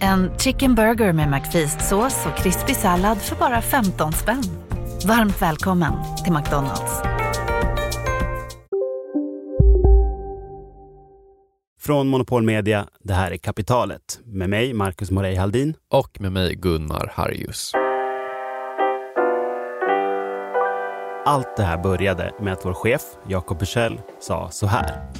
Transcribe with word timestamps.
En 0.00 0.30
chicken 0.38 0.74
burger 0.74 1.12
med 1.12 1.28
McFeast-sås 1.28 2.26
och 2.26 2.36
krispig 2.36 2.76
sallad 2.76 3.18
för 3.18 3.36
bara 3.36 3.62
15 3.62 4.12
spänn. 4.12 4.42
Varmt 5.06 5.42
välkommen 5.42 5.92
till 6.24 6.32
McDonalds. 6.32 7.02
Från 11.80 12.08
Monopol 12.08 12.42
Media, 12.42 12.86
det 13.02 13.14
här 13.14 13.30
är 13.30 13.36
Kapitalet. 13.36 14.20
Med 14.24 14.50
mig, 14.50 14.72
Marcus 14.72 15.10
Morey 15.10 15.36
Haldin. 15.36 15.74
Och 15.90 16.20
med 16.20 16.32
mig, 16.32 16.54
Gunnar 16.54 17.12
Harjus. 17.14 17.72
Allt 21.26 21.56
det 21.56 21.62
här 21.62 21.82
började 21.82 22.34
med 22.40 22.52
att 22.52 22.64
vår 22.64 22.74
chef, 22.74 23.02
Jakob 23.28 23.58
Bursell, 23.58 24.00
sa 24.20 24.48
så 24.50 24.66
här. 24.66 25.10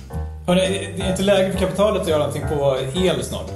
Hörrni, 0.46 0.94
det 0.96 1.02
är 1.02 1.10
inte 1.10 1.22
läge 1.22 1.52
för 1.52 1.58
kapitalet 1.58 2.02
att 2.02 2.08
göra 2.08 2.18
någonting 2.18 2.42
på 2.48 2.76
el 2.94 3.22
snart. 3.22 3.50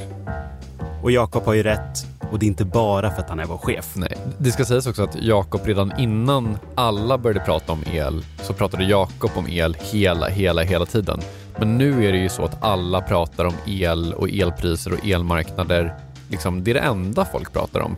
Och 1.03 1.11
Jakob 1.11 1.45
har 1.45 1.55
ju 1.55 1.63
rätt. 1.63 2.07
Och 2.33 2.39
det 2.39 2.47
är 2.47 2.49
inte 2.49 2.65
bara 2.65 3.11
för 3.11 3.23
att 3.23 3.29
han 3.29 3.41
är 3.41 3.45
vår 3.45 3.59
chef. 3.59 3.93
Nej, 3.95 4.19
det 4.39 4.53
ska 4.53 4.65
sägas 4.65 4.87
också 4.87 5.03
att 5.03 5.23
Jakob 5.23 5.61
redan 5.65 5.93
innan 5.99 6.59
alla 6.75 7.19
började 7.19 7.41
prata 7.41 7.73
om 7.73 7.83
el 7.93 8.25
så 8.43 8.53
pratade 8.53 8.85
Jakob 8.85 9.31
om 9.35 9.49
el 9.49 9.77
hela, 9.81 10.29
hela, 10.29 10.63
hela 10.63 10.87
tiden. 10.87 11.21
Men 11.59 11.79
nu 11.79 12.09
är 12.09 12.13
det 12.13 12.19
ju 12.19 12.29
så 12.29 12.45
att 12.45 12.65
alla 12.65 13.01
pratar 13.01 13.45
om 13.45 13.55
el 13.67 14.15
och 14.15 14.29
elpriser 14.29 14.93
och 14.93 15.07
elmarknader. 15.07 15.95
Liksom, 16.31 16.65
det 16.65 16.71
är 16.71 16.75
det 16.75 16.81
enda 16.81 17.25
folk 17.25 17.53
pratar 17.53 17.81
om. 17.81 17.97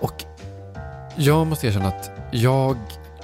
Och 0.00 0.24
jag 1.16 1.46
måste 1.46 1.66
erkänna 1.66 1.88
att 1.88 2.10
jag 2.30 2.76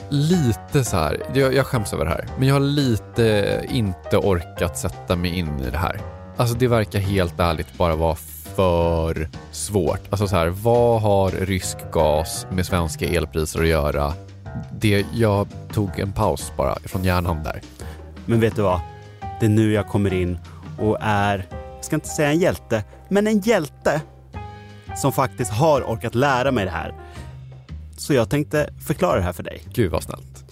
lite 0.09 0.85
så 0.85 0.97
här, 0.97 1.23
jag, 1.35 1.55
jag 1.55 1.67
skäms 1.67 1.93
över 1.93 2.05
det 2.05 2.11
här, 2.11 2.27
men 2.39 2.49
jag 2.49 2.55
har 2.55 2.61
lite 2.61 3.61
inte 3.71 4.17
orkat 4.17 4.79
sätta 4.79 5.17
mig 5.17 5.39
in 5.39 5.61
i 5.61 5.71
det 5.71 5.79
här. 5.79 6.01
Alltså 6.37 6.57
det 6.57 6.69
verkar 6.69 6.99
helt 6.99 7.41
ärligt 7.41 7.79
bara 7.79 7.97
vara 7.97 8.15
för 8.57 9.29
svårt. 9.53 10.01
Alltså 10.11 10.29
så 10.29 10.37
här, 10.37 10.49
vad 10.49 11.03
har 11.03 11.31
rysk 11.31 11.79
gas 11.93 12.47
med 12.51 12.67
svenska 12.67 13.07
elpriser 13.07 13.61
att 13.61 13.69
göra? 13.69 14.13
Det, 14.73 15.07
jag 15.15 15.49
tog 15.73 15.99
en 15.99 16.13
paus 16.13 16.53
bara 16.57 16.79
från 16.85 17.05
hjärnan 17.05 17.43
där. 17.43 17.61
Men 18.27 18.41
vet 18.41 18.57
du 18.57 18.63
vad? 18.63 18.81
Det 19.41 19.47
är 19.47 19.51
nu 19.51 19.73
jag 19.73 19.89
kommer 19.89 20.15
in 20.15 20.39
och 20.79 20.99
är, 21.01 21.47
jag 21.75 21.85
ska 21.85 21.97
inte 21.97 22.09
säga 22.09 22.31
en 22.31 22.39
hjälte, 22.39 22.85
men 23.09 23.27
en 23.27 23.41
hjälte 23.41 24.01
som 24.97 25.13
faktiskt 25.13 25.53
har 25.53 25.83
orkat 25.83 26.15
lära 26.15 26.51
mig 26.51 26.65
det 26.65 26.71
här. 26.71 26.95
Så 27.97 28.15
jag 28.15 28.31
tänkte 28.31 28.71
förklara 28.87 29.17
det 29.17 29.23
här 29.23 29.33
för 29.33 29.43
dig. 29.43 29.63
Gud 29.73 29.91
vad 29.93 30.03
snällt. 30.03 30.45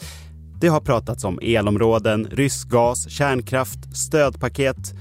Det 0.61 0.69
har 0.69 0.81
pratats 0.81 1.25
om 1.25 1.39
elområden, 1.43 2.29
rysk 2.31 2.69
gas, 2.69 3.11
kärnkraft, 3.11 3.97
stödpaket. 3.97 4.95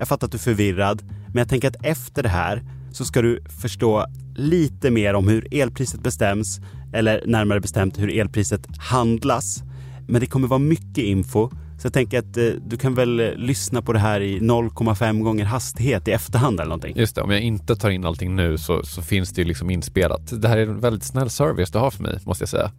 Jag 0.00 0.08
fattar 0.08 0.26
att 0.26 0.32
du 0.32 0.36
är 0.36 0.40
förvirrad, 0.40 1.02
men 1.26 1.36
jag 1.36 1.48
tänker 1.48 1.68
att 1.68 1.84
efter 1.84 2.22
det 2.22 2.28
här 2.28 2.62
så 2.92 3.04
ska 3.04 3.22
du 3.22 3.42
förstå 3.62 4.06
lite 4.36 4.90
mer 4.90 5.14
om 5.14 5.28
hur 5.28 5.54
elpriset 5.54 6.02
bestäms, 6.02 6.60
eller 6.92 7.22
närmare 7.26 7.60
bestämt 7.60 7.98
hur 7.98 8.18
elpriset 8.18 8.66
handlas. 8.78 9.62
Men 10.08 10.20
det 10.20 10.26
kommer 10.26 10.48
vara 10.48 10.58
mycket 10.58 11.04
info, 11.04 11.50
så 11.50 11.86
jag 11.86 11.92
tänker 11.92 12.18
att 12.18 12.36
eh, 12.36 12.44
du 12.44 12.76
kan 12.76 12.94
väl 12.94 13.20
eh, 13.20 13.34
lyssna 13.34 13.82
på 13.82 13.92
det 13.92 13.98
här 13.98 14.20
i 14.20 14.40
0,5 14.40 15.22
gånger 15.22 15.44
hastighet 15.44 16.08
i 16.08 16.10
efterhand 16.10 16.60
eller 16.60 16.68
någonting. 16.68 16.96
Just 16.96 17.14
det, 17.14 17.22
om 17.22 17.30
jag 17.30 17.40
inte 17.40 17.76
tar 17.76 17.90
in 17.90 18.04
allting 18.04 18.36
nu 18.36 18.58
så, 18.58 18.82
så 18.82 19.02
finns 19.02 19.30
det 19.30 19.40
ju 19.40 19.48
liksom 19.48 19.70
inspelat. 19.70 20.42
Det 20.42 20.48
här 20.48 20.58
är 20.58 20.66
en 20.66 20.80
väldigt 20.80 21.04
snäll 21.04 21.30
service 21.30 21.70
du 21.70 21.78
har 21.78 21.90
för 21.90 22.02
mig, 22.02 22.18
måste 22.26 22.42
jag 22.42 22.48
säga. 22.48 22.72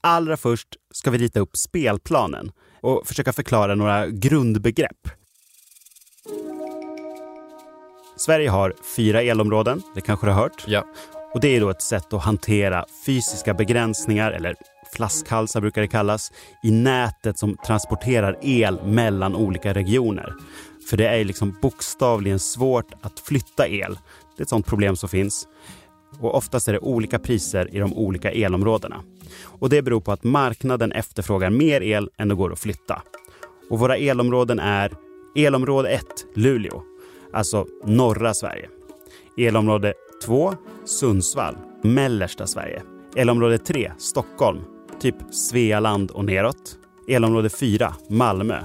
Allra 0.00 0.36
först 0.36 0.68
ska 0.94 1.10
vi 1.10 1.18
rita 1.18 1.40
upp 1.40 1.56
spelplanen 1.56 2.50
och 2.80 3.02
försöka 3.06 3.32
förklara 3.32 3.74
några 3.74 4.06
grundbegrepp. 4.06 5.08
Sverige 8.16 8.48
har 8.50 8.74
fyra 8.96 9.22
elområden, 9.22 9.82
det 9.94 10.00
kanske 10.00 10.26
du 10.26 10.30
har 10.30 10.42
hört? 10.42 10.64
Ja. 10.66 10.84
Och 11.34 11.40
det 11.40 11.56
är 11.56 11.60
då 11.60 11.70
ett 11.70 11.82
sätt 11.82 12.12
att 12.12 12.22
hantera 12.22 12.84
fysiska 13.06 13.54
begränsningar, 13.54 14.32
eller 14.32 14.54
flaskhalsar 14.94 15.60
brukar 15.60 15.82
det 15.82 15.88
kallas, 15.88 16.32
i 16.62 16.70
nätet 16.70 17.38
som 17.38 17.56
transporterar 17.66 18.38
el 18.42 18.78
mellan 18.84 19.36
olika 19.36 19.74
regioner. 19.74 20.34
För 20.90 20.96
det 20.96 21.08
är 21.08 21.24
liksom 21.24 21.58
bokstavligen 21.62 22.38
svårt 22.38 22.92
att 23.02 23.20
flytta 23.20 23.68
el. 23.68 23.98
Det 24.36 24.40
är 24.40 24.42
ett 24.42 24.48
sånt 24.48 24.66
problem 24.66 24.96
som 24.96 25.08
finns. 25.08 25.48
Och 26.20 26.34
oftast 26.34 26.68
är 26.68 26.72
det 26.72 26.78
olika 26.78 27.18
priser 27.18 27.74
i 27.74 27.78
de 27.78 27.94
olika 27.94 28.30
elområdena. 28.30 29.02
Och 29.42 29.68
det 29.68 29.82
beror 29.82 30.00
på 30.00 30.12
att 30.12 30.24
marknaden 30.24 30.92
efterfrågar 30.92 31.50
mer 31.50 31.80
el 31.80 32.10
än 32.18 32.28
det 32.28 32.34
går 32.34 32.52
att 32.52 32.58
flytta. 32.58 33.02
Och 33.70 33.78
våra 33.78 33.96
elområden 33.96 34.58
är 34.58 34.92
elområde 35.36 35.88
1, 35.88 36.04
Luleå, 36.34 36.82
alltså 37.32 37.66
norra 37.84 38.34
Sverige. 38.34 38.68
Elområde 39.38 39.94
2, 40.24 40.54
Sundsvall, 40.84 41.56
mellersta 41.82 42.46
Sverige. 42.46 42.82
Elområde 43.16 43.58
3, 43.58 43.92
Stockholm, 43.98 44.60
typ 45.00 45.14
Svealand 45.30 46.10
och 46.10 46.24
neråt. 46.24 46.78
Elområde 47.08 47.48
4, 47.48 47.94
Malmö, 48.08 48.58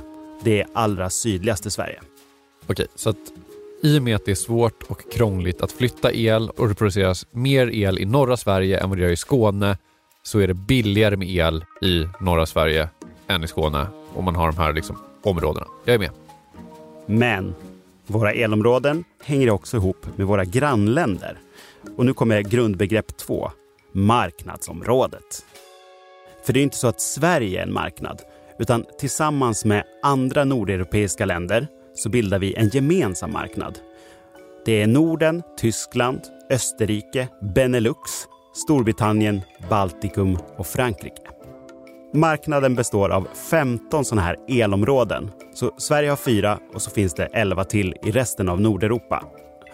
det 0.44 0.62
är 0.62 0.68
allra 0.74 1.10
sydligaste 1.10 1.72
Sverige. 1.72 2.02
Okej, 2.68 2.88
så 2.96 3.10
att 3.10 3.18
i 3.84 4.00
och 4.00 4.04
med 4.04 4.16
att 4.16 4.26
det 4.26 4.32
är 4.32 4.36
svårt 4.36 4.84
och 4.88 5.12
krångligt 5.12 5.62
att 5.62 5.72
flytta 5.72 6.14
el 6.14 6.50
och 6.50 6.68
det 6.68 6.76
produceras 6.76 7.28
mer 7.32 7.68
el 7.68 8.00
i 8.00 8.06
norra 8.06 8.38
Sverige 8.38 8.80
än 8.80 8.90
vad 8.90 8.98
det 8.98 9.02
gör 9.02 9.12
i 9.12 9.18
Skåne 9.18 9.78
så 10.24 10.40
är 10.40 10.48
det 10.48 10.54
billigare 10.54 11.18
med 11.18 11.30
el 11.30 11.66
i 11.82 12.08
norra 12.20 12.46
Sverige 12.46 12.90
än 13.28 13.44
i 13.44 13.48
Skåne 13.48 13.88
om 14.14 14.26
man 14.26 14.36
har 14.36 14.52
de 14.52 14.58
här 14.58 14.74
liksom 14.74 14.98
områdena. 15.24 15.68
Jag 15.86 15.96
är 15.96 16.00
med. 16.00 16.12
Men 17.06 17.56
våra 18.08 18.34
elområden 18.34 19.04
hänger 19.24 19.50
också 19.50 19.78
ihop 19.78 20.06
med 20.16 20.28
våra 20.28 20.46
grannländer. 20.46 21.38
Och 21.98 22.06
nu 22.06 22.14
kommer 22.14 22.42
grundbegrepp 22.42 23.18
två, 23.18 23.52
marknadsområdet. 23.92 25.46
För 26.46 26.54
det 26.54 26.60
är 26.60 26.64
inte 26.64 26.78
så 26.78 26.88
att 26.88 27.02
Sverige 27.02 27.60
är 27.60 27.64
en 27.64 27.74
marknad, 27.74 28.22
utan 28.60 28.86
tillsammans 29.00 29.66
med 29.66 29.84
andra 30.04 30.44
nordeuropeiska 30.44 31.26
länder 31.26 31.68
så 31.94 32.10
bildar 32.10 32.40
vi 32.40 32.54
en 32.54 32.70
gemensam 32.70 33.32
marknad. 33.32 33.80
Det 34.66 34.82
är 34.82 34.88
Norden, 34.88 35.44
Tyskland, 35.58 36.22
Österrike, 36.50 37.28
Benelux, 37.56 38.00
Storbritannien, 38.54 39.42
Baltikum 39.70 40.38
och 40.58 40.68
Frankrike. 40.68 41.31
Marknaden 42.14 42.76
består 42.76 43.10
av 43.10 43.28
15 43.50 44.06
sådana 44.06 44.22
här 44.22 44.36
elområden. 44.48 45.32
Så 45.54 45.72
Sverige 45.78 46.10
har 46.10 46.18
fyra 46.18 46.60
och 46.74 46.82
så 46.82 46.92
finns 46.92 47.14
det 47.14 47.26
11 47.26 47.64
till 47.64 47.96
i 48.04 48.12
resten 48.12 48.50
av 48.50 48.62
Nordeuropa. 48.62 49.24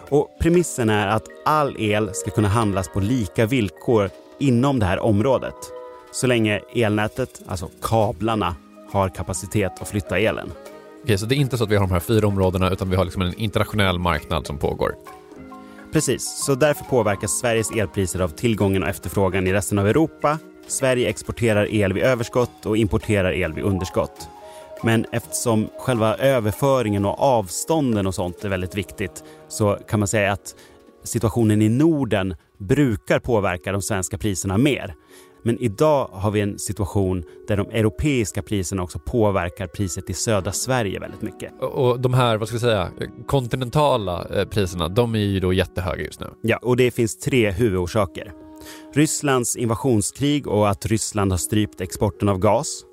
Och 0.09 0.28
premissen 0.40 0.90
är 0.90 1.08
att 1.08 1.24
all 1.46 1.75
el 1.80 2.09
ska 2.14 2.31
kunna 2.31 2.48
handlas 2.48 2.90
på 2.90 3.00
lika 3.00 3.46
villkor 3.46 4.09
inom 4.40 4.80
det 4.80 4.86
här 4.86 5.00
området. 5.00 5.56
Så 6.12 6.28
länge 6.28 6.62
elnätet, 6.75 7.42
alltså 7.48 7.70
kablarna, 7.81 8.56
har 8.92 9.09
kapacitet 9.09 9.81
att 9.81 9.88
flytta 9.88 10.18
elen. 10.18 10.52
Okej, 11.04 11.18
så 11.18 11.25
det 11.25 11.36
är 11.36 11.38
inte 11.38 11.58
så 11.58 11.64
att 11.64 11.69
vi 11.69 11.75
har 11.75 11.88
de 11.88 11.94
här 11.94 12.00
fyra 12.00 12.28
områdena 12.28 12.69
utan 12.72 12.90
vi 12.90 12.96
har 12.96 13.06
liksom 13.06 13.22
en 13.22 13.34
internationell 13.34 14.00
marknad 14.00 14.48
som 14.48 14.58
pågår. 14.58 14.96
Precis, 15.94 16.46
så 16.46 16.56
därför 16.56 16.84
påverkas 16.84 17.31
Sveriges 17.31 17.72
elpriser 17.72 18.19
av 18.19 18.30
tillgången 18.30 18.84
och 18.84 18.90
efterfrågan 18.90 19.48
i 19.48 19.54
resten 19.54 19.80
av 19.80 19.88
Europa. 19.88 20.39
Sverige 20.68 21.10
exporterar 21.10 21.74
el 21.74 21.94
vid 21.94 22.04
överskott 22.04 22.66
och 22.66 22.78
importerar 22.78 23.31
el 23.31 23.54
vid 23.54 23.64
underskott. 23.64 24.30
Men 24.84 25.06
eftersom 25.12 25.69
själva 25.80 26.16
överföringen 26.16 27.06
och 27.06 27.19
avstånden 27.19 28.08
och 28.08 28.16
sånt 28.16 28.44
är 28.44 28.50
väldigt 28.50 28.75
viktigt 28.75 29.24
så 29.48 29.78
kan 29.90 30.00
man 30.00 30.08
säga 30.08 30.31
att 30.31 30.56
situationen 31.04 31.62
i 31.62 31.69
Norden 31.69 32.36
brukar 32.60 33.19
påverka 33.19 33.72
de 33.72 33.81
svenska 33.81 34.18
priserna 34.18 34.58
mer. 34.58 34.96
Men 35.44 35.60
idag 35.60 36.10
har 36.12 36.31
vi 36.31 36.42
en 36.42 36.60
situation 36.60 37.24
där 37.48 37.58
de 37.58 37.70
europeiska 37.70 38.42
priserna 38.42 38.84
också 38.84 39.00
påverkar 39.00 39.68
priset 39.68 40.10
i 40.10 40.13
södra 40.13 40.52
Sverige 40.52 41.00
väldigt 41.00 41.22
mycket. 41.22 41.52
Och 41.62 42.00
de 42.00 42.13
här, 42.13 42.38
vad 42.38 42.48
ska 42.48 42.56
vi 42.56 42.62
säga, 42.62 42.90
kontinentala 43.28 44.25
eh, 44.25 44.46
priserna, 44.46 44.88
de 44.88 45.16
är 45.16 45.20
ju 45.20 45.40
då 45.40 45.54
jättehöga 45.54 46.04
just 46.04 46.20
nu. 46.20 46.28
Ja, 46.42 46.58
och 46.58 46.78
det 46.78 46.92
finns 46.92 47.20
tre 47.20 47.52
huvudorsaker. 47.52 48.34
Rysslands 48.94 49.56
invasionskrig 49.56 50.48
och 50.48 50.69
att 50.69 50.86
Ryssland 50.86 51.31
har 51.31 51.38
strypt 51.38 51.81
exporten 51.81 52.30
av 52.30 52.40
gas. 52.40 52.84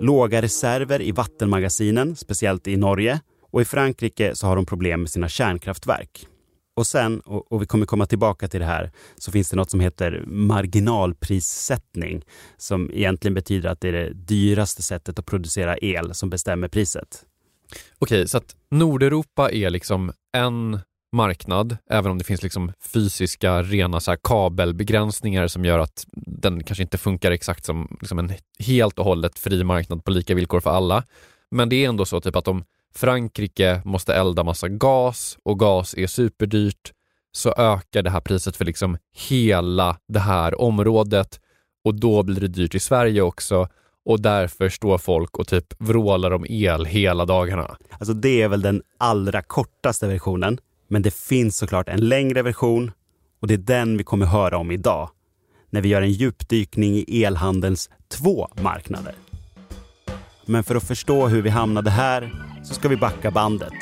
Låga 0.00 0.42
reserver 0.42 1.02
i 1.02 1.12
vattenmagasinen, 1.12 2.16
speciellt 2.16 2.68
i 2.68 2.76
Norge. 2.76 3.20
Och 3.50 3.62
i 3.62 3.64
Frankrike 3.64 4.34
så 4.34 4.46
har 4.46 4.56
de 4.56 4.66
problem 4.66 5.00
med 5.00 5.10
sina 5.10 5.28
kärnkraftverk. 5.28 6.26
Och 6.74 6.86
sen, 6.86 7.20
och, 7.20 7.62
vi 7.62 7.66
kommer 7.66 7.86
komma 7.86 8.06
tillbaka 8.06 8.48
till 8.48 8.60
det 8.60 8.66
här, 8.66 8.92
så 9.18 9.32
finns 9.32 9.50
det 9.50 9.56
något 9.56 9.70
som 9.70 9.80
heter 9.80 10.24
marginalprissättning 10.26 12.22
som 12.56 12.90
egentligen 12.92 13.34
betyder 13.34 13.68
att 13.68 13.80
det 13.80 13.88
är 13.88 13.92
det 13.92 14.12
dyraste 14.12 14.82
sättet 14.82 15.18
att 15.18 15.26
producera 15.26 15.78
el 15.78 16.14
som 16.14 16.30
bestämmer 16.30 16.68
priset. 16.68 17.24
Okej, 17.98 18.28
så 18.28 18.38
att 18.38 18.56
Nordeuropa 18.70 19.50
är 19.50 19.70
liksom 19.70 20.12
en 20.36 20.78
marknad, 21.12 21.76
även 21.90 22.10
om 22.10 22.18
det 22.18 22.24
finns 22.24 22.42
liksom 22.42 22.72
fysiska 22.80 23.62
rena 23.62 24.00
så 24.00 24.16
kabelbegränsningar 24.16 25.46
som 25.46 25.64
gör 25.64 25.78
att 25.78 26.06
den 26.16 26.64
kanske 26.64 26.82
inte 26.82 26.98
funkar 26.98 27.30
exakt 27.30 27.64
som 27.64 27.96
liksom 28.00 28.18
en 28.18 28.32
helt 28.58 28.98
och 28.98 29.04
hållet 29.04 29.38
fri 29.38 29.64
marknad 29.64 30.04
på 30.04 30.10
lika 30.10 30.34
villkor 30.34 30.60
för 30.60 30.70
alla. 30.70 31.04
Men 31.50 31.68
det 31.68 31.84
är 31.84 31.88
ändå 31.88 32.04
så 32.04 32.20
typ 32.20 32.36
att 32.36 32.48
om 32.48 32.64
Frankrike 32.94 33.82
måste 33.84 34.14
elda 34.14 34.44
massa 34.44 34.68
gas 34.68 35.38
och 35.42 35.58
gas 35.58 35.94
är 35.94 36.06
superdyrt 36.06 36.92
så 37.32 37.54
ökar 37.56 38.02
det 38.02 38.10
här 38.10 38.20
priset 38.20 38.56
för 38.56 38.64
liksom 38.64 38.98
hela 39.28 39.96
det 40.08 40.20
här 40.20 40.60
området 40.60 41.40
och 41.84 41.94
då 41.94 42.22
blir 42.22 42.40
det 42.40 42.48
dyrt 42.48 42.74
i 42.74 42.80
Sverige 42.80 43.22
också 43.22 43.68
och 44.04 44.20
därför 44.20 44.68
står 44.68 44.98
folk 44.98 45.38
och 45.38 45.48
typ 45.48 45.74
vrålar 45.78 46.30
om 46.30 46.46
el 46.48 46.84
hela 46.84 47.24
dagarna. 47.24 47.76
Alltså 47.90 48.14
det 48.14 48.42
är 48.42 48.48
väl 48.48 48.62
den 48.62 48.82
allra 48.98 49.42
kortaste 49.42 50.06
versionen. 50.06 50.58
Men 50.92 51.02
det 51.02 51.14
finns 51.14 51.56
såklart 51.56 51.88
en 51.88 52.08
längre 52.08 52.42
version 52.42 52.90
och 53.40 53.48
det 53.48 53.54
är 53.54 53.58
den 53.58 53.96
vi 53.96 54.04
kommer 54.04 54.26
höra 54.26 54.58
om 54.58 54.70
idag 54.70 55.10
när 55.70 55.80
vi 55.80 55.88
gör 55.88 56.02
en 56.02 56.12
djupdykning 56.12 56.94
i 56.94 57.24
elhandelns 57.24 57.90
två 58.08 58.48
marknader. 58.62 59.14
Men 60.46 60.64
för 60.64 60.74
att 60.74 60.88
förstå 60.88 61.28
hur 61.28 61.42
vi 61.42 61.50
hamnade 61.50 61.90
här 61.90 62.44
så 62.64 62.74
ska 62.74 62.88
vi 62.88 62.96
backa 62.96 63.30
bandet. 63.30 63.72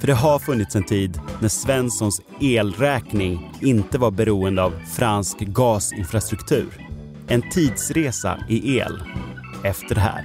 För 0.00 0.06
det 0.06 0.12
har 0.12 0.38
funnits 0.38 0.76
en 0.76 0.84
tid 0.84 1.20
när 1.40 1.48
Svenssons 1.48 2.20
elräkning 2.40 3.52
inte 3.60 3.98
var 3.98 4.10
beroende 4.10 4.62
av 4.62 4.72
fransk 4.96 5.38
gasinfrastruktur. 5.38 6.86
En 7.28 7.50
tidsresa 7.50 8.38
i 8.48 8.78
el 8.78 9.02
efter 9.64 9.94
det 9.94 10.00
här. 10.00 10.24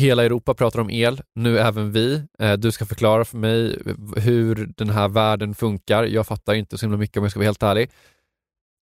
Hela 0.00 0.24
Europa 0.24 0.54
pratar 0.54 0.80
om 0.80 0.90
el, 0.90 1.22
nu 1.34 1.58
även 1.58 1.92
vi. 1.92 2.22
Eh, 2.38 2.52
du 2.52 2.72
ska 2.72 2.86
förklara 2.86 3.24
för 3.24 3.36
mig 3.36 3.78
hur 4.16 4.72
den 4.76 4.90
här 4.90 5.08
världen 5.08 5.54
funkar. 5.54 6.04
Jag 6.04 6.26
fattar 6.26 6.54
inte 6.54 6.78
så 6.78 6.86
himla 6.86 6.98
mycket 6.98 7.16
om 7.16 7.22
jag 7.22 7.30
ska 7.30 7.40
vara 7.40 7.46
helt 7.46 7.62
ärlig. 7.62 7.90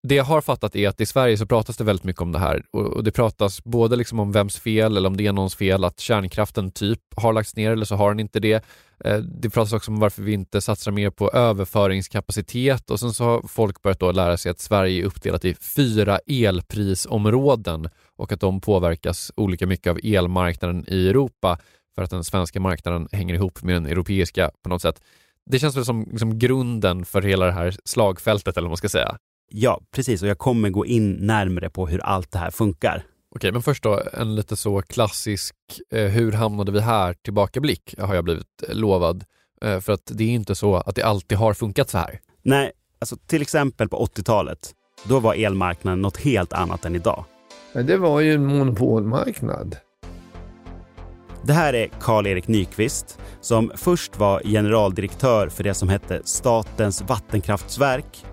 Det 0.07 0.15
jag 0.15 0.23
har 0.23 0.41
fattat 0.41 0.75
är 0.75 0.89
att 0.89 1.01
i 1.01 1.05
Sverige 1.05 1.37
så 1.37 1.45
pratas 1.45 1.77
det 1.77 1.83
väldigt 1.83 2.03
mycket 2.03 2.21
om 2.21 2.31
det 2.31 2.39
här 2.39 2.63
och 2.71 3.03
det 3.03 3.11
pratas 3.11 3.63
både 3.63 3.95
liksom 3.95 4.19
om 4.19 4.31
vems 4.31 4.59
fel 4.59 4.97
eller 4.97 5.09
om 5.09 5.17
det 5.17 5.27
är 5.27 5.31
någons 5.31 5.55
fel 5.55 5.83
att 5.83 5.99
kärnkraften 5.99 6.71
typ 6.71 6.99
har 7.15 7.33
lagts 7.33 7.55
ner 7.55 7.71
eller 7.71 7.85
så 7.85 7.95
har 7.95 8.09
den 8.09 8.19
inte 8.19 8.39
det. 8.39 8.65
Eh, 9.05 9.17
det 9.17 9.49
pratas 9.49 9.73
också 9.73 9.91
om 9.91 9.99
varför 9.99 10.21
vi 10.21 10.33
inte 10.33 10.61
satsar 10.61 10.91
mer 10.91 11.09
på 11.09 11.31
överföringskapacitet 11.31 12.91
och 12.91 12.99
sen 12.99 13.13
så 13.13 13.23
har 13.23 13.47
folk 13.47 13.81
börjat 13.81 13.99
då 13.99 14.11
lära 14.11 14.37
sig 14.37 14.49
att 14.49 14.59
Sverige 14.59 15.01
är 15.01 15.05
uppdelat 15.05 15.45
i 15.45 15.53
fyra 15.53 16.19
elprisområden 16.27 17.89
och 18.19 18.31
att 18.31 18.39
de 18.39 18.61
påverkas 18.61 19.31
olika 19.35 19.67
mycket 19.67 19.91
av 19.91 19.99
elmarknaden 20.03 20.85
i 20.87 21.09
Europa 21.09 21.59
för 21.95 22.03
att 22.03 22.09
den 22.09 22.23
svenska 22.23 22.59
marknaden 22.59 23.07
hänger 23.11 23.33
ihop 23.33 23.63
med 23.63 23.75
den 23.75 23.85
europeiska 23.85 24.51
på 24.63 24.69
något 24.69 24.81
sätt. 24.81 25.01
Det 25.45 25.59
känns 25.59 25.77
väl 25.77 25.85
som 25.85 26.07
liksom 26.11 26.39
grunden 26.39 27.05
för 27.05 27.21
hela 27.21 27.45
det 27.45 27.51
här 27.51 27.75
slagfältet 27.85 28.57
eller 28.57 28.65
vad 28.65 28.71
man 28.71 28.77
ska 28.77 28.89
säga. 28.89 29.17
Ja, 29.51 29.81
precis. 29.91 30.21
Och 30.21 30.27
jag 30.27 30.37
kommer 30.37 30.69
gå 30.69 30.85
in 30.85 31.11
närmare 31.13 31.69
på 31.69 31.87
hur 31.87 31.99
allt 31.99 32.31
det 32.31 32.39
här 32.39 32.51
funkar. 32.51 33.03
Okej, 33.35 33.51
men 33.51 33.61
först 33.61 33.83
då 33.83 34.03
en 34.13 34.35
lite 34.35 34.55
så 34.55 34.81
klassisk 34.81 35.55
eh, 35.93 36.05
hur 36.05 36.31
hamnade 36.31 36.71
vi 36.71 36.79
här 36.79 37.13
tillbakablick 37.13 37.95
har 37.97 38.15
jag 38.15 38.23
blivit 38.23 38.63
lovad. 38.69 39.23
Eh, 39.61 39.79
för 39.79 39.93
att 39.93 40.11
det 40.13 40.23
är 40.23 40.29
inte 40.29 40.55
så 40.55 40.75
att 40.75 40.95
det 40.95 41.03
alltid 41.03 41.37
har 41.37 41.53
funkat 41.53 41.89
så 41.89 41.97
här. 41.97 42.19
Nej, 42.41 42.71
alltså 42.99 43.17
till 43.27 43.41
exempel 43.41 43.89
på 43.89 44.05
80-talet. 44.05 44.73
Då 45.03 45.19
var 45.19 45.33
elmarknaden 45.33 46.01
något 46.01 46.17
helt 46.17 46.53
annat 46.53 46.85
än 46.85 46.95
idag. 46.95 47.25
Men 47.73 47.85
det 47.85 47.97
var 47.97 48.19
ju 48.19 48.33
en 48.33 48.45
monopolmarknad. 48.45 49.77
Det 51.43 51.53
här 51.53 51.73
är 51.73 51.87
Karl-Erik 51.99 52.47
Nyqvist 52.47 53.19
som 53.41 53.71
först 53.75 54.19
var 54.19 54.41
generaldirektör 54.43 55.49
för 55.49 55.63
det 55.63 55.73
som 55.73 55.89
hette 55.89 56.21
Statens 56.23 57.01
vattenkraftsverk 57.01 58.25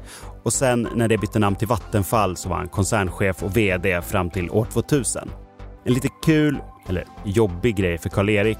och 0.42 0.52
sen 0.52 0.88
när 0.94 1.08
det 1.08 1.18
bytte 1.18 1.38
namn 1.38 1.56
till 1.56 1.68
Vattenfall 1.68 2.36
så 2.36 2.48
var 2.48 2.56
han 2.56 2.68
koncernchef 2.68 3.42
och 3.42 3.56
VD 3.56 4.02
fram 4.02 4.30
till 4.30 4.50
år 4.50 4.64
2000. 4.64 5.30
En 5.84 5.94
lite 5.94 6.08
kul, 6.24 6.58
eller 6.88 7.04
jobbig 7.24 7.76
grej 7.76 7.98
för 7.98 8.08
Karl-Erik 8.08 8.58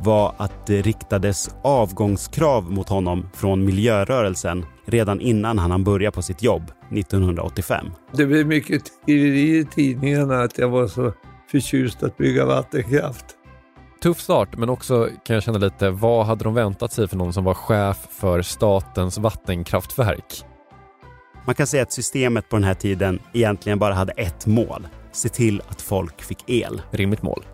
var 0.00 0.34
att 0.36 0.66
det 0.66 0.82
riktades 0.82 1.50
avgångskrav 1.62 2.70
mot 2.70 2.88
honom 2.88 3.28
från 3.34 3.64
miljörörelsen 3.64 4.64
redan 4.86 5.20
innan 5.20 5.58
han 5.58 5.84
började 5.84 6.14
på 6.14 6.22
sitt 6.22 6.42
jobb 6.42 6.70
1985. 6.90 7.86
Det 8.12 8.26
blev 8.26 8.46
mycket 8.46 8.82
skriverier 8.86 9.60
i 9.60 9.64
tidningarna 9.64 10.42
att 10.42 10.58
jag 10.58 10.68
var 10.68 10.86
så 10.86 11.12
förtjust 11.50 12.02
att 12.02 12.16
bygga 12.16 12.44
vattenkraft. 12.44 13.24
Tuff 14.02 14.20
start, 14.20 14.56
men 14.56 14.68
också 14.68 15.08
kan 15.24 15.34
jag 15.34 15.42
känna 15.42 15.58
lite, 15.58 15.90
vad 15.90 16.26
hade 16.26 16.44
de 16.44 16.54
väntat 16.54 16.92
sig 16.92 17.08
för 17.08 17.16
någon 17.16 17.32
som 17.32 17.44
var 17.44 17.54
chef 17.54 18.06
för 18.10 18.42
statens 18.42 19.18
vattenkraftverk? 19.18 20.44
Man 21.46 21.54
kan 21.54 21.66
säga 21.66 21.82
att 21.82 21.92
systemet 21.92 22.48
på 22.48 22.56
den 22.56 22.64
här 22.64 22.74
tiden 22.74 23.18
egentligen 23.32 23.78
bara 23.78 23.94
hade 23.94 24.12
ett 24.12 24.46
mål. 24.46 24.86
Se 25.12 25.28
till 25.28 25.62
att 25.68 25.82
folk 25.82 26.22
fick 26.22 26.50
el. 26.50 26.82
Rimligt 26.90 27.22
mål. 27.22 27.44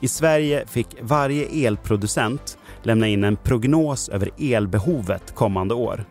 I 0.00 0.08
Sverige 0.08 0.66
fick 0.66 0.86
varje 1.00 1.66
elproducent 1.66 2.58
lämna 2.82 3.08
in 3.08 3.24
en 3.24 3.36
prognos 3.36 4.08
över 4.08 4.30
elbehovet 4.38 5.34
kommande 5.34 5.74
år. 5.74 6.04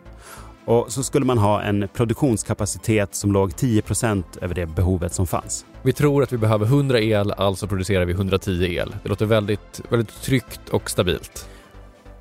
Och 0.64 0.92
så 0.92 1.02
skulle 1.02 1.26
man 1.26 1.38
ha 1.38 1.62
en 1.62 1.88
produktionskapacitet 1.94 3.14
som 3.14 3.32
låg 3.32 3.50
10% 3.50 4.24
över 4.40 4.54
det 4.54 4.66
behovet 4.66 5.14
som 5.14 5.26
fanns. 5.26 5.66
Vi 5.82 5.92
tror 5.92 6.22
att 6.22 6.32
vi 6.32 6.38
behöver 6.38 6.66
100 6.66 7.00
el, 7.00 7.32
alltså 7.32 7.66
producerar 7.66 8.04
vi 8.04 8.12
110 8.12 8.64
el. 8.64 8.94
Det 9.02 9.08
låter 9.08 9.26
väldigt, 9.26 9.80
väldigt 9.88 10.22
tryggt 10.22 10.68
och 10.70 10.90
stabilt. 10.90 11.48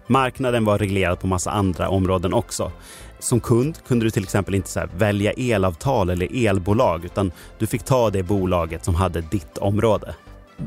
Marknaden 0.08 0.66
var 0.66 0.78
reglerad 0.78 1.20
på 1.20 1.28
massa 1.28 1.52
andra 1.52 1.90
områden 1.90 2.34
också. 2.34 2.72
Som 3.20 3.40
kund 3.40 3.78
kunde 3.88 4.06
du 4.06 4.12
till 4.12 4.24
exempel 4.24 4.56
inte 4.56 4.90
välja 4.98 5.32
elavtal 5.32 6.10
eller 6.10 6.48
elbolag 6.48 7.06
utan 7.06 7.32
du 7.60 7.68
fick 7.68 7.84
ta 7.84 8.10
det 8.10 8.24
bolaget 8.24 8.86
som 8.86 8.96
hade 8.96 9.22
ditt 9.22 9.58
område. 9.58 10.16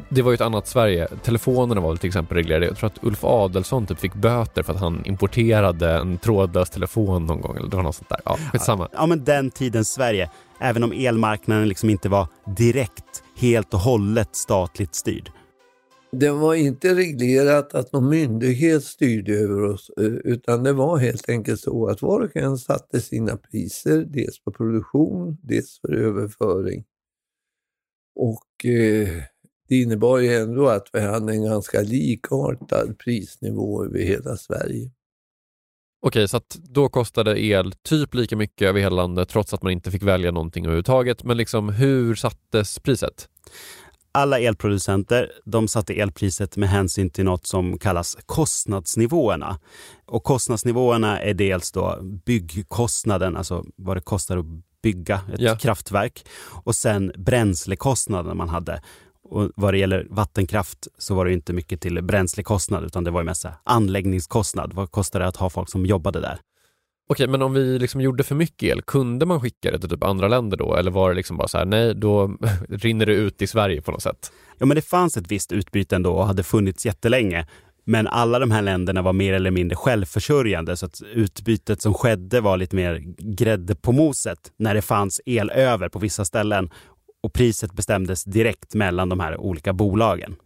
Det 0.08 0.22
var 0.22 0.30
ju 0.30 0.34
ett 0.34 0.40
annat 0.40 0.66
Sverige. 0.66 1.08
Telefonerna 1.22 1.80
var 1.80 1.88
väl 1.88 1.98
till 1.98 2.08
exempel 2.08 2.36
reglerade. 2.36 2.66
Jag 2.66 2.76
tror 2.76 2.86
att 2.86 3.04
Ulf 3.04 3.24
Adelsson 3.24 3.86
typ 3.86 3.98
fick 3.98 4.14
böter 4.14 4.62
för 4.62 4.72
att 4.72 4.80
han 4.80 5.02
importerade 5.06 5.90
en 5.90 6.18
trådlös 6.18 6.70
telefon 6.70 7.26
någon 7.26 7.40
gång. 7.40 7.56
Eller 7.56 7.68
det 7.68 7.76
var 7.76 7.82
något 7.82 7.96
sånt 7.96 8.08
där. 8.08 8.20
Ja, 8.24 8.38
skitsamma. 8.52 8.88
Ja, 8.92 9.06
men 9.06 9.24
den 9.24 9.50
tidens 9.50 9.92
Sverige. 9.92 10.30
Även 10.58 10.84
om 10.84 10.92
elmarknaden 10.92 11.68
liksom 11.68 11.90
inte 11.90 12.08
var 12.08 12.28
direkt, 12.56 13.22
helt 13.36 13.74
och 13.74 13.80
hållet 13.80 14.36
statligt 14.36 14.94
styrd. 14.94 15.30
Det 16.12 16.30
var 16.30 16.54
inte 16.54 16.94
reglerat 16.94 17.74
att 17.74 17.92
någon 17.92 18.08
myndighet 18.08 18.84
styrde 18.84 19.32
över 19.32 19.64
oss 19.64 19.90
eh, 20.00 20.04
utan 20.04 20.62
det 20.62 20.72
var 20.72 20.98
helt 20.98 21.28
enkelt 21.28 21.60
så 21.60 21.86
att 21.86 22.02
var 22.02 22.20
och 22.20 22.36
en 22.36 22.58
satte 22.58 23.00
sina 23.00 23.36
priser, 23.36 24.04
dels 24.08 24.44
på 24.44 24.52
produktion, 24.52 25.36
dels 25.42 25.80
för 25.80 25.92
överföring. 25.92 26.84
Och 28.16 28.66
eh, 28.70 29.22
det 29.68 29.82
innebar 29.82 30.18
ju 30.18 30.34
ändå 30.34 30.68
att 30.68 30.88
vi 30.92 31.00
hade 31.00 31.32
en 31.32 31.44
ganska 31.44 31.80
likartad 31.80 32.98
prisnivå 32.98 33.84
över 33.84 33.98
hela 33.98 34.36
Sverige. 34.36 34.90
Okej, 36.06 36.28
så 36.28 36.36
att 36.36 36.58
då 36.62 36.88
kostade 36.88 37.40
el 37.40 37.72
typ 37.72 38.14
lika 38.14 38.36
mycket 38.36 38.68
över 38.68 38.80
hela 38.80 38.96
landet 38.96 39.28
trots 39.28 39.54
att 39.54 39.62
man 39.62 39.72
inte 39.72 39.90
fick 39.90 40.02
välja 40.02 40.30
någonting 40.30 40.64
överhuvudtaget. 40.64 41.24
Men 41.24 41.36
liksom 41.36 41.68
hur 41.68 42.14
sattes 42.14 42.78
priset? 42.78 43.28
Alla 44.12 44.38
elproducenter 44.38 45.32
de 45.44 45.68
satte 45.68 45.94
elpriset 45.94 46.56
med 46.56 46.68
hänsyn 46.68 47.10
till 47.10 47.24
något 47.24 47.46
som 47.46 47.78
kallas 47.78 48.16
kostnadsnivåerna. 48.26 49.58
Och 50.06 50.24
kostnadsnivåerna 50.24 51.20
är 51.20 51.34
dels 51.34 51.72
då 51.72 51.98
byggkostnaden, 52.26 53.36
alltså 53.36 53.64
vad 53.76 53.96
det 53.96 54.00
kostar 54.00 54.36
att 54.36 54.46
bygga 54.82 55.20
ett 55.34 55.40
ja. 55.40 55.56
kraftverk 55.56 56.24
och 56.64 56.74
sen 56.74 57.12
bränslekostnaden 57.16 58.36
man 58.36 58.48
hade. 58.48 58.82
Och 59.24 59.50
vad 59.56 59.74
det 59.74 59.78
gäller 59.78 60.06
vattenkraft 60.10 60.88
så 60.98 61.14
var 61.14 61.24
det 61.24 61.32
inte 61.32 61.52
mycket 61.52 61.80
till 61.80 62.02
bränslekostnad 62.02 62.84
utan 62.84 63.04
det 63.04 63.10
var 63.10 63.22
mest 63.22 63.46
anläggningskostnad. 63.64 64.72
Vad 64.72 64.90
kostar 64.90 65.20
det 65.20 65.26
att 65.26 65.36
ha 65.36 65.50
folk 65.50 65.70
som 65.70 65.86
jobbade 65.86 66.20
där? 66.20 66.38
Okej, 67.08 67.26
men 67.26 67.42
om 67.42 67.52
vi 67.52 67.78
liksom 67.78 68.00
gjorde 68.00 68.24
för 68.24 68.34
mycket 68.34 68.62
el, 68.62 68.82
kunde 68.82 69.26
man 69.26 69.40
skicka 69.40 69.70
det 69.70 69.78
till 69.78 69.88
typ 69.88 70.04
andra 70.04 70.28
länder 70.28 70.56
då? 70.56 70.74
Eller 70.74 70.90
var 70.90 71.08
det 71.08 71.16
liksom 71.16 71.36
bara 71.36 71.48
så 71.48 71.58
här, 71.58 71.64
nej, 71.64 71.94
då 71.94 72.36
rinner 72.68 73.06
det 73.06 73.12
ut 73.12 73.42
i 73.42 73.46
Sverige 73.46 73.82
på 73.82 73.90
något 73.90 74.02
sätt? 74.02 74.32
Ja, 74.58 74.66
men 74.66 74.74
det 74.74 74.82
fanns 74.82 75.16
ett 75.16 75.30
visst 75.30 75.52
utbyte 75.52 75.96
ändå 75.96 76.12
och 76.12 76.26
hade 76.26 76.42
funnits 76.42 76.86
jättelänge. 76.86 77.46
Men 77.86 78.06
alla 78.06 78.38
de 78.38 78.50
här 78.50 78.62
länderna 78.62 79.02
var 79.02 79.12
mer 79.12 79.34
eller 79.34 79.50
mindre 79.50 79.76
självförsörjande 79.76 80.76
så 80.76 80.86
att 80.86 81.02
utbytet 81.14 81.82
som 81.82 81.94
skedde 81.94 82.40
var 82.40 82.56
lite 82.56 82.76
mer 82.76 83.02
grädde 83.18 83.74
på 83.74 83.92
moset 83.92 84.38
när 84.56 84.74
det 84.74 84.82
fanns 84.82 85.20
el 85.26 85.50
över 85.50 85.88
på 85.88 85.98
vissa 85.98 86.24
ställen 86.24 86.70
och 87.24 87.32
priset 87.32 87.72
bestämdes 87.72 88.24
direkt 88.24 88.74
mellan 88.74 89.08
de 89.08 89.20
här 89.20 89.40
olika 89.40 89.72
bolagen. 89.72 90.36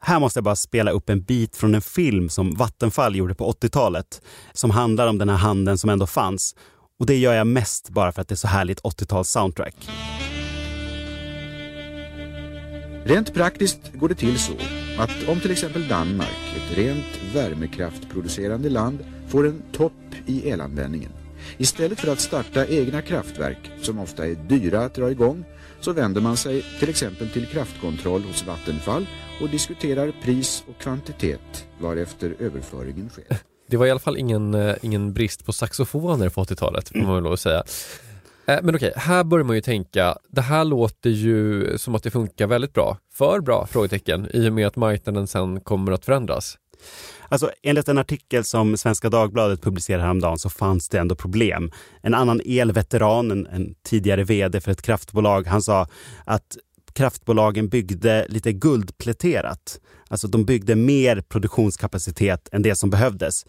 Här 0.00 0.20
måste 0.20 0.38
jag 0.38 0.44
bara 0.44 0.56
spela 0.56 0.90
upp 0.90 1.10
en 1.10 1.22
bit 1.22 1.56
från 1.56 1.74
en 1.74 1.82
film 1.82 2.28
som 2.28 2.54
Vattenfall 2.54 3.16
gjorde 3.16 3.34
på 3.34 3.52
80-talet 3.52 4.22
som 4.52 4.70
handlar 4.70 5.06
om 5.06 5.18
den 5.18 5.28
här 5.28 5.36
handeln 5.36 5.78
som 5.78 5.90
ändå 5.90 6.06
fanns. 6.06 6.56
Och 6.98 7.06
det 7.06 7.16
gör 7.16 7.34
jag 7.34 7.46
mest 7.46 7.90
bara 7.90 8.12
för 8.12 8.22
att 8.22 8.28
det 8.28 8.34
är 8.34 8.36
så 8.36 8.48
härligt 8.48 8.80
80-tals 8.80 9.28
soundtrack. 9.28 9.74
Rent 13.04 13.34
praktiskt 13.34 13.92
går 13.94 14.08
det 14.08 14.14
till 14.14 14.38
så 14.38 14.52
att 14.98 15.28
om 15.28 15.40
till 15.40 15.50
exempel 15.50 15.88
Danmark, 15.88 16.56
ett 16.56 16.78
rent 16.78 17.34
värmekraftproducerande 17.34 18.70
land, 18.70 18.98
får 19.28 19.46
en 19.46 19.62
topp 19.72 19.92
i 20.26 20.50
elanvändningen. 20.50 21.12
Istället 21.58 22.00
för 22.00 22.12
att 22.12 22.20
starta 22.20 22.66
egna 22.66 23.02
kraftverk, 23.02 23.70
som 23.82 23.98
ofta 23.98 24.26
är 24.26 24.34
dyra 24.34 24.84
att 24.84 24.94
dra 24.94 25.10
igång, 25.10 25.44
så 25.80 25.92
vänder 25.92 26.20
man 26.20 26.36
sig 26.36 26.64
till 26.78 26.88
exempel 26.88 27.28
till 27.28 27.46
kraftkontroll 27.46 28.22
hos 28.22 28.46
Vattenfall 28.46 29.06
och 29.42 29.48
diskuterar 29.48 30.12
pris 30.22 30.64
och 30.68 30.82
kvantitet 30.82 31.66
varefter 31.78 32.36
överföringen 32.38 33.10
sker. 33.10 33.24
Det 33.68 33.76
var 33.76 33.86
i 33.86 33.90
alla 33.90 34.00
fall 34.00 34.16
ingen, 34.16 34.54
eh, 34.54 34.74
ingen 34.82 35.12
brist 35.12 35.46
på 35.46 35.52
saxofoner 35.52 36.28
på 36.28 36.44
80-talet, 36.44 36.88
får 36.88 36.98
man 36.98 37.14
väl 37.14 37.22
lov 37.22 37.32
att 37.32 37.40
säga. 37.40 37.64
Eh, 38.46 38.58
men 38.62 38.74
okej, 38.74 38.92
här 38.96 39.24
börjar 39.24 39.44
man 39.44 39.56
ju 39.56 39.62
tänka, 39.62 40.16
det 40.28 40.40
här 40.40 40.64
låter 40.64 41.10
ju 41.10 41.68
som 41.78 41.94
att 41.94 42.02
det 42.02 42.10
funkar 42.10 42.46
väldigt 42.46 42.74
bra. 42.74 42.98
För 43.12 43.40
bra? 43.40 43.66
Frågetecken. 43.66 44.28
I 44.32 44.48
och 44.48 44.52
med 44.52 44.66
att 44.66 44.76
marknaden 44.76 45.26
sen 45.26 45.60
kommer 45.60 45.92
att 45.92 46.04
förändras. 46.04 46.58
Alltså, 47.30 47.50
enligt 47.62 47.88
en 47.88 47.98
artikel 47.98 48.44
som 48.44 48.76
Svenska 48.76 49.08
Dagbladet 49.08 49.62
publicerade 49.62 50.02
häromdagen 50.02 50.38
så 50.38 50.50
fanns 50.50 50.88
det 50.88 50.98
ändå 50.98 51.14
problem. 51.14 51.70
En 52.02 52.14
annan 52.14 52.40
elveteran, 52.46 53.30
en, 53.30 53.46
en 53.46 53.74
tidigare 53.84 54.24
vd 54.24 54.60
för 54.60 54.70
ett 54.72 54.82
kraftbolag, 54.82 55.46
han 55.46 55.62
sa 55.62 55.86
att 56.24 56.56
kraftbolagen 56.92 57.68
byggde 57.68 58.26
lite 58.28 58.52
guldpläterat. 58.52 59.80
Alltså 60.08 60.28
de 60.28 60.44
byggde 60.44 60.76
mer 60.76 61.20
produktionskapacitet 61.20 62.48
än 62.52 62.62
det 62.62 62.76
som 62.76 62.90
behövdes. 62.90 63.46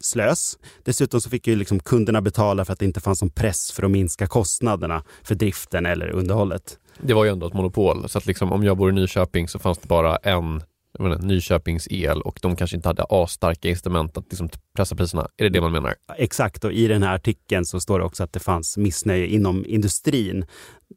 Slös. 0.00 0.58
Dessutom 0.84 1.20
så 1.20 1.30
fick 1.30 1.46
ju 1.46 1.56
liksom 1.56 1.80
kunderna 1.80 2.20
betala 2.20 2.64
för 2.64 2.72
att 2.72 2.78
det 2.78 2.84
inte 2.84 3.00
fanns 3.00 3.22
någon 3.22 3.30
press 3.30 3.72
för 3.72 3.82
att 3.82 3.90
minska 3.90 4.26
kostnaderna 4.26 5.04
för 5.22 5.34
driften 5.34 5.86
eller 5.86 6.10
underhållet. 6.10 6.78
Det 7.00 7.14
var 7.14 7.24
ju 7.24 7.30
ändå 7.30 7.46
ett 7.46 7.54
monopol, 7.54 8.08
så 8.08 8.18
att 8.18 8.26
liksom, 8.26 8.52
om 8.52 8.64
jag 8.64 8.76
bor 8.76 8.90
i 8.90 8.92
Nyköping 8.92 9.48
så 9.48 9.58
fanns 9.58 9.78
det 9.78 9.88
bara 9.88 10.16
en 10.16 10.62
menar, 10.98 11.18
Nyköpings 11.18 11.88
el 11.90 12.20
och 12.20 12.38
de 12.42 12.56
kanske 12.56 12.76
inte 12.76 12.88
hade 12.88 13.04
asstarka 13.08 13.68
instrument 13.68 14.16
att 14.16 14.24
liksom 14.30 14.48
pressa 14.76 14.96
priserna. 14.96 15.28
Är 15.36 15.44
det 15.44 15.50
det 15.50 15.60
man 15.60 15.72
menar? 15.72 15.94
Exakt, 16.16 16.64
och 16.64 16.72
i 16.72 16.88
den 16.88 17.02
här 17.02 17.14
artikeln 17.14 17.64
så 17.64 17.80
står 17.80 17.98
det 17.98 18.04
också 18.04 18.24
att 18.24 18.32
det 18.32 18.40
fanns 18.40 18.76
missnöje 18.76 19.26
inom 19.26 19.66
industrin. 19.66 20.46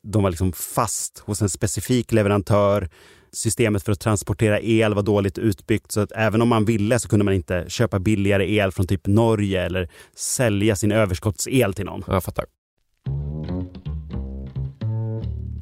De 0.04 0.24
var 0.24 0.30
liksom 0.30 0.54
fast 0.54 1.20
hos 1.20 1.42
en 1.42 1.50
specifik 1.50 2.12
leverantör. 2.12 2.90
Systemet 3.32 3.84
för 3.84 3.92
att 3.92 4.00
transportera 4.00 4.60
el 4.62 4.94
var 4.94 5.04
dåligt 5.04 5.38
utbyggt 5.38 5.92
så 5.92 6.02
att 6.02 6.12
även 6.12 6.42
om 6.42 6.50
man 6.50 6.66
ville 6.66 7.00
så 7.00 7.10
kunde 7.10 7.26
man 7.26 7.34
inte 7.34 7.66
köpa 7.68 8.00
billigare 8.00 8.56
el 8.56 8.72
från 8.72 8.88
typ 8.88 9.08
Norge 9.08 9.66
eller 9.66 9.90
sälja 10.16 10.76
sin 10.76 10.92
överskottsel 10.92 11.74
till 11.74 11.86
någon. 11.86 12.04
Jag 12.08 12.24
fattar. 12.24 12.46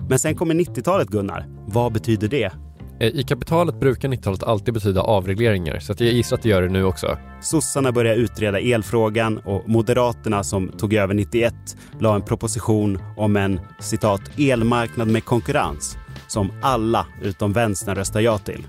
Men 0.10 0.20
sen 0.20 0.36
kommer 0.36 0.56
90-talet 0.56 1.08
Gunnar. 1.08 1.46
Vad 1.68 1.94
betyder 1.94 2.28
det? 2.28 2.52
Eh, 3.00 3.08
I 3.08 3.24
kapitalet 3.24 3.80
brukar 3.80 4.10
90-talet 4.10 4.44
alltid 4.44 4.74
betyda 4.74 5.02
avregleringar, 5.02 5.80
så 5.80 5.94
jag 5.98 6.14
gissar 6.14 6.36
att 6.36 6.44
det 6.44 6.50
gör 6.50 6.62
det 6.62 6.70
nu 6.70 6.84
också. 6.84 7.18
Sossarna 7.42 7.92
började 7.92 8.20
utreda 8.20 8.60
elfrågan 8.60 9.38
och 9.38 9.70
Moderaterna 9.70 10.44
som 10.44 10.68
tog 10.68 10.94
över 10.94 11.14
91 11.14 11.54
la 12.00 12.16
en 12.16 12.22
proposition 12.22 13.00
om 13.18 13.36
en 13.36 13.60
citat 13.80 14.22
elmarknad 14.38 15.08
med 15.08 15.26
konkurrens 15.26 15.98
som 16.28 16.52
alla 16.62 17.06
utom 17.22 17.54
vänstern 17.54 17.96
röstade 17.96 18.26
ja 18.26 18.38
till. 18.38 18.68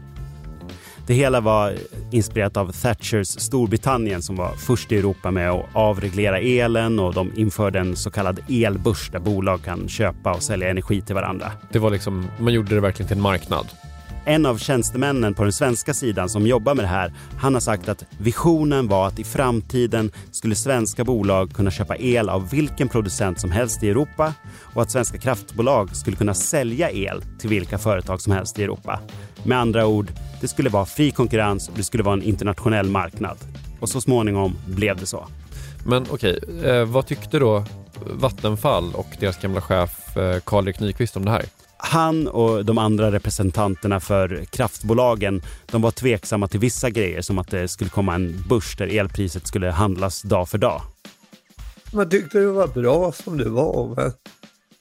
Det 1.07 1.15
hela 1.15 1.41
var 1.41 1.75
inspirerat 2.11 2.57
av 2.57 2.73
Thatchers 2.73 3.29
Storbritannien 3.29 4.23
som 4.23 4.37
var 4.37 4.53
först 4.57 4.93
i 4.93 4.99
Europa 4.99 5.31
med 5.31 5.51
att 5.51 5.67
avreglera 5.73 6.39
elen 6.39 6.99
och 6.99 7.15
de 7.15 7.33
införde 7.37 7.79
en 7.79 7.97
så 7.97 8.11
kallad 8.11 8.41
elbörs 8.49 9.11
där 9.11 9.19
bolag 9.19 9.63
kan 9.65 9.89
köpa 9.89 10.33
och 10.35 10.43
sälja 10.43 10.71
energi 10.71 11.01
till 11.01 11.15
varandra. 11.15 11.53
Det 11.73 11.79
var 11.79 11.91
liksom, 11.91 12.27
man 12.39 12.53
gjorde 12.53 12.75
det 12.75 12.81
verkligen 12.81 13.09
till 13.09 13.17
en 13.17 13.23
marknad. 13.23 13.67
En 14.27 14.47
av 14.47 14.59
tjänstemännen 14.59 15.35
på 15.35 15.43
den 15.43 15.53
svenska 15.53 15.95
sidan 15.95 16.29
som 16.29 16.47
jobbar 16.47 16.75
med 16.75 16.85
det 16.85 16.89
här, 16.89 17.13
han 17.39 17.55
har 17.55 17.61
sagt 17.61 17.89
att 17.89 18.05
visionen 18.19 18.89
var 18.89 19.07
att 19.07 19.19
i 19.19 19.25
framtiden 19.25 20.11
skulle 20.31 20.55
svenska 20.55 21.05
bolag 21.05 21.53
kunna 21.53 21.71
köpa 21.71 21.97
el 21.97 22.29
av 22.29 22.51
vilken 22.51 22.89
producent 22.89 23.41
som 23.41 23.51
helst 23.51 23.83
i 23.83 23.91
Europa 23.91 24.35
och 24.75 24.83
att 24.83 24.91
svenska 24.91 25.19
kraftbolag 25.19 25.97
skulle 25.97 26.17
kunna 26.17 26.35
sälja 26.35 26.91
el 26.91 27.23
till 27.39 27.51
vilka 27.51 27.79
företag 27.79 28.21
som 28.21 28.33
helst 28.33 28.59
i 28.59 28.63
Europa. 28.63 29.01
Med 29.43 29.59
andra 29.59 29.87
ord, 29.87 30.13
det 30.41 30.49
skulle 30.49 30.71
vara 30.71 30.87
fri 30.87 31.11
konkurrens 31.11 31.69
och 31.69 31.75
det 31.77 31.85
skulle 31.85 32.03
vara 32.03 32.15
en 32.15 32.23
internationell 32.23 32.91
marknad. 32.91 33.37
Och 33.81 33.89
så 33.89 34.01
småningom 34.01 34.57
blev 34.67 34.97
det 34.97 35.07
så. 35.07 35.27
Men 35.87 36.07
okej, 36.11 36.39
eh, 36.65 36.85
vad 36.85 37.07
tyckte 37.07 37.39
då 37.39 37.65
Vattenfall 38.11 38.95
och 38.95 39.09
deras 39.21 39.41
gamla 39.41 39.61
chef 39.61 40.17
eh, 40.17 40.41
Karl-Erik 40.41 40.81
Nyqvist 40.81 41.17
om 41.17 41.25
det 41.25 41.31
här? 41.31 41.45
Han 41.85 42.29
och 42.29 42.65
de 42.65 42.79
andra 42.79 43.13
representanterna 43.13 44.01
för 44.01 44.45
kraftbolagen, 44.45 45.43
de 45.67 45.83
var 45.83 45.91
tveksamma 45.91 46.49
till 46.49 46.61
vissa 46.61 46.91
grejer 46.91 47.21
som 47.21 47.39
att 47.39 47.51
det 47.51 47.69
skulle 47.69 47.91
komma 47.91 48.15
en 48.15 48.45
börs 48.49 48.77
där 48.77 48.99
elpriset 48.99 49.47
skulle 49.47 49.71
handlas 49.71 50.23
dag 50.23 50.49
för 50.49 50.59
dag. 50.59 50.81
Man 51.93 52.09
tyckte 52.09 52.39
det 52.39 52.47
var 52.47 52.69
bra 52.69 53.13
som 53.13 53.39
det 53.39 53.49
var. 53.49 53.95
Men 53.97 54.13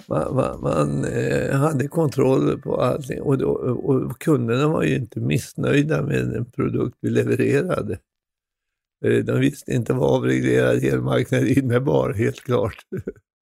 man, 0.07 0.35
man, 0.35 0.61
man 0.61 1.05
eh, 1.05 1.55
hade 1.55 1.87
kontroll 1.87 2.61
på 2.61 2.81
allting 2.81 3.21
och, 3.21 3.37
då, 3.37 3.49
och 3.49 4.21
kunderna 4.21 4.67
var 4.67 4.83
ju 4.83 4.95
inte 4.95 5.19
missnöjda 5.19 6.01
med 6.01 6.27
den 6.27 6.45
produkt 6.45 6.97
vi 7.01 7.09
levererade. 7.09 7.99
Eh, 9.05 9.23
de 9.25 9.39
visste 9.39 9.73
inte 9.73 9.93
vad 9.93 10.11
avreglerad 10.11 10.83
elmarknad 10.83 11.47
innebar, 11.47 12.13
helt 12.13 12.41
klart. 12.41 12.77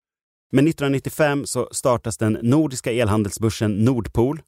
Men 0.52 0.68
1995 0.68 1.46
så 1.46 1.70
startas 1.72 2.18
den 2.18 2.38
nordiska 2.42 2.92
elhandelsbörsen 2.92 3.72
Nordpol 3.72 4.42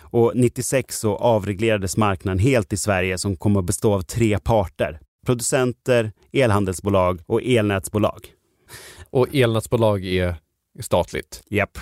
och 0.00 0.32
96 0.34 0.98
så 0.98 1.16
avreglerades 1.16 1.96
marknaden 1.96 2.38
helt 2.38 2.72
i 2.72 2.76
Sverige 2.76 3.18
som 3.18 3.36
kommer 3.36 3.60
att 3.60 3.66
bestå 3.66 3.94
av 3.94 4.02
tre 4.02 4.38
parter. 4.38 5.00
producenter, 5.26 6.12
elhandelsbolag 6.32 7.20
och 7.26 7.42
elnätsbolag. 7.42 8.32
Och 9.10 9.34
elnätsbolag 9.34 10.04
är 10.04 10.36
statligt? 10.80 11.42
Japp. 11.50 11.78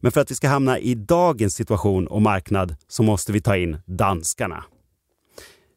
Men 0.00 0.12
för 0.12 0.20
att 0.20 0.30
vi 0.30 0.34
ska 0.34 0.48
hamna 0.48 0.78
i 0.78 0.94
dagens 0.94 1.54
situation 1.54 2.06
och 2.06 2.22
marknad 2.22 2.76
så 2.88 3.02
måste 3.02 3.32
vi 3.32 3.40
ta 3.40 3.56
in 3.56 3.78
danskarna. 3.86 4.64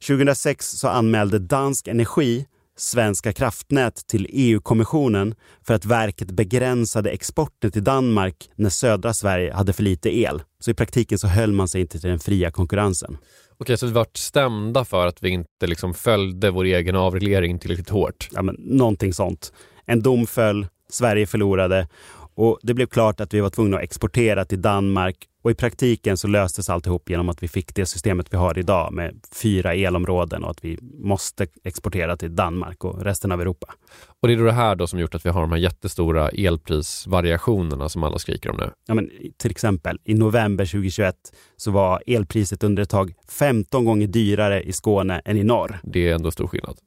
2006 0.07 0.69
så 0.69 0.87
anmälde 0.87 1.39
Dansk 1.39 1.87
Energi 1.87 2.45
Svenska 2.81 3.33
kraftnät 3.33 4.07
till 4.07 4.27
EU-kommissionen 4.29 5.35
för 5.63 5.73
att 5.73 5.85
verket 5.85 6.31
begränsade 6.31 7.09
exporten 7.09 7.71
till 7.71 7.83
Danmark 7.83 8.49
när 8.55 8.69
södra 8.69 9.13
Sverige 9.13 9.53
hade 9.53 9.73
för 9.73 9.83
lite 9.83 10.17
el. 10.17 10.41
Så 10.59 10.71
i 10.71 10.73
praktiken 10.73 11.19
så 11.19 11.27
höll 11.27 11.51
man 11.51 11.67
sig 11.67 11.81
inte 11.81 11.99
till 11.99 12.09
den 12.09 12.19
fria 12.19 12.51
konkurrensen. 12.51 13.17
Okej, 13.57 13.77
så 13.77 13.85
vi 13.85 13.91
vart 13.91 14.17
stämda 14.17 14.85
för 14.85 15.07
att 15.07 15.23
vi 15.23 15.29
inte 15.29 15.67
liksom 15.67 15.93
följde 15.93 16.51
vår 16.51 16.63
egen 16.63 16.95
avreglering 16.95 17.59
tillräckligt 17.59 17.89
hårt? 17.89 18.29
Ja, 18.31 18.41
men 18.41 18.55
någonting 18.59 19.13
sånt. 19.13 19.53
En 19.85 20.01
dom 20.01 20.27
föll, 20.27 20.67
Sverige 20.89 21.27
förlorade 21.27 21.87
och 22.35 22.59
det 22.63 22.73
blev 22.73 22.87
klart 22.87 23.19
att 23.19 23.33
vi 23.33 23.39
var 23.39 23.49
tvungna 23.49 23.77
att 23.77 23.83
exportera 23.83 24.45
till 24.45 24.61
Danmark 24.61 25.17
och 25.41 25.51
i 25.51 25.53
praktiken 25.53 26.17
så 26.17 26.27
löstes 26.27 26.69
alltihop 26.69 27.09
genom 27.09 27.29
att 27.29 27.43
vi 27.43 27.47
fick 27.47 27.75
det 27.75 27.85
systemet 27.85 28.33
vi 28.33 28.37
har 28.37 28.59
idag 28.59 28.93
med 28.93 29.15
fyra 29.35 29.73
elområden 29.75 30.43
och 30.43 30.51
att 30.51 30.65
vi 30.65 30.77
måste 30.81 31.47
exportera 31.63 32.17
till 32.17 32.35
Danmark 32.35 32.83
och 32.83 33.03
resten 33.03 33.31
av 33.31 33.41
Europa. 33.41 33.73
Och 34.21 34.27
det 34.27 34.33
är 34.33 34.37
då 34.37 34.43
det 34.43 34.51
här 34.51 34.75
då 34.75 34.87
som 34.87 34.99
gjort 34.99 35.15
att 35.15 35.25
vi 35.25 35.29
har 35.29 35.41
de 35.41 35.51
här 35.51 35.59
jättestora 35.59 36.29
elprisvariationerna 36.29 37.89
som 37.89 38.03
alla 38.03 38.19
skriker 38.19 38.49
om 38.49 38.57
nu? 38.57 38.71
Ja, 38.87 38.93
men 38.93 39.09
till 39.37 39.51
exempel 39.51 39.99
i 40.03 40.13
november 40.13 40.65
2021 40.65 41.15
så 41.57 41.71
var 41.71 42.03
elpriset 42.07 42.63
under 42.63 42.83
ett 42.83 42.89
tag 42.89 43.13
15 43.29 43.85
gånger 43.85 44.07
dyrare 44.07 44.63
i 44.63 44.73
Skåne 44.73 45.21
än 45.25 45.37
i 45.37 45.43
norr. 45.43 45.79
Det 45.83 46.09
är 46.09 46.15
ändå 46.15 46.31
stor 46.31 46.47
skillnad. 46.47 46.77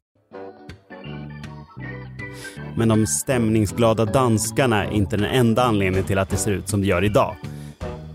Men 2.77 2.89
de 2.89 3.07
stämningsglada 3.07 4.05
danskarna 4.05 4.85
är 4.85 4.91
inte 4.91 5.17
den 5.17 5.27
enda 5.27 5.63
anledningen 5.63 6.07
till 6.07 6.19
att 6.19 6.31
det 6.31 6.37
ser 6.37 6.53
ut 6.53 6.69
som 6.69 6.81
det 6.81 6.87
gör 6.87 7.05
idag. 7.05 7.37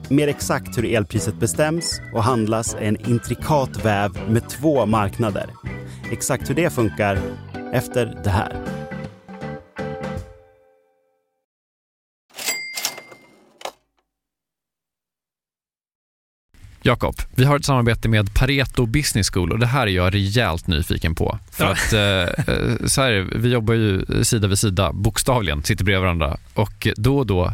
Mer 0.09 0.27
exakt 0.27 0.77
hur 0.77 0.85
elpriset 0.85 1.35
bestäms 1.39 2.01
och 2.13 2.23
handlas 2.23 2.73
är 2.75 2.81
en 2.81 3.09
intrikat 3.09 3.85
väv 3.85 4.11
med 4.29 4.49
två 4.49 4.85
marknader. 4.85 5.49
Exakt 6.11 6.49
hur 6.49 6.55
det 6.55 6.69
funkar 6.73 7.19
efter 7.73 8.21
det 8.23 8.29
här. 8.29 8.55
Jakob, 16.81 17.15
vi 17.35 17.45
har 17.45 17.55
ett 17.55 17.65
samarbete 17.65 18.09
med 18.09 18.33
Pareto 18.33 18.85
Business 18.85 19.29
School 19.29 19.51
och 19.51 19.59
det 19.59 19.65
här 19.65 19.87
är 19.87 19.91
jag 19.91 20.13
rejält 20.13 20.67
nyfiken 20.67 21.15
på. 21.15 21.39
För 21.51 21.63
Ja. 21.65 21.71
att 21.71 21.93
eh, 21.93 22.53
eh, 22.55 22.85
så 22.85 23.01
här, 23.01 23.27
vi 23.35 23.49
jobbar 23.49 23.73
ju 23.73 24.05
sida 24.23 24.47
vid 24.47 24.59
sida, 24.59 24.93
bokstavligen, 24.93 25.63
sitter 25.63 25.85
bredvid 25.85 26.01
varandra 26.01 26.37
och 26.53 26.87
då 26.95 27.17
och 27.17 27.25
då 27.25 27.53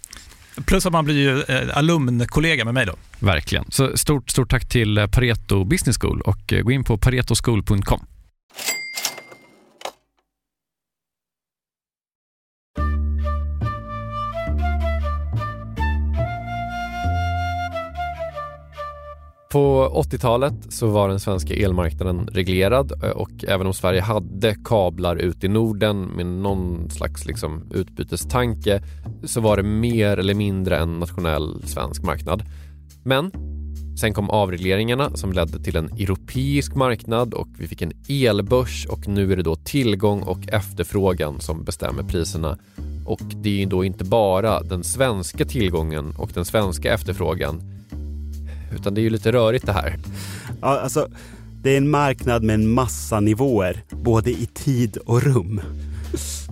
Plus 0.65 0.85
att 0.85 0.93
man 0.93 1.05
blir 1.05 1.15
ju 1.15 1.41
eh, 1.41 1.77
alumnkollega 1.77 2.65
med 2.65 2.73
mig 2.73 2.85
då. 2.85 2.95
Verkligen. 3.19 3.65
Så 3.69 3.97
stort, 3.97 4.29
stort 4.29 4.49
tack 4.49 4.69
till 4.69 4.97
eh, 4.97 5.07
Pareto 5.07 5.63
Business 5.63 5.97
School 5.97 6.21
och 6.21 6.53
eh, 6.53 6.61
gå 6.61 6.71
in 6.71 6.83
på 6.83 6.97
paretoschool.com. 6.97 8.05
På 19.51 19.91
80-talet 20.11 20.53
så 20.69 20.87
var 20.87 21.09
den 21.09 21.19
svenska 21.19 21.53
elmarknaden 21.53 22.27
reglerad 22.27 23.03
eh, 23.03 23.09
och 23.09 23.31
även 23.47 23.67
om 23.67 23.73
Sverige 23.73 24.01
hade 24.01 24.55
kablar 24.63 25.15
ut 25.15 25.43
i 25.43 25.47
Norden 25.47 26.01
med 26.01 26.25
någon 26.25 26.89
slags 26.89 27.25
liksom 27.25 27.63
utbytestanke 27.73 28.81
så 29.23 29.41
var 29.41 29.57
det 29.57 29.63
mer 29.63 30.17
eller 30.17 30.33
mindre 30.33 30.77
en 30.77 30.99
nationell 30.99 31.63
svensk 31.65 32.03
marknad. 32.03 32.43
Men 33.03 33.31
sen 34.01 34.13
kom 34.13 34.29
avregleringarna 34.29 35.17
som 35.17 35.33
ledde 35.33 35.63
till 35.63 35.75
en 35.75 35.85
europeisk 35.85 36.75
marknad 36.75 37.33
och 37.33 37.49
vi 37.57 37.67
fick 37.67 37.81
en 37.81 37.93
elbörs 38.09 38.85
och 38.85 39.07
nu 39.07 39.31
är 39.31 39.37
det 39.37 39.43
då 39.43 39.55
tillgång 39.55 40.21
och 40.21 40.47
efterfrågan 40.47 41.39
som 41.39 41.63
bestämmer 41.63 42.03
priserna. 42.03 42.57
Och 43.05 43.21
det 43.35 43.49
är 43.49 43.59
ju 43.59 43.65
då 43.65 43.83
inte 43.83 44.03
bara 44.03 44.61
den 44.61 44.83
svenska 44.83 45.45
tillgången 45.45 46.13
och 46.17 46.29
den 46.33 46.45
svenska 46.45 46.93
efterfrågan 46.93 47.70
utan 48.75 48.93
det 48.93 49.01
är 49.01 49.03
ju 49.03 49.09
lite 49.09 49.31
rörigt 49.31 49.65
det 49.65 49.73
här. 49.73 49.97
Ja, 50.61 50.79
alltså, 50.79 51.07
det 51.63 51.73
är 51.73 51.77
en 51.77 51.89
marknad 51.89 52.43
med 52.43 52.53
en 52.53 52.73
massa 52.73 53.19
nivåer, 53.19 53.83
både 53.89 54.31
i 54.31 54.49
tid 54.53 54.97
och 54.97 55.23
rum. 55.23 55.61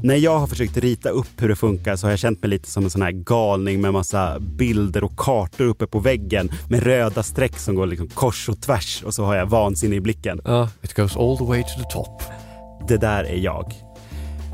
När 0.03 0.15
jag 0.15 0.39
har 0.39 0.47
försökt 0.47 0.77
rita 0.77 1.09
upp 1.09 1.27
hur 1.37 1.49
det 1.49 1.55
funkar 1.55 1.95
så 1.95 2.07
har 2.07 2.11
jag 2.11 2.19
känt 2.19 2.41
mig 2.41 2.49
lite 2.49 2.71
som 2.71 2.83
en 2.83 2.89
sån 2.89 3.01
här 3.01 3.11
galning 3.11 3.81
med 3.81 3.93
massa 3.93 4.39
bilder 4.39 5.03
och 5.03 5.17
kartor 5.17 5.65
uppe 5.65 5.87
på 5.87 5.99
väggen 5.99 6.49
med 6.69 6.83
röda 6.83 7.23
streck 7.23 7.59
som 7.59 7.75
går 7.75 7.87
liksom 7.87 8.07
kors 8.07 8.49
och 8.49 8.61
tvärs 8.61 9.03
och 9.03 9.13
så 9.13 9.25
har 9.25 9.35
jag 9.35 9.45
vansinne 9.45 9.95
i 9.95 10.01
blicken. 10.01 10.41
Uh, 10.47 10.67
it 10.81 10.93
goes 10.93 11.17
all 11.17 11.37
the 11.37 11.43
way 11.43 11.63
to 11.63 11.69
the 11.83 11.93
top. 11.93 12.23
Det 12.87 12.97
där 12.97 13.23
är 13.23 13.37
jag. 13.37 13.73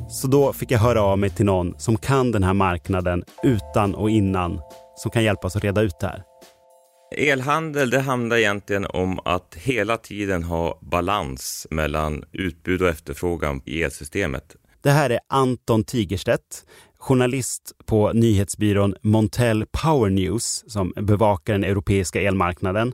Så 0.10 0.28
då 0.28 0.54
fick 0.54 0.72
jag 0.72 0.80
höra 0.80 1.02
av 1.02 1.20
mig 1.20 1.30
till 1.30 1.46
någon 1.46 1.74
som 1.78 1.98
kan 1.98 2.32
den 2.32 2.44
här 2.44 2.54
marknaden 2.54 3.24
utan 3.44 3.96
och 3.96 4.10
innan, 4.10 4.60
som 4.96 5.12
kan 5.12 5.24
hjälpa 5.24 5.48
oss 5.48 5.56
att 5.56 5.64
reda 5.64 5.82
ut 5.82 6.00
det 6.00 6.08
här. 6.08 6.24
Elhandel, 7.12 7.90
det 7.90 8.00
handlar 8.00 8.38
egentligen 8.38 8.86
om 8.86 9.20
att 9.26 9.56
hela 9.56 9.98
tiden 9.98 10.44
ha 10.44 10.80
balans 10.82 11.68
mellan 11.70 12.24
utbud 12.32 12.82
och 12.82 12.90
efterfrågan 12.90 13.62
i 13.66 13.84
elsystemet. 13.84 14.56
Det 14.82 14.92
här 14.92 15.10
är 15.10 15.20
Anton 15.28 15.84
Tigerstedt, 15.84 16.66
journalist 16.98 17.72
på 17.86 18.14
nyhetsbyrån 18.14 18.96
Montel 19.02 19.66
Power 19.84 20.10
News 20.10 20.64
som 20.68 20.94
bevakar 20.96 21.54
den 21.54 21.64
europeiska 21.64 22.22
elmarknaden. 22.22 22.94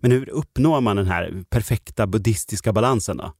Men 0.00 0.10
hur 0.10 0.28
uppnår 0.28 0.80
man 0.80 0.96
den 0.96 1.06
här 1.06 1.44
perfekta 1.50 2.06
buddhistiska 2.06 2.72
balansen 2.72 3.16
då? 3.16 3.32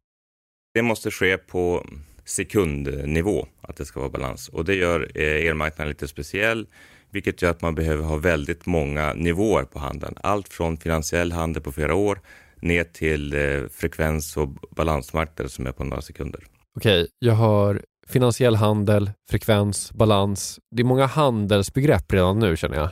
Det 0.75 0.83
måste 0.83 1.11
ske 1.11 1.39
på 1.39 1.87
sekundnivå, 2.25 3.47
att 3.61 3.77
det 3.77 3.85
ska 3.85 4.01
vara 4.01 4.11
balans. 4.11 4.49
Och 4.49 4.65
det 4.65 4.75
gör 4.75 5.11
eh, 5.15 5.47
elmarknaden 5.49 5.89
lite 5.89 6.09
speciell, 6.09 6.67
vilket 7.11 7.43
gör 7.43 7.51
att 7.51 7.63
man 7.63 7.75
behöver 7.75 8.05
ha 8.05 8.17
väldigt 8.17 8.67
många 8.67 9.13
nivåer 9.13 9.65
på 9.65 9.79
handeln. 9.79 10.15
Allt 10.23 10.49
från 10.49 10.77
finansiell 10.77 11.33
handel 11.33 11.63
på 11.63 11.73
flera 11.73 11.95
år 11.95 12.21
ner 12.63 12.85
till 12.85 13.35
eh, 13.35 13.69
frekvens 13.73 14.37
och 14.37 14.49
balansmarknader 14.49 15.49
som 15.49 15.67
är 15.67 15.73
på 15.73 15.85
några 15.85 16.03
sekunder. 16.03 16.41
Okej, 16.77 17.09
jag 17.19 17.35
har 17.35 17.83
finansiell 18.09 18.55
handel, 18.57 19.11
frekvens, 19.31 19.93
balans. 19.93 20.61
Det 20.71 20.83
är 20.83 20.85
många 20.85 21.07
handelsbegrepp 21.07 22.13
redan 22.13 22.39
nu 22.39 22.57
känner 22.57 22.77
jag. 22.77 22.91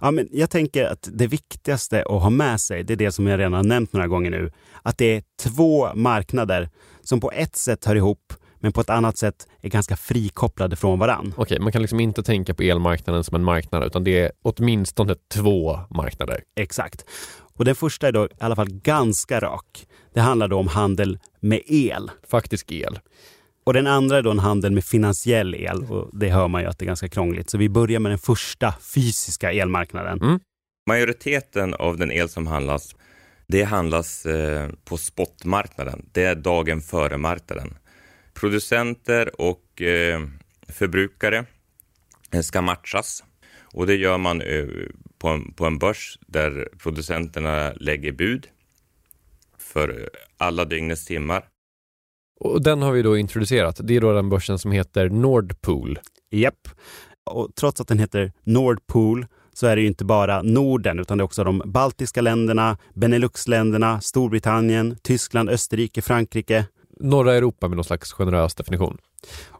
Ja, 0.00 0.10
men 0.10 0.28
jag 0.32 0.50
tänker 0.50 0.84
att 0.84 1.08
det 1.12 1.26
viktigaste 1.26 2.02
att 2.02 2.22
ha 2.22 2.30
med 2.30 2.60
sig, 2.60 2.84
det 2.84 2.92
är 2.92 2.96
det 2.96 3.12
som 3.12 3.26
jag 3.26 3.38
redan 3.38 3.52
har 3.52 3.62
nämnt 3.62 3.92
några 3.92 4.06
gånger 4.06 4.30
nu. 4.30 4.52
Att 4.82 4.98
det 4.98 5.16
är 5.16 5.22
två 5.42 5.94
marknader 5.94 6.70
som 7.02 7.20
på 7.20 7.32
ett 7.32 7.56
sätt 7.56 7.84
hör 7.84 7.96
ihop 7.96 8.32
men 8.60 8.72
på 8.72 8.80
ett 8.80 8.90
annat 8.90 9.18
sätt 9.18 9.46
är 9.62 9.68
ganska 9.68 9.96
frikopplade 9.96 10.76
från 10.76 10.98
varann. 10.98 11.34
Okej, 11.36 11.60
man 11.60 11.72
kan 11.72 11.82
liksom 11.82 12.00
inte 12.00 12.22
tänka 12.22 12.54
på 12.54 12.62
elmarknaden 12.62 13.24
som 13.24 13.34
en 13.34 13.44
marknad 13.44 13.84
utan 13.84 14.04
det 14.04 14.20
är 14.20 14.32
åtminstone 14.42 15.14
två 15.34 15.80
marknader. 15.90 16.42
Exakt. 16.56 17.04
Och 17.58 17.64
den 17.64 17.74
första 17.74 18.08
är 18.08 18.12
då 18.12 18.24
i 18.24 18.28
alla 18.38 18.56
fall 18.56 18.70
ganska 18.70 19.40
rak. 19.40 19.86
Det 20.14 20.20
handlar 20.20 20.48
då 20.48 20.58
om 20.58 20.68
handel 20.68 21.18
med 21.40 21.60
el. 21.66 22.10
Faktisk 22.30 22.72
el. 22.72 22.98
Och 23.64 23.74
den 23.74 23.86
andra 23.86 24.18
är 24.18 24.22
då 24.22 24.30
en 24.30 24.38
handel 24.38 24.72
med 24.72 24.84
finansiell 24.84 25.54
el 25.54 25.84
och 25.84 26.10
det 26.12 26.28
hör 26.28 26.48
man 26.48 26.62
ju 26.62 26.68
att 26.68 26.78
det 26.78 26.84
är 26.84 26.86
ganska 26.86 27.08
krångligt. 27.08 27.50
Så 27.50 27.58
vi 27.58 27.68
börjar 27.68 28.00
med 28.00 28.12
den 28.12 28.18
första 28.18 28.74
fysiska 28.94 29.52
elmarknaden. 29.52 30.22
Mm. 30.22 30.40
Majoriteten 30.88 31.74
av 31.74 31.96
den 31.96 32.12
el 32.12 32.28
som 32.28 32.46
handlas, 32.46 32.96
det 33.46 33.62
handlas 33.62 34.26
eh, 34.26 34.68
på 34.84 34.96
spotmarknaden. 34.96 36.08
Det 36.12 36.24
är 36.24 36.34
dagen 36.34 36.80
före 36.80 37.16
marknaden. 37.16 37.74
Producenter 38.40 39.40
och 39.40 39.82
eh, 39.82 40.20
förbrukare 40.68 41.44
eh, 42.32 42.40
ska 42.40 42.62
matchas 42.62 43.24
och 43.72 43.86
det 43.86 43.94
gör 43.94 44.18
man 44.18 44.42
eh, 44.42 44.66
på 45.18 45.28
en, 45.28 45.52
på 45.52 45.66
en 45.66 45.78
börs 45.78 46.18
där 46.26 46.68
producenterna 46.78 47.72
lägger 47.76 48.12
bud 48.12 48.46
för 49.58 50.10
alla 50.36 50.64
dygnets 50.64 51.04
timmar. 51.04 51.44
Och 52.40 52.62
den 52.62 52.82
har 52.82 52.92
vi 52.92 53.02
då 53.02 53.16
introducerat. 53.16 53.80
Det 53.82 53.96
är 53.96 54.00
då 54.00 54.12
den 54.12 54.28
börsen 54.28 54.58
som 54.58 54.72
heter 54.72 55.08
Nordpool. 55.08 55.98
Japp. 56.30 56.68
Och 57.30 57.48
trots 57.54 57.80
att 57.80 57.88
den 57.88 57.98
heter 57.98 58.32
Nordpool 58.44 59.26
så 59.52 59.66
är 59.66 59.76
det 59.76 59.82
ju 59.82 59.88
inte 59.88 60.04
bara 60.04 60.42
Norden 60.42 60.98
utan 60.98 61.18
det 61.18 61.22
är 61.22 61.24
också 61.24 61.44
de 61.44 61.62
baltiska 61.64 62.20
länderna, 62.20 62.78
Beneluxländerna, 62.94 64.00
Storbritannien, 64.00 64.96
Tyskland, 65.02 65.50
Österrike, 65.50 66.02
Frankrike 66.02 66.64
norra 67.00 67.34
Europa 67.34 67.68
med 67.68 67.76
någon 67.76 67.84
slags 67.84 68.12
generös 68.12 68.54
definition. 68.54 68.98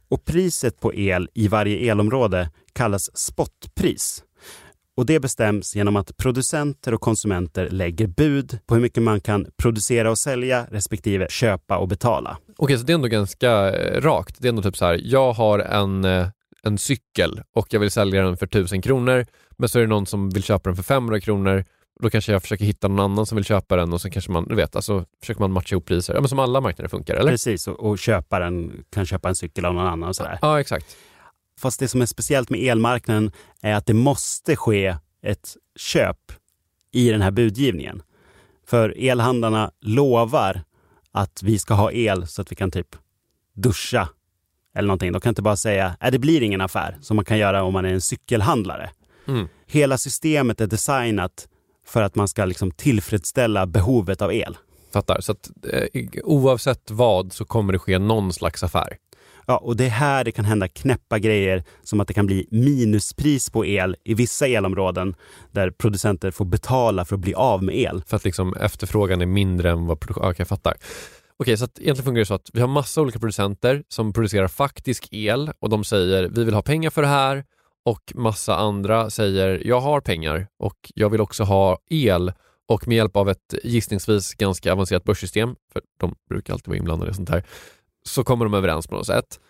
Och 0.08 0.24
priset 0.24 0.80
på 0.80 0.94
el 0.94 1.28
i 1.34 1.48
varje 1.48 1.90
elområde 1.90 2.50
kallas 2.72 3.16
spotpris. 3.16 4.24
Och 4.96 5.06
det 5.06 5.20
bestäms 5.20 5.76
genom 5.76 5.96
att 5.96 6.16
producenter 6.16 6.94
och 6.94 7.00
konsumenter 7.00 7.68
lägger 7.70 8.06
bud 8.06 8.58
på 8.66 8.74
hur 8.74 8.82
mycket 8.82 9.02
man 9.02 9.20
kan 9.20 9.46
producera 9.56 10.10
och 10.10 10.18
sälja 10.18 10.66
respektive 10.70 11.26
köpa 11.30 11.78
och 11.78 11.88
betala. 11.88 12.38
Okej, 12.56 12.78
så 12.78 12.84
det 12.84 12.92
är 12.92 12.94
ändå 12.94 13.08
ganska 13.08 13.70
eh, 13.70 14.00
rakt. 14.00 14.36
Det 14.38 14.46
är 14.46 14.48
ändå 14.48 14.62
typ 14.62 14.76
så 14.76 14.84
här, 14.84 15.00
jag 15.02 15.32
har 15.32 15.58
en, 15.58 16.04
eh, 16.04 16.28
en 16.62 16.78
cykel 16.78 17.40
och 17.56 17.66
jag 17.70 17.80
vill 17.80 17.90
sälja 17.90 18.22
den 18.22 18.36
för 18.36 18.46
1000 18.46 18.82
kronor, 18.82 19.26
men 19.58 19.68
så 19.68 19.78
är 19.78 19.82
det 19.82 19.88
någon 19.88 20.06
som 20.06 20.30
vill 20.30 20.42
köpa 20.42 20.68
den 20.68 20.76
för 20.76 20.82
500 20.82 21.20
kronor 21.20 21.64
då 21.98 22.10
kanske 22.10 22.32
jag 22.32 22.42
försöker 22.42 22.64
hitta 22.64 22.88
någon 22.88 23.00
annan 23.00 23.26
som 23.26 23.36
vill 23.36 23.44
köpa 23.44 23.76
den 23.76 23.92
och 23.92 24.00
så 24.00 24.10
kanske 24.10 24.32
man, 24.32 24.48
du 24.48 24.54
vet, 24.54 24.76
alltså 24.76 25.04
försöker 25.20 25.40
man 25.40 25.52
matcha 25.52 25.74
ihop 25.74 25.86
priser. 25.86 26.14
Ja, 26.14 26.20
men 26.20 26.28
som 26.28 26.38
alla 26.38 26.60
marknader 26.60 26.88
funkar, 26.88 27.14
eller? 27.14 27.30
Precis, 27.30 27.68
och, 27.68 27.80
och 27.80 27.98
köparen 27.98 28.84
kan 28.90 29.06
köpa 29.06 29.28
en 29.28 29.34
cykel 29.34 29.64
av 29.64 29.74
någon 29.74 29.86
annan 29.86 30.08
och 30.08 30.16
sådär. 30.16 30.38
Ja, 30.42 30.60
exakt. 30.60 30.96
Fast 31.58 31.80
det 31.80 31.88
som 31.88 32.02
är 32.02 32.06
speciellt 32.06 32.50
med 32.50 32.60
elmarknaden 32.60 33.32
är 33.62 33.74
att 33.74 33.86
det 33.86 33.94
måste 33.94 34.56
ske 34.56 34.96
ett 35.22 35.56
köp 35.76 36.32
i 36.92 37.10
den 37.10 37.22
här 37.22 37.30
budgivningen. 37.30 38.02
För 38.66 38.94
elhandlarna 38.98 39.70
lovar 39.80 40.62
att 41.12 41.42
vi 41.42 41.58
ska 41.58 41.74
ha 41.74 41.92
el 41.92 42.26
så 42.26 42.42
att 42.42 42.52
vi 42.52 42.56
kan 42.56 42.70
typ 42.70 42.96
duscha 43.54 44.08
eller 44.74 44.86
någonting. 44.86 45.12
De 45.12 45.20
kan 45.20 45.30
inte 45.30 45.42
bara 45.42 45.56
säga 45.56 45.96
att 46.00 46.12
det 46.12 46.18
blir 46.18 46.42
ingen 46.42 46.60
affär 46.60 46.96
som 47.00 47.16
man 47.16 47.24
kan 47.24 47.38
göra 47.38 47.62
om 47.62 47.72
man 47.72 47.84
är 47.84 47.92
en 47.92 48.00
cykelhandlare. 48.00 48.90
Mm. 49.26 49.48
Hela 49.66 49.98
systemet 49.98 50.60
är 50.60 50.66
designat 50.66 51.48
för 51.88 52.02
att 52.02 52.14
man 52.14 52.28
ska 52.28 52.44
liksom 52.44 52.70
tillfredsställa 52.70 53.66
behovet 53.66 54.22
av 54.22 54.32
el. 54.32 54.56
Fattar. 54.92 55.20
Så 55.20 55.32
att, 55.32 55.50
eh, 55.72 56.02
oavsett 56.24 56.90
vad 56.90 57.32
så 57.32 57.44
kommer 57.44 57.72
det 57.72 57.78
ske 57.78 57.98
någon 57.98 58.32
slags 58.32 58.62
affär. 58.62 58.96
Ja, 59.46 59.56
och 59.56 59.76
det 59.76 59.84
är 59.84 59.90
här 59.90 60.24
det 60.24 60.32
kan 60.32 60.44
hända 60.44 60.68
knäppa 60.68 61.18
grejer 61.18 61.64
som 61.82 62.00
att 62.00 62.08
det 62.08 62.14
kan 62.14 62.26
bli 62.26 62.46
minuspris 62.50 63.50
på 63.50 63.66
el 63.66 63.96
i 64.04 64.14
vissa 64.14 64.46
elområden 64.46 65.14
där 65.52 65.70
producenter 65.70 66.30
får 66.30 66.44
betala 66.44 67.04
för 67.04 67.14
att 67.14 67.20
bli 67.20 67.34
av 67.34 67.62
med 67.62 67.76
el. 67.76 68.02
För 68.06 68.16
att 68.16 68.24
liksom 68.24 68.54
efterfrågan 68.54 69.20
är 69.20 69.26
mindre 69.26 69.70
än 69.70 69.86
vad 69.86 70.00
produktionen... 70.00 70.30
Okej, 70.30 70.40
jag 70.40 70.48
fattar. 70.48 70.74
Okej, 71.36 71.56
så 71.56 71.64
att 71.64 71.78
egentligen 71.78 72.04
fungerar 72.04 72.22
det 72.22 72.26
så 72.26 72.34
att 72.34 72.50
vi 72.52 72.60
har 72.60 72.68
massa 72.68 73.00
olika 73.00 73.18
producenter 73.18 73.82
som 73.88 74.12
producerar 74.12 74.48
faktisk 74.48 75.08
el 75.10 75.50
och 75.58 75.68
de 75.68 75.84
säger 75.84 76.28
vi 76.28 76.44
vill 76.44 76.54
ha 76.54 76.62
pengar 76.62 76.90
för 76.90 77.02
det 77.02 77.08
här 77.08 77.44
och 77.88 78.12
massa 78.14 78.56
andra 78.56 79.10
säger 79.10 79.62
jag 79.66 79.80
har 79.80 80.00
pengar 80.00 80.48
och 80.58 80.92
jag 80.94 81.10
vill 81.10 81.20
också 81.20 81.44
ha 81.44 81.78
el 81.88 82.32
och 82.66 82.88
med 82.88 82.96
hjälp 82.96 83.16
av 83.16 83.28
ett 83.28 83.54
gissningsvis 83.64 84.34
ganska 84.34 84.72
avancerat 84.72 85.04
börssystem, 85.04 85.56
för 85.72 85.82
de 86.00 86.14
brukar 86.28 86.52
alltid 86.52 86.68
vara 86.68 86.78
inblandade 86.78 87.10
i 87.10 87.14
sånt 87.14 87.28
här, 87.28 87.44
så 88.02 88.24
kommer 88.24 88.44
de 88.44 88.54
överens 88.54 88.86
på 88.86 88.94
något 88.94 89.06
sätt. 89.06 89.40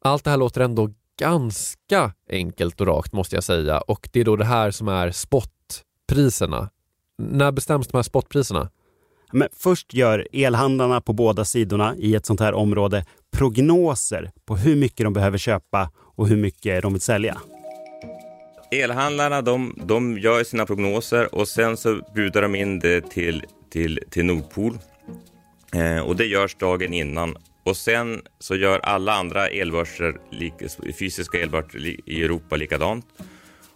Allt 0.00 0.24
det 0.24 0.30
här 0.30 0.36
låter 0.36 0.60
ändå 0.60 0.90
ganska 1.18 2.12
enkelt 2.30 2.80
och 2.80 2.86
rakt 2.86 3.12
måste 3.12 3.36
jag 3.36 3.44
säga 3.44 3.80
och 3.80 4.08
det 4.12 4.20
är 4.20 4.24
då 4.24 4.36
det 4.36 4.44
här 4.44 4.70
som 4.70 4.88
är 4.88 5.10
spotpriserna. 5.10 6.70
När 7.18 7.52
bestäms 7.52 7.86
de 7.88 7.96
här 7.96 8.02
spotpriserna? 8.02 8.70
Men 9.32 9.48
först 9.52 9.94
gör 9.94 10.28
elhandlarna 10.32 11.00
på 11.00 11.12
båda 11.12 11.44
sidorna 11.44 11.96
i 11.96 12.14
ett 12.14 12.26
sånt 12.26 12.40
här 12.40 12.52
område 12.52 13.04
prognoser 13.30 14.30
på 14.44 14.56
hur 14.56 14.76
mycket 14.76 15.04
de 15.04 15.12
behöver 15.12 15.38
köpa 15.38 15.90
och 16.18 16.28
hur 16.28 16.36
mycket 16.36 16.82
de 16.82 16.92
vill 16.92 17.02
sälja. 17.02 17.38
Elhandlarna 18.70 19.42
de, 19.42 19.78
de 19.84 20.18
gör 20.18 20.44
sina 20.44 20.66
prognoser 20.66 21.34
och 21.34 21.48
sen 21.48 21.76
så 21.76 22.00
budar 22.14 22.42
de 22.42 22.54
in 22.54 22.78
det 22.78 23.10
till, 23.10 23.44
till, 23.70 24.00
till 24.10 24.24
Nordpol. 24.24 24.78
Eh, 25.74 26.00
och 26.00 26.16
det 26.16 26.24
görs 26.24 26.54
dagen 26.54 26.92
innan. 26.92 27.36
Och 27.64 27.76
sen 27.76 28.22
så 28.38 28.56
gör 28.56 28.78
alla 28.78 29.12
andra 29.12 29.48
elbörser, 29.48 30.18
fysiska 30.98 31.42
elbörser 31.42 31.86
i 31.86 32.24
Europa 32.24 32.56
likadant. 32.56 33.06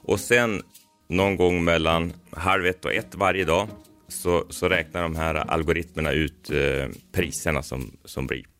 Och 0.02 0.20
sen 0.20 0.62
någon 1.08 1.36
gång 1.36 1.64
mellan 1.64 2.12
halv 2.30 2.66
ett 2.66 2.84
och 2.84 2.92
ett 2.92 3.14
varje 3.14 3.44
dag 3.44 3.68
så, 4.08 4.46
så 4.50 4.68
räknar 4.68 5.02
de 5.02 5.16
här 5.16 5.34
algoritmerna 5.34 6.12
ut 6.12 6.50
eh, 6.50 6.88
priserna 7.12 7.62
som, 7.62 7.90
som 8.04 8.26
blir. 8.26 8.51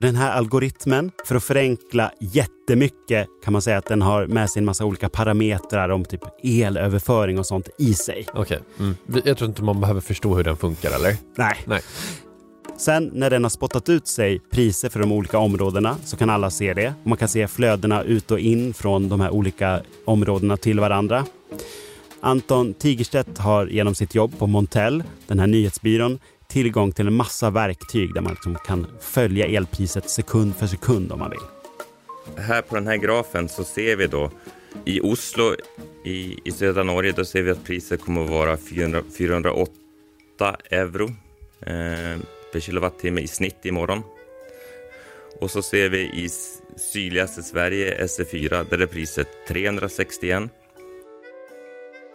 Den 0.00 0.16
här 0.16 0.32
algoritmen, 0.32 1.10
för 1.24 1.34
att 1.34 1.44
förenkla 1.44 2.12
jättemycket, 2.20 3.28
kan 3.44 3.52
man 3.52 3.62
säga 3.62 3.78
att 3.78 3.86
den 3.86 4.02
har 4.02 4.26
med 4.26 4.50
sig 4.50 4.60
en 4.60 4.64
massa 4.64 4.84
olika 4.84 5.08
parametrar 5.08 5.88
om 5.88 6.04
typ 6.04 6.20
elöverföring 6.42 7.38
och 7.38 7.46
sånt 7.46 7.68
i 7.78 7.94
sig. 7.94 8.26
Okej, 8.28 8.40
okay. 8.40 8.58
mm. 8.78 9.22
jag 9.24 9.38
tror 9.38 9.48
inte 9.48 9.62
man 9.62 9.80
behöver 9.80 10.00
förstå 10.00 10.34
hur 10.34 10.44
den 10.44 10.56
funkar, 10.56 10.90
eller? 10.90 11.16
Nej. 11.36 11.56
Nej. 11.64 11.80
Sen 12.76 13.10
när 13.14 13.30
den 13.30 13.42
har 13.42 13.50
spottat 13.50 13.88
ut 13.88 14.06
sig 14.06 14.40
priser 14.50 14.88
för 14.88 15.00
de 15.00 15.12
olika 15.12 15.38
områdena 15.38 15.96
så 16.04 16.16
kan 16.16 16.30
alla 16.30 16.50
se 16.50 16.74
det. 16.74 16.94
Man 17.04 17.18
kan 17.18 17.28
se 17.28 17.48
flödena 17.48 18.02
ut 18.02 18.30
och 18.30 18.40
in 18.40 18.74
från 18.74 19.08
de 19.08 19.20
här 19.20 19.30
olika 19.30 19.80
områdena 20.04 20.56
till 20.56 20.80
varandra. 20.80 21.26
Anton 22.20 22.74
Tigerstedt 22.74 23.38
har 23.38 23.66
genom 23.66 23.94
sitt 23.94 24.14
jobb 24.14 24.38
på 24.38 24.46
Montel, 24.46 25.02
den 25.26 25.38
här 25.38 25.46
nyhetsbyrån, 25.46 26.18
tillgång 26.50 26.92
till 26.92 27.06
en 27.06 27.14
massa 27.14 27.50
verktyg 27.50 28.14
där 28.14 28.20
man 28.20 28.32
liksom 28.32 28.54
kan 28.54 28.86
följa 29.00 29.46
elpriset 29.46 30.10
sekund 30.10 30.56
för 30.56 30.66
sekund 30.66 31.12
om 31.12 31.18
man 31.18 31.30
vill. 31.30 31.40
Här 32.36 32.62
på 32.62 32.74
den 32.74 32.86
här 32.86 32.96
grafen 32.96 33.48
så 33.48 33.64
ser 33.64 33.96
vi 33.96 34.06
då 34.06 34.30
i 34.84 35.00
Oslo 35.00 35.54
i, 36.04 36.38
i 36.44 36.52
södra 36.52 36.82
Norge, 36.82 37.12
då 37.12 37.24
ser 37.24 37.42
vi 37.42 37.50
att 37.50 37.64
priset 37.64 38.04
kommer 38.04 38.24
att 38.24 38.30
vara 38.30 38.56
400, 38.56 39.02
408 39.18 39.72
euro 40.70 41.04
eh, 41.60 42.20
per 42.52 42.60
kilowattimme 42.60 43.20
i 43.20 43.28
snitt 43.28 43.64
imorgon. 43.64 44.02
Och 45.40 45.50
så 45.50 45.62
ser 45.62 45.88
vi 45.88 45.98
i 45.98 46.28
sydligaste 46.76 47.42
Sverige, 47.42 48.06
SE4, 48.06 48.66
där 48.70 48.78
är 48.78 48.86
priset 48.86 49.28
361. 49.48 50.50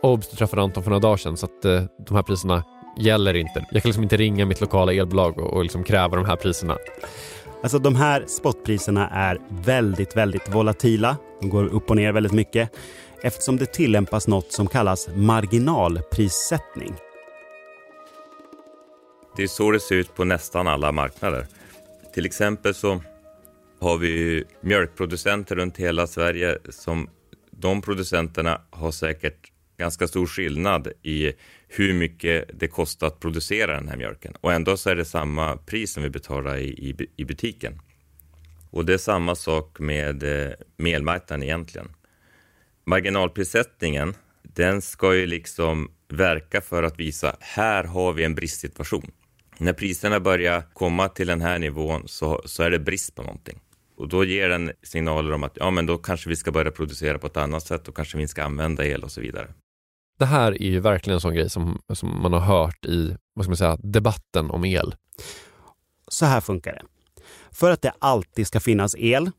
Obs, 0.01 0.29
du 0.29 0.37
träffade 0.37 0.61
Anton 0.61 0.83
för 0.83 0.89
några 0.89 1.01
dagar 1.01 1.17
sedan 1.17 1.37
så 1.37 1.45
att 1.45 1.65
eh, 1.65 1.83
de 2.07 2.15
här 2.15 2.23
priserna 2.23 2.63
gäller 2.97 3.33
inte. 3.33 3.65
Jag 3.71 3.83
kan 3.83 3.89
liksom 3.89 4.03
inte 4.03 4.17
ringa 4.17 4.45
mitt 4.45 4.61
lokala 4.61 4.93
elbolag 4.93 5.39
och, 5.39 5.53
och 5.53 5.63
liksom 5.63 5.83
kräva 5.83 6.15
de 6.15 6.25
här 6.25 6.35
priserna. 6.35 6.77
Alltså 7.63 7.79
de 7.79 7.95
här 7.95 8.23
spotpriserna 8.27 9.09
är 9.09 9.39
väldigt, 9.49 10.17
väldigt 10.17 10.49
volatila. 10.49 11.17
De 11.41 11.49
går 11.49 11.65
upp 11.65 11.89
och 11.89 11.95
ner 11.95 12.11
väldigt 12.11 12.31
mycket 12.31 12.71
eftersom 13.23 13.57
det 13.57 13.65
tillämpas 13.65 14.27
något 14.27 14.51
som 14.51 14.67
kallas 14.67 15.09
marginalprissättning. 15.15 16.95
Det 19.35 19.43
är 19.43 19.47
så 19.47 19.71
det 19.71 19.79
ser 19.79 19.95
ut 19.95 20.15
på 20.15 20.23
nästan 20.23 20.67
alla 20.67 20.91
marknader. 20.91 21.47
Till 22.13 22.25
exempel 22.25 22.73
så 22.73 23.01
har 23.79 23.97
vi 23.97 24.43
mjölkproducenter 24.61 25.55
runt 25.55 25.77
hela 25.77 26.07
Sverige 26.07 26.57
som 26.69 27.09
de 27.51 27.81
producenterna 27.81 28.61
har 28.69 28.91
säkert 28.91 29.51
ganska 29.77 30.07
stor 30.07 30.25
skillnad 30.25 30.87
i 31.03 31.33
hur 31.67 31.93
mycket 31.93 32.49
det 32.59 32.67
kostar 32.67 33.07
att 33.07 33.19
producera 33.19 33.75
den 33.75 33.87
här 33.87 33.97
mjölken. 33.97 34.35
Och 34.41 34.53
ändå 34.53 34.77
så 34.77 34.89
är 34.89 34.95
det 34.95 35.05
samma 35.05 35.57
pris 35.57 35.93
som 35.93 36.03
vi 36.03 36.09
betalar 36.09 36.57
i, 36.57 36.69
i, 36.69 37.07
i 37.15 37.25
butiken. 37.25 37.79
Och 38.69 38.85
det 38.85 38.93
är 38.93 38.97
samma 38.97 39.35
sak 39.35 39.79
med 39.79 40.23
eh, 40.23 40.53
melmarknaden 40.77 41.43
egentligen. 41.43 41.87
Marginalprissättningen, 42.85 44.15
den 44.43 44.81
ska 44.81 45.15
ju 45.15 45.25
liksom 45.25 45.91
verka 46.07 46.61
för 46.61 46.83
att 46.83 46.99
visa, 46.99 47.35
här 47.39 47.83
har 47.83 48.13
vi 48.13 48.23
en 48.23 48.35
bristsituation. 48.35 49.11
När 49.57 49.73
priserna 49.73 50.19
börjar 50.19 50.63
komma 50.73 51.09
till 51.09 51.27
den 51.27 51.41
här 51.41 51.59
nivån 51.59 52.03
så, 52.07 52.41
så 52.45 52.63
är 52.63 52.69
det 52.69 52.79
brist 52.79 53.15
på 53.15 53.23
någonting. 53.23 53.59
Och 53.97 54.09
då 54.09 54.23
ger 54.23 54.49
den 54.49 54.71
signaler 54.83 55.31
om 55.31 55.43
att 55.43 55.57
ja, 55.59 55.71
men 55.71 55.85
då 55.85 55.97
kanske 55.97 56.29
vi 56.29 56.35
ska 56.35 56.51
börja 56.51 56.71
producera 56.71 57.19
på 57.19 57.27
ett 57.27 57.37
annat 57.37 57.67
sätt 57.67 57.87
och 57.87 57.95
kanske 57.95 58.17
vi 58.17 58.27
ska 58.27 58.43
använda 58.43 58.85
el 58.85 59.03
och 59.03 59.11
så 59.11 59.21
vidare. 59.21 59.47
Det 60.17 60.25
här 60.25 60.61
är 60.61 60.67
ju 60.67 60.79
verkligen 60.79 61.15
en 61.15 61.21
sån 61.21 61.33
grej 61.33 61.49
som, 61.49 61.81
som 61.93 62.21
man 62.21 62.33
har 62.33 62.39
hört 62.39 62.85
i 62.85 63.15
vad 63.33 63.45
ska 63.45 63.49
man 63.49 63.57
säga, 63.57 63.77
debatten 63.83 64.51
om 64.51 64.65
el. 64.65 64.95
Så 66.07 66.25
här 66.25 66.41
funkar 66.41 66.73
det. 66.73 66.83
För 67.51 67.71
att 67.71 67.81
det 67.81 67.93
alltid 67.99 68.47
ska 68.47 68.59
finnas 68.59 68.95
el, 68.97 69.31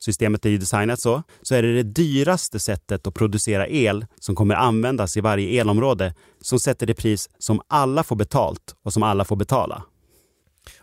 systemet 0.00 0.46
är 0.46 0.50
ju 0.50 0.58
designat 0.58 1.00
så, 1.00 1.22
så 1.42 1.54
är 1.54 1.62
det 1.62 1.74
det 1.74 1.82
dyraste 1.82 2.58
sättet 2.58 3.06
att 3.06 3.14
producera 3.14 3.68
el 3.68 4.06
som 4.20 4.34
kommer 4.34 4.54
användas 4.54 5.16
i 5.16 5.20
varje 5.20 5.60
elområde 5.60 6.14
som 6.40 6.58
sätter 6.60 6.86
det 6.86 6.94
pris 6.94 7.30
som 7.38 7.60
alla 7.68 8.02
får 8.02 8.16
betalt 8.16 8.76
och 8.82 8.92
som 8.92 9.02
alla 9.02 9.24
får 9.24 9.36
betala. 9.36 9.82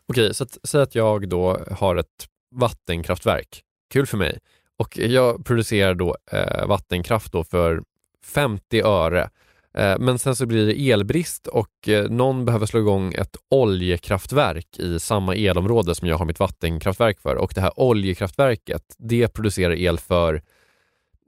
Okej, 0.05 0.33
så 0.33 0.43
att, 0.43 0.57
säg 0.63 0.81
att 0.81 0.95
jag 0.95 1.29
då 1.29 1.59
har 1.71 1.95
ett 1.95 2.27
vattenkraftverk. 2.55 3.61
Kul 3.91 4.05
för 4.05 4.17
mig. 4.17 4.39
Och 4.77 4.97
jag 4.97 5.45
producerar 5.45 5.93
då 5.93 6.17
eh, 6.31 6.67
vattenkraft 6.67 7.31
då 7.31 7.43
för 7.43 7.83
50 8.25 8.81
öre. 8.81 9.29
Eh, 9.73 9.99
men 9.99 10.19
sen 10.19 10.35
så 10.35 10.45
blir 10.45 10.67
det 10.67 10.91
elbrist 10.91 11.47
och 11.47 11.89
eh, 11.89 12.09
någon 12.09 12.45
behöver 12.45 12.65
slå 12.65 12.79
igång 12.79 13.13
ett 13.13 13.35
oljekraftverk 13.49 14.79
i 14.79 14.99
samma 14.99 15.35
elområde 15.35 15.95
som 15.95 16.07
jag 16.07 16.17
har 16.17 16.25
mitt 16.25 16.39
vattenkraftverk 16.39 17.19
för. 17.19 17.35
Och 17.35 17.51
det 17.55 17.61
här 17.61 17.79
oljekraftverket, 17.79 18.83
det 18.97 19.27
producerar 19.27 19.73
el 19.73 19.99
för 19.99 20.41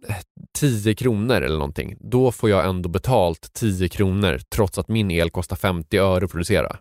eh, 0.07 0.15
10 0.59 0.95
kronor 0.95 1.41
eller 1.41 1.57
någonting. 1.57 1.97
Då 1.99 2.31
får 2.31 2.49
jag 2.49 2.65
ändå 2.65 2.89
betalt 2.89 3.53
10 3.53 3.89
kronor 3.89 4.39
trots 4.49 4.77
att 4.77 4.87
min 4.87 5.11
el 5.11 5.29
kostar 5.29 5.55
50 5.55 5.97
öre 5.97 6.25
att 6.25 6.31
producera. 6.31 6.77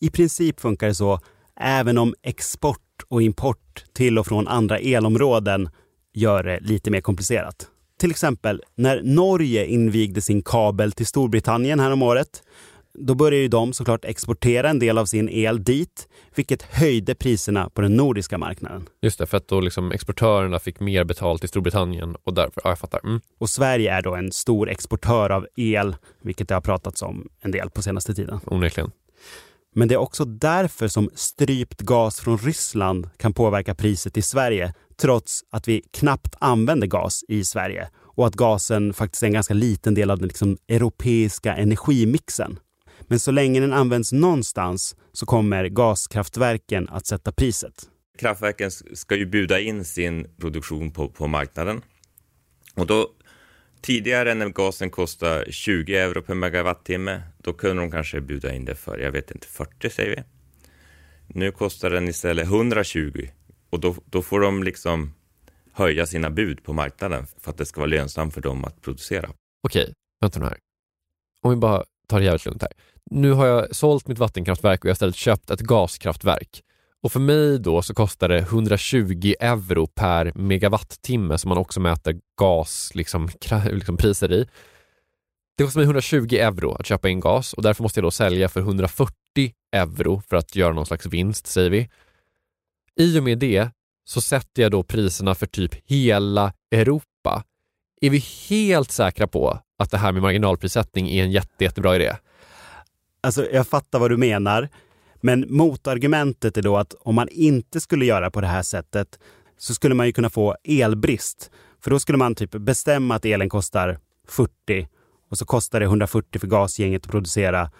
I 0.00 0.10
princip 0.10 0.60
funkar 0.60 0.86
det 0.86 0.94
så, 0.94 1.20
även 1.60 1.98
om 1.98 2.14
export 2.22 2.78
och 3.08 3.22
import 3.22 3.84
till 3.92 4.18
och 4.18 4.26
från 4.26 4.48
andra 4.48 4.78
elområden 4.78 5.68
gör 6.14 6.42
det 6.42 6.60
lite 6.60 6.90
mer 6.90 7.00
komplicerat. 7.00 7.68
Till 8.02 8.10
exempel 8.10 8.62
när 8.74 9.02
Norge 9.02 9.66
invigde 9.66 10.20
sin 10.20 10.42
kabel 10.42 10.92
till 10.92 11.06
Storbritannien 11.06 11.80
häromåret. 11.80 12.42
Då 12.94 13.14
började 13.14 13.42
ju 13.42 13.48
de 13.48 13.72
såklart 13.72 14.04
exportera 14.04 14.70
en 14.70 14.78
del 14.78 14.98
av 14.98 15.06
sin 15.06 15.28
el 15.28 15.64
dit, 15.64 16.08
vilket 16.34 16.62
höjde 16.62 17.14
priserna 17.14 17.70
på 17.70 17.80
den 17.80 17.96
nordiska 17.96 18.38
marknaden. 18.38 18.88
Just 19.02 19.18
det, 19.18 19.26
för 19.26 19.36
att 19.36 19.48
då 19.48 19.60
liksom 19.60 19.92
exportörerna 19.92 20.58
fick 20.58 20.80
mer 20.80 21.04
betalt 21.04 21.44
i 21.44 21.48
Storbritannien 21.48 22.16
och 22.24 22.34
därför, 22.34 22.60
ja 22.64 22.70
jag 22.70 22.78
fattar. 22.78 23.00
Mm. 23.04 23.20
Och 23.38 23.50
Sverige 23.50 23.92
är 23.92 24.02
då 24.02 24.14
en 24.14 24.32
stor 24.32 24.68
exportör 24.68 25.30
av 25.30 25.46
el, 25.56 25.96
vilket 26.22 26.48
det 26.48 26.54
har 26.54 26.60
pratats 26.60 27.02
om 27.02 27.28
en 27.40 27.50
del 27.50 27.70
på 27.70 27.82
senaste 27.82 28.14
tiden. 28.14 28.40
Onekligen. 28.46 28.90
Men 29.74 29.88
det 29.88 29.94
är 29.94 29.98
också 29.98 30.24
därför 30.24 30.88
som 30.88 31.10
strypt 31.14 31.80
gas 31.80 32.20
från 32.20 32.38
Ryssland 32.38 33.10
kan 33.16 33.34
påverka 33.34 33.74
priset 33.74 34.16
i 34.16 34.22
Sverige, 34.22 34.74
trots 34.96 35.44
att 35.50 35.68
vi 35.68 35.82
knappt 35.90 36.34
använder 36.38 36.86
gas 36.86 37.24
i 37.28 37.44
Sverige 37.44 37.88
och 37.96 38.26
att 38.26 38.34
gasen 38.34 38.94
faktiskt 38.94 39.22
är 39.22 39.26
en 39.26 39.32
ganska 39.32 39.54
liten 39.54 39.94
del 39.94 40.10
av 40.10 40.18
den 40.18 40.28
liksom 40.28 40.58
europeiska 40.68 41.54
energimixen. 41.54 42.58
Men 43.00 43.20
så 43.20 43.30
länge 43.30 43.60
den 43.60 43.72
används 43.72 44.12
någonstans 44.12 44.96
så 45.12 45.26
kommer 45.26 45.68
gaskraftverken 45.68 46.88
att 46.88 47.06
sätta 47.06 47.32
priset. 47.32 47.74
Kraftverken 48.18 48.70
ska 48.70 49.16
ju 49.16 49.26
buda 49.26 49.60
in 49.60 49.84
sin 49.84 50.26
produktion 50.40 50.90
på, 50.90 51.08
på 51.08 51.26
marknaden. 51.26 51.82
Och 52.74 52.86
då 52.86 53.08
Tidigare 53.82 54.34
när 54.34 54.48
gasen 54.48 54.90
kostade 54.90 55.52
20 55.52 55.96
euro 55.96 56.22
per 56.22 56.34
megawattimme, 56.34 57.22
då 57.38 57.52
kunde 57.52 57.82
de 57.82 57.90
kanske 57.90 58.20
bjuda 58.20 58.54
in 58.54 58.64
det 58.64 58.74
för, 58.74 58.98
jag 58.98 59.12
vet 59.12 59.30
inte, 59.30 59.46
40 59.46 59.90
säger 59.90 60.16
vi. 60.16 60.22
Nu 61.26 61.52
kostar 61.52 61.90
den 61.90 62.08
istället 62.08 62.44
120 62.44 63.28
och 63.72 63.80
då, 63.80 63.94
då 64.04 64.22
får 64.22 64.40
de 64.40 64.62
liksom 64.62 65.12
höja 65.72 66.06
sina 66.06 66.30
bud 66.30 66.62
på 66.62 66.72
marknaden 66.72 67.26
för 67.40 67.50
att 67.50 67.58
det 67.58 67.66
ska 67.66 67.80
vara 67.80 67.90
lönsamt 67.90 68.34
för 68.34 68.40
dem 68.40 68.64
att 68.64 68.80
producera. 68.80 69.30
Okej, 69.62 69.92
vänta 70.20 70.40
nu 70.40 70.46
här. 70.46 70.58
Om 71.42 71.50
vi 71.50 71.56
bara 71.56 71.84
tar 72.08 72.18
det 72.18 72.24
jävligt 72.24 72.44
lugnt 72.44 72.62
här. 72.62 72.72
Nu 73.10 73.32
har 73.32 73.46
jag 73.46 73.76
sålt 73.76 74.08
mitt 74.08 74.18
vattenkraftverk 74.18 74.80
och 74.80 74.86
jag 74.86 74.90
har 74.90 74.94
istället 74.94 75.16
köpt 75.16 75.50
ett 75.50 75.60
gaskraftverk. 75.60 76.62
Och 77.02 77.12
för 77.12 77.20
mig 77.20 77.58
då 77.58 77.82
så 77.82 77.94
kostar 77.94 78.28
det 78.28 78.38
120 78.38 79.34
euro 79.40 79.86
per 79.86 80.32
megawattimme 80.34 81.38
som 81.38 81.48
man 81.48 81.58
också 81.58 81.80
mäter 81.80 82.20
gas, 82.40 82.90
liksom, 82.94 83.28
liksom 83.70 83.96
priser 83.96 84.32
i. 84.32 84.46
Det 85.56 85.64
kostar 85.64 85.80
mig 85.80 85.84
120 85.84 86.34
euro 86.34 86.74
att 86.74 86.86
köpa 86.86 87.08
in 87.08 87.20
gas 87.20 87.52
och 87.52 87.62
därför 87.62 87.82
måste 87.82 88.00
jag 88.00 88.04
då 88.04 88.10
sälja 88.10 88.48
för 88.48 88.60
140 88.60 89.14
euro 89.72 90.22
för 90.28 90.36
att 90.36 90.56
göra 90.56 90.72
någon 90.72 90.86
slags 90.86 91.06
vinst, 91.06 91.46
säger 91.46 91.70
vi. 91.70 91.88
I 92.96 93.18
och 93.18 93.22
med 93.22 93.38
det 93.38 93.70
så 94.04 94.20
sätter 94.20 94.62
jag 94.62 94.70
då 94.70 94.82
priserna 94.82 95.34
för 95.34 95.46
typ 95.46 95.74
hela 95.84 96.52
Europa. 96.70 97.44
Är 98.00 98.10
vi 98.10 98.18
helt 98.48 98.90
säkra 98.90 99.26
på 99.26 99.58
att 99.78 99.90
det 99.90 99.98
här 99.98 100.12
med 100.12 100.22
marginalprissättning 100.22 101.10
är 101.10 101.22
en 101.24 101.32
jätte, 101.32 101.64
jättebra 101.64 101.96
idé? 101.96 102.16
Alltså, 103.20 103.50
jag 103.52 103.66
fattar 103.66 103.98
vad 103.98 104.10
du 104.10 104.16
menar. 104.16 104.68
Men 105.20 105.46
motargumentet 105.48 106.56
är 106.56 106.62
då 106.62 106.76
att 106.76 106.94
om 106.94 107.14
man 107.14 107.28
inte 107.28 107.80
skulle 107.80 108.04
göra 108.04 108.30
på 108.30 108.40
det 108.40 108.46
här 108.46 108.62
sättet 108.62 109.18
så 109.58 109.74
skulle 109.74 109.94
man 109.94 110.06
ju 110.06 110.12
kunna 110.12 110.30
få 110.30 110.56
elbrist. 110.64 111.50
För 111.80 111.90
då 111.90 112.00
skulle 112.00 112.18
man 112.18 112.34
typ 112.34 112.50
bestämma 112.50 113.14
att 113.14 113.24
elen 113.24 113.48
kostar 113.48 113.98
40 114.28 114.88
och 115.30 115.38
så 115.38 115.44
kostar 115.44 115.80
det 115.80 115.86
140 115.86 116.38
för 116.38 116.46
gasgänget 116.46 117.04
att 117.04 117.10
producera. 117.10 117.70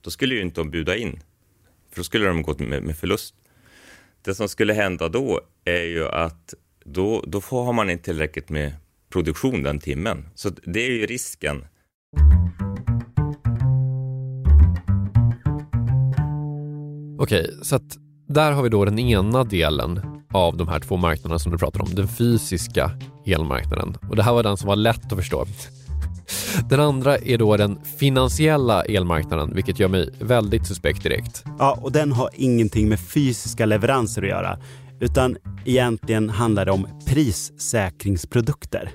Då 0.00 0.10
skulle 0.10 0.34
ju 0.34 0.42
inte 0.42 0.60
de 0.60 0.70
buda 0.70 0.96
in, 0.96 1.20
för 1.90 1.96
då 1.96 2.04
skulle 2.04 2.26
de 2.26 2.42
gå 2.42 2.54
med, 2.58 2.82
med 2.82 2.96
förlust. 2.96 3.34
Det 4.26 4.34
som 4.34 4.48
skulle 4.48 4.72
hända 4.72 5.08
då 5.08 5.40
är 5.64 5.82
ju 5.82 6.08
att 6.08 6.54
då, 6.84 7.24
då 7.26 7.40
har 7.50 7.72
man 7.72 7.90
inte 7.90 8.04
tillräckligt 8.04 8.48
med 8.48 8.72
produktion 9.12 9.62
den 9.62 9.78
timmen. 9.78 10.28
Så 10.34 10.50
det 10.64 10.80
är 10.80 10.90
ju 10.90 11.06
risken. 11.06 11.64
Okej, 17.18 17.50
så 17.62 17.76
att 17.76 17.96
där 18.28 18.52
har 18.52 18.62
vi 18.62 18.68
då 18.68 18.84
den 18.84 18.98
ena 18.98 19.44
delen 19.44 20.00
av 20.32 20.56
de 20.56 20.68
här 20.68 20.80
två 20.80 20.96
marknaderna 20.96 21.38
som 21.38 21.52
du 21.52 21.58
pratar 21.58 21.82
om, 21.82 21.94
den 21.94 22.08
fysiska 22.08 22.90
elmarknaden. 23.26 23.96
Och 24.10 24.16
det 24.16 24.22
här 24.22 24.32
var 24.32 24.42
den 24.42 24.56
som 24.56 24.68
var 24.68 24.76
lätt 24.76 25.12
att 25.12 25.18
förstå. 25.18 25.46
Den 26.68 26.80
andra 26.80 27.18
är 27.18 27.38
då 27.38 27.56
den 27.56 27.78
finansiella 27.98 28.82
elmarknaden, 28.84 29.54
vilket 29.54 29.78
gör 29.78 29.88
mig 29.88 30.08
väldigt 30.20 30.66
suspekt 30.66 31.02
direkt. 31.02 31.44
Ja, 31.58 31.78
och 31.82 31.92
den 31.92 32.12
har 32.12 32.30
ingenting 32.34 32.88
med 32.88 33.00
fysiska 33.00 33.66
leveranser 33.66 34.22
att 34.22 34.28
göra, 34.28 34.58
utan 35.00 35.36
egentligen 35.64 36.30
handlar 36.30 36.64
det 36.64 36.72
om 36.72 36.86
prissäkringsprodukter. 37.06 38.92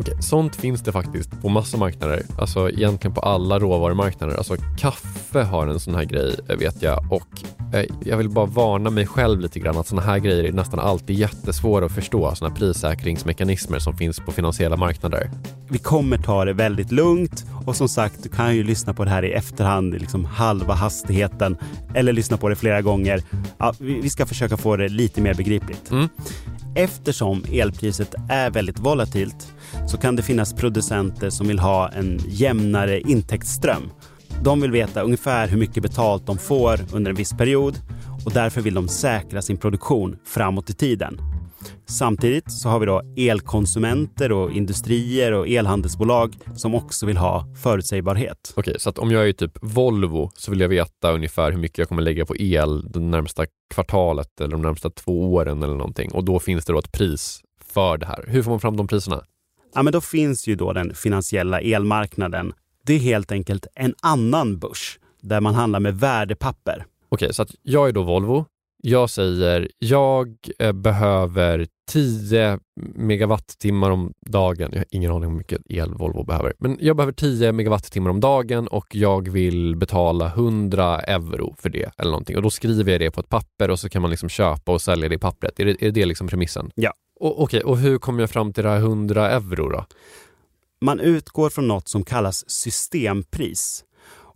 Okej, 0.00 0.16
sånt 0.20 0.56
finns 0.56 0.80
det 0.82 0.92
faktiskt 0.92 1.42
på 1.42 1.48
massa 1.48 1.76
marknader. 1.76 2.22
Alltså 2.38 2.70
egentligen 2.70 3.14
på 3.14 3.20
alla 3.20 3.58
råvarumarknader. 3.58 4.36
Alltså 4.36 4.56
kaffe 4.78 5.42
har 5.42 5.66
en 5.66 5.80
sån 5.80 5.94
här 5.94 6.04
grej 6.04 6.36
vet 6.58 6.82
jag 6.82 7.12
och 7.12 7.28
eh, 7.74 7.84
jag 8.04 8.16
vill 8.16 8.28
bara 8.28 8.46
varna 8.46 8.90
mig 8.90 9.06
själv 9.06 9.40
lite 9.40 9.60
grann 9.60 9.76
att 9.76 9.86
såna 9.86 10.02
här 10.02 10.18
grejer 10.18 10.44
är 10.44 10.52
nästan 10.52 10.80
alltid 10.80 11.16
jättesvåra 11.16 11.86
att 11.86 11.92
förstå. 11.92 12.34
Såna 12.34 12.54
prissäkringsmekanismer 12.54 13.78
som 13.78 13.96
finns 13.96 14.20
på 14.20 14.32
finansiella 14.32 14.76
marknader. 14.76 15.30
Vi 15.68 15.78
kommer 15.78 16.18
ta 16.18 16.44
det 16.44 16.52
väldigt 16.52 16.92
lugnt 16.92 17.46
och 17.66 17.76
som 17.76 17.88
sagt, 17.88 18.22
du 18.22 18.28
kan 18.28 18.56
ju 18.56 18.62
lyssna 18.62 18.94
på 18.94 19.04
det 19.04 19.10
här 19.10 19.24
i 19.24 19.32
efterhand 19.32 19.94
i 19.94 19.98
liksom 19.98 20.24
halva 20.24 20.74
hastigheten 20.74 21.56
eller 21.94 22.12
lyssna 22.12 22.36
på 22.36 22.48
det 22.48 22.56
flera 22.56 22.82
gånger. 22.82 23.22
Ja, 23.58 23.74
vi 23.78 24.10
ska 24.10 24.26
försöka 24.26 24.56
få 24.56 24.76
det 24.76 24.88
lite 24.88 25.20
mer 25.20 25.34
begripligt. 25.34 25.90
Mm. 25.90 26.08
Eftersom 26.74 27.44
elpriset 27.52 28.14
är 28.28 28.50
väldigt 28.50 28.78
volatilt 28.78 29.52
så 29.86 29.96
kan 29.96 30.16
det 30.16 30.22
finnas 30.22 30.54
producenter 30.54 31.30
som 31.30 31.48
vill 31.48 31.58
ha 31.58 31.88
en 31.88 32.20
jämnare 32.28 33.00
intäktsström. 33.00 33.90
De 34.42 34.60
vill 34.60 34.70
veta 34.70 35.02
ungefär 35.02 35.48
hur 35.48 35.58
mycket 35.58 35.82
betalt 35.82 36.26
de 36.26 36.38
får 36.38 36.80
under 36.92 37.10
en 37.10 37.16
viss 37.16 37.32
period 37.32 37.78
och 38.24 38.32
därför 38.32 38.60
vill 38.60 38.74
de 38.74 38.88
säkra 38.88 39.42
sin 39.42 39.56
produktion 39.56 40.16
framåt 40.24 40.70
i 40.70 40.72
tiden. 40.72 41.18
Samtidigt 41.86 42.52
så 42.52 42.68
har 42.68 42.78
vi 42.78 42.86
då 42.86 43.02
elkonsumenter 43.16 44.32
och 44.32 44.52
industrier 44.52 45.32
och 45.32 45.48
elhandelsbolag 45.48 46.36
som 46.54 46.74
också 46.74 47.06
vill 47.06 47.16
ha 47.16 47.46
förutsägbarhet. 47.62 48.52
Okej, 48.56 48.76
så 48.78 48.90
att 48.90 48.98
om 48.98 49.10
jag 49.10 49.28
är 49.28 49.32
typ 49.32 49.58
Volvo 49.60 50.30
så 50.34 50.50
vill 50.50 50.60
jag 50.60 50.68
veta 50.68 51.12
ungefär 51.12 51.52
hur 51.52 51.58
mycket 51.58 51.78
jag 51.78 51.88
kommer 51.88 52.02
lägga 52.02 52.26
på 52.26 52.36
el 52.36 52.92
det 52.92 53.00
närmsta 53.00 53.46
kvartalet 53.74 54.40
eller 54.40 54.50
de 54.50 54.62
närmsta 54.62 54.90
två 54.90 55.32
åren 55.32 55.62
eller 55.62 55.74
någonting 55.74 56.12
och 56.12 56.24
då 56.24 56.38
finns 56.38 56.64
det 56.64 56.72
då 56.72 56.78
ett 56.78 56.92
pris 56.92 57.40
för 57.64 57.98
det 57.98 58.06
här. 58.06 58.24
Hur 58.28 58.42
får 58.42 58.50
man 58.50 58.60
fram 58.60 58.76
de 58.76 58.88
priserna? 58.88 59.22
Ja, 59.74 59.82
men 59.82 59.92
då 59.92 60.00
finns 60.00 60.46
ju 60.46 60.54
då 60.54 60.72
den 60.72 60.94
finansiella 60.94 61.60
elmarknaden. 61.60 62.52
Det 62.86 62.94
är 62.94 62.98
helt 62.98 63.32
enkelt 63.32 63.66
en 63.74 63.94
annan 64.02 64.58
börs 64.58 64.98
där 65.20 65.40
man 65.40 65.54
handlar 65.54 65.80
med 65.80 65.98
värdepapper. 65.98 66.86
Okej, 67.08 67.34
så 67.34 67.42
att 67.42 67.50
jag 67.62 67.88
är 67.88 67.92
då 67.92 68.02
Volvo. 68.02 68.44
Jag 68.82 69.10
säger 69.10 69.68
jag 69.78 70.36
eh, 70.58 70.72
behöver 70.72 71.66
10 71.90 72.58
megawattimmar 72.94 73.90
om 73.90 74.12
dagen. 74.26 74.68
Jag 74.72 74.78
har 74.78 74.86
ingen 74.90 75.10
aning 75.10 75.26
om 75.26 75.32
hur 75.32 75.38
mycket 75.38 75.62
el 75.68 75.94
Volvo 75.94 76.24
behöver. 76.24 76.52
Men 76.58 76.78
jag 76.80 76.96
behöver 76.96 77.12
10 77.12 77.52
megawattimmar 77.52 78.10
om 78.10 78.20
dagen 78.20 78.68
och 78.68 78.86
jag 78.94 79.30
vill 79.30 79.76
betala 79.76 80.26
100 80.26 81.00
euro 81.00 81.54
för 81.58 81.70
det 81.70 81.90
eller 81.98 82.10
någonting. 82.10 82.36
Och 82.36 82.42
då 82.42 82.50
skriver 82.50 82.92
jag 82.92 83.00
det 83.00 83.10
på 83.10 83.20
ett 83.20 83.28
papper 83.28 83.70
och 83.70 83.80
så 83.80 83.88
kan 83.88 84.02
man 84.02 84.10
liksom 84.10 84.28
köpa 84.28 84.72
och 84.72 84.82
sälja 84.82 85.08
det 85.08 85.14
i 85.14 85.18
pappret. 85.18 85.60
Är 85.60 85.64
det, 85.64 85.82
är 85.82 85.90
det 85.90 86.06
liksom 86.06 86.28
premissen? 86.28 86.70
Ja. 86.74 86.92
Okej, 87.22 87.60
och 87.60 87.78
hur 87.78 87.98
kommer 87.98 88.20
jag 88.20 88.30
fram 88.30 88.52
till 88.52 88.64
det 88.64 88.70
här 88.70 88.76
100 88.76 89.30
euro 89.30 89.68
då? 89.68 89.86
Man 90.80 91.00
utgår 91.00 91.50
från 91.50 91.68
något 91.68 91.88
som 91.88 92.04
kallas 92.04 92.50
systempris. 92.50 93.84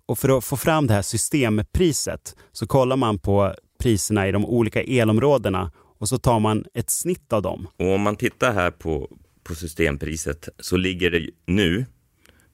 Och 0.07 0.18
för 0.18 0.38
att 0.38 0.44
få 0.44 0.57
fram 0.57 0.87
det 0.87 0.94
här 0.94 1.03
systempriset 1.03 2.37
så 2.53 2.66
kollar 2.66 2.97
man 2.97 3.18
på 3.18 3.55
priserna 3.79 4.29
i 4.29 4.33
de 4.33 4.44
olika 4.44 4.83
elområdena 4.83 5.73
och 5.99 6.09
så 6.09 6.18
tar 6.18 6.40
man 6.40 6.64
ett 6.75 6.90
snitt 6.90 7.33
av 7.33 7.42
dem. 7.42 7.68
Och 7.77 7.94
om 7.94 8.01
man 8.01 8.16
tittar 8.16 8.53
här 8.53 8.70
på, 8.70 9.11
på 9.42 9.55
systempriset 9.55 10.49
så 10.59 10.77
ligger 10.77 11.11
det 11.11 11.31
nu 11.47 11.87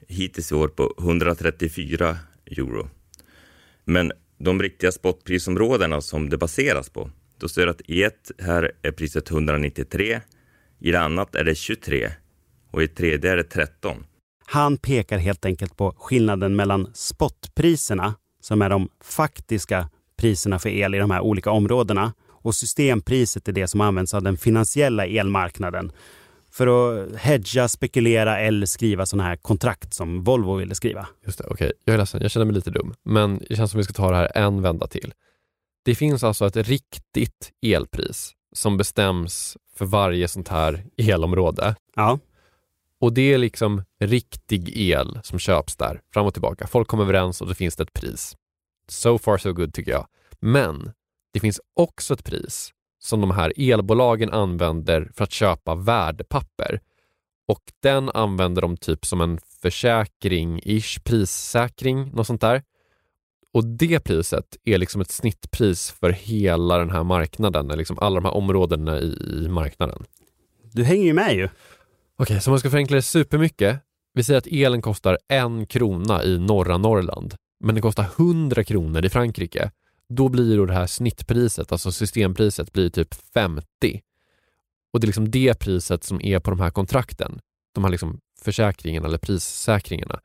hittills 0.08 0.52
i 0.52 0.54
år 0.54 0.68
på 0.68 0.94
134 0.98 2.16
euro. 2.46 2.88
Men 3.84 4.12
de 4.38 4.62
riktiga 4.62 4.92
spotprisområdena 4.92 6.00
som 6.00 6.30
det 6.30 6.38
baseras 6.38 6.90
på, 6.90 7.10
då 7.40 7.48
står 7.48 7.64
det 7.64 7.70
att 7.70 7.81
i 7.87 8.03
ett 8.03 8.31
här 8.38 8.72
är 8.83 8.90
priset 8.90 9.31
193, 9.31 10.20
i 10.79 10.90
det 10.90 11.00
annat 11.00 11.35
är 11.35 11.44
det 11.44 11.55
23 11.55 12.11
och 12.70 12.83
i 12.83 12.85
ett 12.85 12.96
tredje 12.96 13.33
är 13.33 13.37
det 13.37 13.44
13. 13.44 14.05
Han 14.46 14.79
pekar 14.79 15.18
helt 15.18 15.44
enkelt 15.44 15.76
på 15.76 15.94
skillnaden 15.98 16.57
mellan 16.57 16.90
spotpriserna, 16.94 18.14
som 18.40 18.62
är 18.62 18.70
de 18.70 18.88
faktiska 19.05 19.88
priserna 20.16 20.59
för 20.59 20.68
el 20.68 20.94
i 20.94 20.98
de 20.98 21.11
här 21.11 21.20
olika 21.20 21.50
områdena, 21.50 22.12
och 22.29 22.55
systempriset 22.55 23.48
är 23.48 23.53
det 23.53 23.68
som 23.68 23.81
används 23.81 24.14
av 24.14 24.22
den 24.22 24.37
finansiella 24.37 25.07
elmarknaden 25.07 25.92
för 26.53 26.66
att 26.66 27.16
hedga, 27.16 27.68
spekulera 27.68 28.38
eller 28.38 28.66
skriva 28.66 29.07
sådana 29.07 29.29
här 29.29 29.37
kontrakt 29.37 29.94
som 29.94 30.24
Volvo 30.24 30.55
ville 30.55 30.74
skriva. 30.74 31.09
Just 31.26 31.38
det, 31.38 31.44
okej. 31.44 31.55
Okay. 31.55 31.72
Jag 31.85 31.94
är 31.94 31.98
ledsen, 31.98 32.22
jag 32.22 32.31
känner 32.31 32.46
mig 32.46 32.55
lite 32.55 32.70
dum. 32.70 32.94
Men 33.05 33.40
det 33.48 33.57
känns 33.57 33.70
som 33.70 33.79
vi 33.79 33.85
ska 33.85 33.92
ta 33.92 34.11
det 34.11 34.16
här 34.16 34.31
en 34.35 34.62
vända 34.62 34.87
till. 34.87 35.12
Det 35.82 35.94
finns 35.94 36.24
alltså 36.24 36.46
ett 36.46 36.56
riktigt 36.56 37.52
elpris 37.62 38.32
som 38.52 38.76
bestäms 38.76 39.56
för 39.76 39.84
varje 39.84 40.28
sånt 40.28 40.48
här 40.48 40.84
elområde. 40.96 41.74
Ja. 41.96 42.18
Och 43.00 43.12
det 43.12 43.32
är 43.32 43.38
liksom 43.38 43.82
riktig 44.00 44.72
el 44.74 45.20
som 45.22 45.38
köps 45.38 45.76
där, 45.76 46.00
fram 46.12 46.26
och 46.26 46.34
tillbaka. 46.34 46.66
Folk 46.66 46.88
kommer 46.88 47.04
överens 47.04 47.40
och 47.40 47.46
då 47.46 47.54
finns 47.54 47.76
det 47.76 47.82
ett 47.82 47.92
pris. 47.92 48.36
So 48.88 49.18
far 49.18 49.38
so 49.38 49.52
good 49.52 49.74
tycker 49.74 49.90
jag. 49.90 50.06
Men 50.40 50.92
det 51.32 51.40
finns 51.40 51.60
också 51.74 52.14
ett 52.14 52.24
pris 52.24 52.72
som 52.98 53.20
de 53.20 53.30
här 53.30 53.52
elbolagen 53.56 54.30
använder 54.30 55.10
för 55.14 55.24
att 55.24 55.32
köpa 55.32 55.74
värdepapper. 55.74 56.80
Och 57.48 57.62
den 57.82 58.10
använder 58.10 58.62
de 58.62 58.76
typ 58.76 59.06
som 59.06 59.20
en 59.20 59.38
försäkring-ish, 59.38 61.02
prissäkring, 61.04 62.10
något 62.12 62.26
sånt 62.26 62.40
där. 62.40 62.62
Och 63.52 63.64
det 63.64 64.00
priset 64.00 64.56
är 64.64 64.78
liksom 64.78 65.00
ett 65.00 65.10
snittpris 65.10 65.90
för 65.90 66.10
hela 66.10 66.78
den 66.78 66.90
här 66.90 67.04
marknaden, 67.04 67.68
liksom 67.68 67.98
alla 67.98 68.20
de 68.20 68.24
här 68.24 68.34
områdena 68.34 69.00
i, 69.00 69.16
i 69.44 69.48
marknaden. 69.48 70.04
Du 70.72 70.84
hänger 70.84 71.04
ju 71.04 71.12
med 71.12 71.34
ju. 71.34 71.44
Okej, 71.44 71.54
okay, 72.18 72.40
så 72.40 72.50
man 72.50 72.60
ska 72.60 72.70
förenkla 72.70 72.94
det 72.94 73.02
supermycket. 73.02 73.80
Vi 74.14 74.24
säger 74.24 74.38
att 74.38 74.46
elen 74.46 74.82
kostar 74.82 75.18
en 75.28 75.66
krona 75.66 76.24
i 76.24 76.38
norra 76.38 76.78
Norrland, 76.78 77.34
men 77.64 77.74
den 77.74 77.82
kostar 77.82 78.06
100 78.16 78.64
kronor 78.64 79.04
i 79.04 79.08
Frankrike 79.08 79.70
då 80.10 80.28
blir 80.28 80.56
då 80.56 80.66
det 80.66 80.72
här 80.72 80.86
snittpriset, 80.86 81.72
alltså 81.72 81.92
systempriset, 81.92 82.72
blir 82.72 82.90
typ 82.90 83.14
50. 83.34 83.64
Och 84.92 85.00
det 85.00 85.04
är 85.04 85.06
liksom 85.06 85.30
det 85.30 85.54
priset 85.60 86.04
som 86.04 86.20
är 86.22 86.38
på 86.38 86.50
de 86.50 86.60
här 86.60 86.70
kontrakten, 86.70 87.40
de 87.74 87.84
här 87.84 87.90
liksom 87.90 88.20
försäkringarna 88.40 89.06
eller 89.06 89.18
prissäkringarna. 89.18 90.20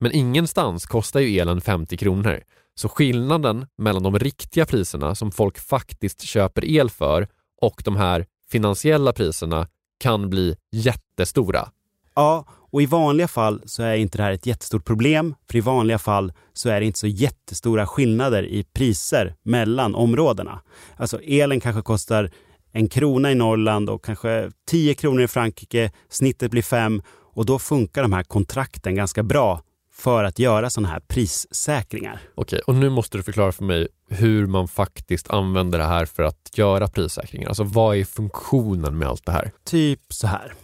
Men 0.00 0.12
ingenstans 0.12 0.86
kostar 0.86 1.20
ju 1.20 1.38
elen 1.38 1.60
50 1.60 1.96
kronor. 1.96 2.42
Så 2.74 2.88
skillnaden 2.88 3.66
mellan 3.78 4.02
de 4.02 4.18
riktiga 4.18 4.66
priserna 4.66 5.14
som 5.14 5.32
folk 5.32 5.58
faktiskt 5.58 6.22
köper 6.22 6.64
el 6.64 6.90
för 6.90 7.28
och 7.60 7.82
de 7.84 7.96
här 7.96 8.26
finansiella 8.50 9.12
priserna 9.12 9.68
kan 10.00 10.30
bli 10.30 10.56
jättestora. 10.72 11.68
Ja, 12.14 12.44
och 12.70 12.82
i 12.82 12.86
vanliga 12.86 13.28
fall 13.28 13.62
så 13.66 13.82
är 13.82 13.96
inte 13.96 14.18
det 14.18 14.24
här 14.24 14.32
ett 14.32 14.46
jättestort 14.46 14.84
problem, 14.84 15.34
för 15.50 15.58
i 15.58 15.60
vanliga 15.60 15.98
fall 15.98 16.32
så 16.52 16.68
är 16.68 16.80
det 16.80 16.86
inte 16.86 16.98
så 16.98 17.06
jättestora 17.06 17.86
skillnader 17.86 18.42
i 18.42 18.64
priser 18.64 19.34
mellan 19.42 19.94
områdena. 19.94 20.60
Alltså 20.96 21.20
elen 21.22 21.60
kanske 21.60 21.82
kostar 21.82 22.30
en 22.72 22.88
krona 22.88 23.32
i 23.32 23.34
Norrland 23.34 23.90
och 23.90 24.04
kanske 24.04 24.50
10 24.70 24.94
kronor 24.94 25.22
i 25.22 25.28
Frankrike, 25.28 25.92
snittet 26.08 26.50
blir 26.50 26.62
fem 26.62 27.02
och 27.34 27.46
då 27.46 27.58
funkar 27.58 28.02
de 28.02 28.12
här 28.12 28.22
kontrakten 28.22 28.94
ganska 28.94 29.22
bra 29.22 29.62
för 29.98 30.24
att 30.24 30.38
göra 30.38 30.70
sådana 30.70 30.88
här 30.88 31.00
prissäkringar. 31.00 32.20
Okej, 32.34 32.60
och 32.66 32.74
nu 32.74 32.90
måste 32.90 33.18
du 33.18 33.22
förklara 33.22 33.52
för 33.52 33.64
mig 33.64 33.88
hur 34.08 34.46
man 34.46 34.68
faktiskt 34.68 35.30
använder 35.30 35.78
det 35.78 35.84
här 35.84 36.06
för 36.06 36.22
att 36.22 36.50
göra 36.54 36.88
prissäkringar. 36.88 37.48
Alltså 37.48 37.64
vad 37.64 37.96
är 37.96 38.04
funktionen 38.04 38.98
med 38.98 39.08
allt 39.08 39.26
det 39.26 39.32
här? 39.32 39.50
Typ 39.64 40.00
så 40.08 40.26
här. 40.26 40.54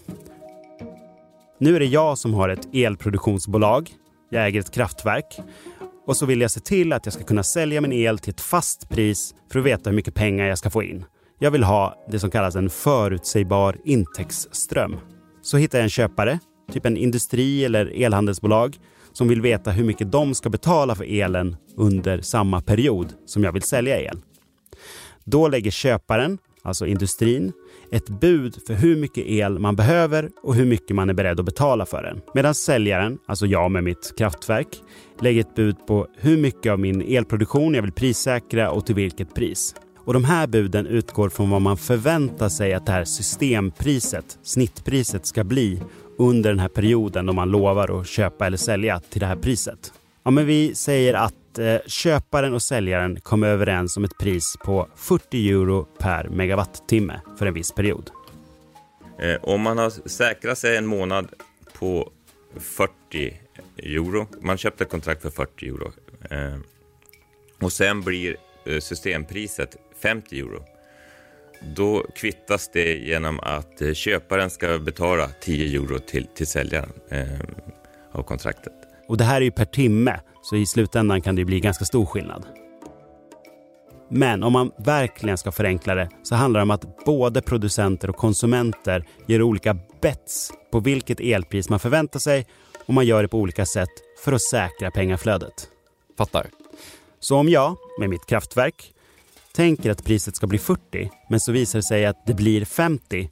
Nu 1.61 1.77
är 1.77 1.81
det 1.81 1.87
jag 1.87 2.19
som 2.19 2.35
har 2.35 2.49
ett 2.49 2.75
elproduktionsbolag. 2.75 3.91
Jag 4.31 4.47
äger 4.47 4.61
ett 4.61 4.75
kraftverk 4.75 5.39
och 6.07 6.17
så 6.17 6.27
vill 6.27 6.41
jag 6.41 6.51
se 6.51 6.61
till 6.61 6.93
att 6.93 7.07
jag 7.07 7.13
ska 7.13 7.25
kunna 7.25 7.43
sälja 7.43 7.81
min 7.81 7.93
el 7.93 8.19
till 8.19 8.33
ett 8.33 8.41
fast 8.41 8.89
pris 8.89 9.35
för 9.53 9.59
att 9.59 9.67
veta 9.67 9.91
hur 9.91 9.97
mycket 9.97 10.15
pengar 10.15 10.47
jag 10.47 10.59
ska 10.59 10.71
få 10.71 10.83
in. 10.83 11.05
Jag 11.39 11.51
vill 11.51 11.65
ha 11.65 12.05
det 12.11 12.19
som 12.19 12.31
kallas 12.31 12.57
en 12.57 12.71
förutsägbar 12.71 13.77
intäktsström. 13.85 14.97
Så 15.43 15.57
hittar 15.57 15.79
jag 15.79 15.83
en 15.83 15.91
köpare, 15.91 16.39
typ 16.73 16.87
en 16.87 16.97
industri 16.97 17.65
eller 17.65 18.03
elhandelsbolag, 18.03 18.77
som 19.15 19.29
vill 19.29 19.41
veta 19.41 19.71
hur 19.71 19.85
mycket 19.85 20.13
de 20.13 20.35
ska 20.35 20.51
betala 20.51 20.95
för 20.95 21.05
elen 21.05 21.57
under 21.77 22.21
samma 22.21 22.61
period 22.61 23.13
som 23.27 23.45
jag 23.45 23.53
vill 23.53 23.63
sälja 23.63 24.01
el. 24.01 24.19
Då 25.25 25.49
lägger 25.49 25.71
köparen, 25.71 26.39
alltså 26.63 26.87
industrin, 26.87 27.53
ett 27.91 28.09
bud 28.09 28.59
för 28.67 28.75
hur 28.75 28.97
mycket 28.97 29.27
el 29.27 29.59
man 29.59 29.77
behöver 29.77 30.31
och 30.43 30.55
hur 30.55 30.67
mycket 30.67 30.97
man 30.97 31.11
är 31.11 31.15
beredd 31.15 31.41
att 31.41 31.47
betala 31.47 31.87
för 31.87 32.03
den. 32.03 32.21
Medan 32.35 32.55
säljaren, 32.55 33.19
alltså 33.27 33.47
jag 33.47 33.71
med 33.71 33.85
mitt 33.85 34.15
kraftverk, 34.19 34.69
lägger 35.21 35.41
ett 35.41 35.55
bud 35.55 35.87
på 35.87 36.07
hur 36.17 36.37
mycket 36.37 36.73
av 36.73 36.81
min 36.81 37.03
elproduktion 37.03 37.75
jag 37.75 37.83
vill 37.83 37.93
prissäkra 37.93 38.71
och 38.71 38.87
till 38.87 38.95
vilket 38.95 39.35
pris. 39.35 39.75
Och 40.05 40.13
de 40.13 40.25
här 40.25 40.47
buden 40.47 40.87
utgår 40.87 41.29
från 41.29 41.51
vad 41.51 41.63
man 41.63 41.77
förväntar 41.77 42.49
sig 42.49 42.75
att 42.75 42.87
det 42.87 42.93
här 42.93 43.05
systempriset, 43.05 44.39
snittpriset, 44.43 45.27
ska 45.27 45.45
bli 45.45 45.81
under 46.19 46.51
den 46.51 46.59
här 46.59 46.69
perioden 46.69 47.27
då 47.27 47.33
man 47.33 47.51
lovar 47.51 48.01
att 48.01 48.07
köpa 48.07 48.47
eller 48.47 48.57
sälja 48.57 49.01
till 49.01 49.21
det 49.21 49.27
här 49.27 49.37
priset. 49.37 49.93
Ja, 50.23 50.31
men 50.31 50.47
vi 50.47 50.75
säger 50.75 51.15
att 51.15 51.59
eh, 51.59 51.77
köparen 51.87 52.55
och 52.55 52.63
säljaren 52.63 53.21
kom 53.21 53.43
överens 53.43 53.97
om 53.97 54.05
ett 54.05 54.19
pris 54.19 54.57
på 54.65 54.89
40 54.97 55.51
euro 55.51 55.85
per 55.99 56.29
megawattimme 56.29 57.21
för 57.39 57.47
en 57.47 57.55
viss 57.55 57.73
period. 57.73 58.11
Eh, 59.19 59.37
om 59.43 59.61
man 59.61 59.79
har 59.79 60.09
säkrat 60.09 60.59
sig 60.59 60.77
en 60.77 60.87
månad 60.87 61.29
på 61.79 62.13
40 62.57 63.41
euro. 63.77 64.27
Man 64.41 64.59
köpte 64.59 64.85
ett 64.85 64.91
kontrakt 64.91 65.23
för 65.23 65.31
40 65.31 65.69
euro. 65.69 65.93
Eh, 66.31 66.59
och 67.61 67.73
sen 67.73 68.03
blir 68.03 68.37
eh, 68.67 68.81
systempriset 68.81 69.77
50 70.03 70.41
euro. 70.41 70.65
Då 71.61 72.07
kvittas 72.15 72.71
det 72.73 72.95
genom 72.95 73.41
att 73.41 73.83
eh, 73.83 73.93
köparen 73.93 74.51
ska 74.51 74.79
betala 74.79 75.29
10 75.41 75.79
euro 75.79 75.99
till, 75.99 76.27
till 76.35 76.47
säljaren 76.47 76.93
eh, 77.09 77.23
av 78.13 78.23
kontraktet. 78.23 78.73
Och 79.09 79.17
det 79.17 79.25
här 79.25 79.37
är 79.37 79.45
ju 79.45 79.51
per 79.51 79.65
timme, 79.65 80.21
så 80.43 80.57
i 80.57 80.67
slutändan 80.67 81.21
kan 81.21 81.37
det 81.37 81.45
bli 81.45 81.61
ganska 81.61 81.85
stor 81.85 82.07
skillnad. 82.07 82.47
Men 84.11 84.43
om 84.43 84.53
man 84.53 84.71
verkligen 84.79 85.39
ska 85.39 85.53
förenkla 85.53 85.95
det 85.95 86.09
så 86.23 86.35
handlar 86.35 86.61
det 86.61 86.63
om 86.63 86.71
att 86.71 87.05
både 87.05 87.43
producenter 87.43 88.11
och 88.11 88.17
konsumenter 88.17 89.05
gör 89.27 89.43
olika 89.43 89.79
bets 90.01 90.53
på 90.73 90.81
vilket 90.81 91.21
elpris 91.21 91.69
man 91.69 91.81
förväntar 91.81 92.19
sig 92.19 92.47
och 92.87 92.95
man 92.95 93.07
gör 93.07 93.23
det 93.23 93.29
på 93.29 93.39
olika 93.39 93.67
sätt 93.67 93.89
för 94.25 94.33
att 94.33 94.43
säkra 94.43 94.91
pengaflödet. 94.91 95.69
Fattar. 96.19 96.47
Så 97.21 97.37
om 97.37 97.49
jag, 97.49 97.77
med 97.99 98.11
mitt 98.11 98.27
kraftverk, 98.27 98.94
tänker 99.55 99.91
att 99.91 100.05
priset 100.05 100.37
ska 100.37 100.47
bli 100.47 100.59
40 100.59 101.11
men 101.31 101.41
så 101.41 101.53
visar 101.53 101.79
det 101.79 101.83
sig 101.83 102.07
att 102.07 102.27
det 102.27 102.35
blir 102.35 102.65
50 102.65 103.31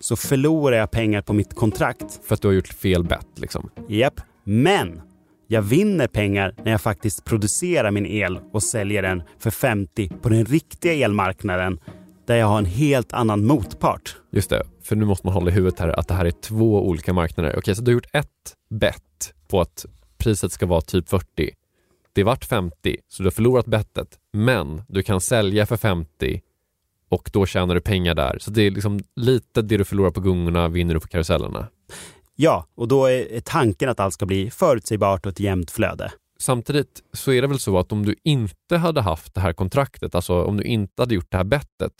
så 0.00 0.16
förlorar 0.16 0.76
jag 0.76 0.90
pengar 0.90 1.22
på 1.22 1.32
mitt 1.32 1.54
kontrakt. 1.54 2.20
För 2.24 2.34
att 2.34 2.42
du 2.42 2.48
har 2.48 2.52
gjort 2.52 2.68
fel 2.68 3.04
bett 3.04 3.28
liksom? 3.34 3.70
Japp, 3.88 4.20
men 4.44 5.00
jag 5.46 5.62
vinner 5.62 6.06
pengar 6.06 6.54
när 6.64 6.70
jag 6.70 6.80
faktiskt 6.80 7.24
producerar 7.24 7.90
min 7.90 8.06
el 8.06 8.38
och 8.52 8.62
säljer 8.62 9.02
den 9.02 9.22
för 9.38 9.50
50 9.50 10.08
på 10.22 10.28
den 10.28 10.44
riktiga 10.44 10.92
elmarknaden 10.92 11.80
där 12.26 12.36
jag 12.36 12.46
har 12.46 12.58
en 12.58 12.64
helt 12.64 13.12
annan 13.12 13.46
motpart. 13.46 14.16
Just 14.30 14.50
det, 14.50 14.62
för 14.82 14.96
nu 14.96 15.04
måste 15.04 15.26
man 15.26 15.34
hålla 15.34 15.50
i 15.50 15.54
huvudet 15.54 15.78
här 15.78 15.88
att 15.88 16.08
det 16.08 16.14
här 16.14 16.24
är 16.24 16.30
två 16.30 16.86
olika 16.88 17.12
marknader. 17.12 17.54
Okej, 17.58 17.74
så 17.74 17.82
du 17.82 17.90
har 17.90 17.94
gjort 17.94 18.14
ett 18.14 18.54
bett 18.70 19.34
på 19.48 19.60
att 19.60 19.86
priset 20.18 20.52
ska 20.52 20.66
vara 20.66 20.80
typ 20.80 21.08
40. 21.08 21.50
Det 22.12 22.22
vart 22.22 22.44
50, 22.44 22.96
så 23.08 23.22
du 23.22 23.26
har 23.26 23.30
förlorat 23.30 23.66
bettet, 23.66 24.18
men 24.34 24.82
du 24.88 25.02
kan 25.02 25.20
sälja 25.20 25.66
för 25.66 25.76
50 25.76 26.40
och 27.08 27.30
då 27.32 27.46
tjänar 27.46 27.74
du 27.74 27.80
pengar 27.80 28.14
där. 28.14 28.38
Så 28.40 28.50
det 28.50 28.62
är 28.62 28.70
liksom 28.70 29.00
lite 29.16 29.62
det 29.62 29.76
du 29.76 29.84
förlorar 29.84 30.10
på 30.10 30.20
gungorna 30.20 30.68
vinner 30.68 30.94
du 30.94 31.00
på 31.00 31.08
karusellerna. 31.08 31.68
Ja, 32.36 32.66
och 32.74 32.88
då 32.88 33.06
är 33.06 33.40
tanken 33.40 33.88
att 33.88 34.00
allt 34.00 34.14
ska 34.14 34.26
bli 34.26 34.50
förutsägbart 34.50 35.26
och 35.26 35.32
ett 35.32 35.40
jämnt 35.40 35.70
flöde. 35.70 36.12
Samtidigt 36.38 37.02
så 37.12 37.32
är 37.32 37.42
det 37.42 37.48
väl 37.48 37.58
så 37.58 37.78
att 37.78 37.92
om 37.92 38.06
du 38.06 38.14
inte 38.24 38.76
hade 38.76 39.00
haft 39.00 39.34
det 39.34 39.40
här 39.40 39.52
kontraktet, 39.52 40.14
alltså 40.14 40.44
om 40.44 40.56
du 40.56 40.62
inte 40.62 41.02
hade 41.02 41.14
gjort 41.14 41.30
det 41.30 41.36
här 41.36 41.44
bettet, 41.44 41.92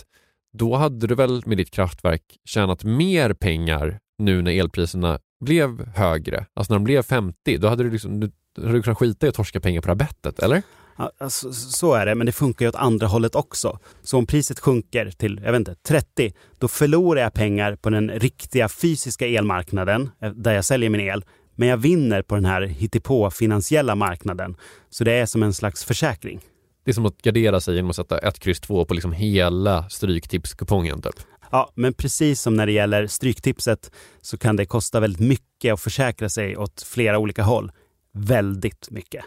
då 0.52 0.76
hade 0.76 1.06
du 1.06 1.14
väl 1.14 1.42
med 1.46 1.56
ditt 1.56 1.70
kraftverk 1.70 2.22
tjänat 2.44 2.84
mer 2.84 3.32
pengar 3.32 3.98
nu 4.18 4.42
när 4.42 4.52
elpriserna 4.52 5.18
blev 5.40 5.86
högre. 5.86 6.46
Alltså 6.54 6.72
när 6.72 6.78
de 6.78 6.84
blev 6.84 7.02
50, 7.02 7.58
då 7.58 7.68
hade 7.68 7.82
du, 7.84 7.90
liksom, 7.90 8.20
du 8.20 8.30
hade 8.56 8.72
du 8.72 8.82
kunnat 8.82 8.98
skita 8.98 9.26
i 9.26 9.28
att 9.28 9.34
torska 9.34 9.60
pengar 9.60 9.80
på 9.80 9.86
det 9.86 9.90
här 9.90 9.98
bettet, 9.98 10.38
eller? 10.38 10.62
Alltså, 10.96 11.52
så 11.52 11.94
är 11.94 12.06
det, 12.06 12.14
men 12.14 12.26
det 12.26 12.32
funkar 12.32 12.64
ju 12.64 12.68
åt 12.68 12.74
andra 12.74 13.06
hållet 13.06 13.34
också. 13.34 13.78
Så 14.02 14.18
om 14.18 14.26
priset 14.26 14.60
sjunker 14.60 15.10
till 15.10 15.40
jag 15.44 15.52
vet 15.52 15.58
inte, 15.58 15.74
30, 15.74 16.32
då 16.58 16.68
förlorar 16.68 17.20
jag 17.20 17.34
pengar 17.34 17.76
på 17.76 17.90
den 17.90 18.10
riktiga 18.10 18.68
fysiska 18.68 19.26
elmarknaden 19.26 20.10
eh, 20.22 20.30
där 20.30 20.52
jag 20.52 20.64
säljer 20.64 20.90
min 20.90 21.00
el. 21.00 21.24
Men 21.56 21.68
jag 21.68 21.76
vinner 21.76 22.22
på 22.22 22.34
den 22.34 22.44
här 22.44 22.62
hittepå 22.62 23.30
finansiella 23.30 23.94
marknaden. 23.94 24.56
Så 24.90 25.04
det 25.04 25.12
är 25.12 25.26
som 25.26 25.42
en 25.42 25.54
slags 25.54 25.84
försäkring. 25.84 26.40
Det 26.84 26.90
är 26.90 26.92
som 26.92 27.06
att 27.06 27.22
gardera 27.22 27.60
sig 27.60 27.74
genom 27.74 27.90
att 27.90 27.96
sätta 27.96 28.18
ett 28.18 28.38
kryss 28.38 28.60
två 28.60 28.84
på 28.84 28.94
liksom 28.94 29.12
hela 29.12 29.88
stryktipskupongen. 29.88 31.02
Typ. 31.02 31.14
Ja, 31.50 31.70
men 31.74 31.94
precis 31.94 32.40
som 32.40 32.56
när 32.56 32.66
det 32.66 32.72
gäller 32.72 33.06
Stryktipset 33.06 33.90
så 34.22 34.38
kan 34.38 34.56
det 34.56 34.66
kosta 34.66 35.00
väldigt 35.00 35.20
mycket 35.20 35.72
att 35.72 35.80
försäkra 35.80 36.28
sig 36.28 36.56
åt 36.56 36.82
flera 36.82 37.18
olika 37.18 37.42
håll. 37.42 37.72
Väldigt 38.12 38.90
mycket. 38.90 39.24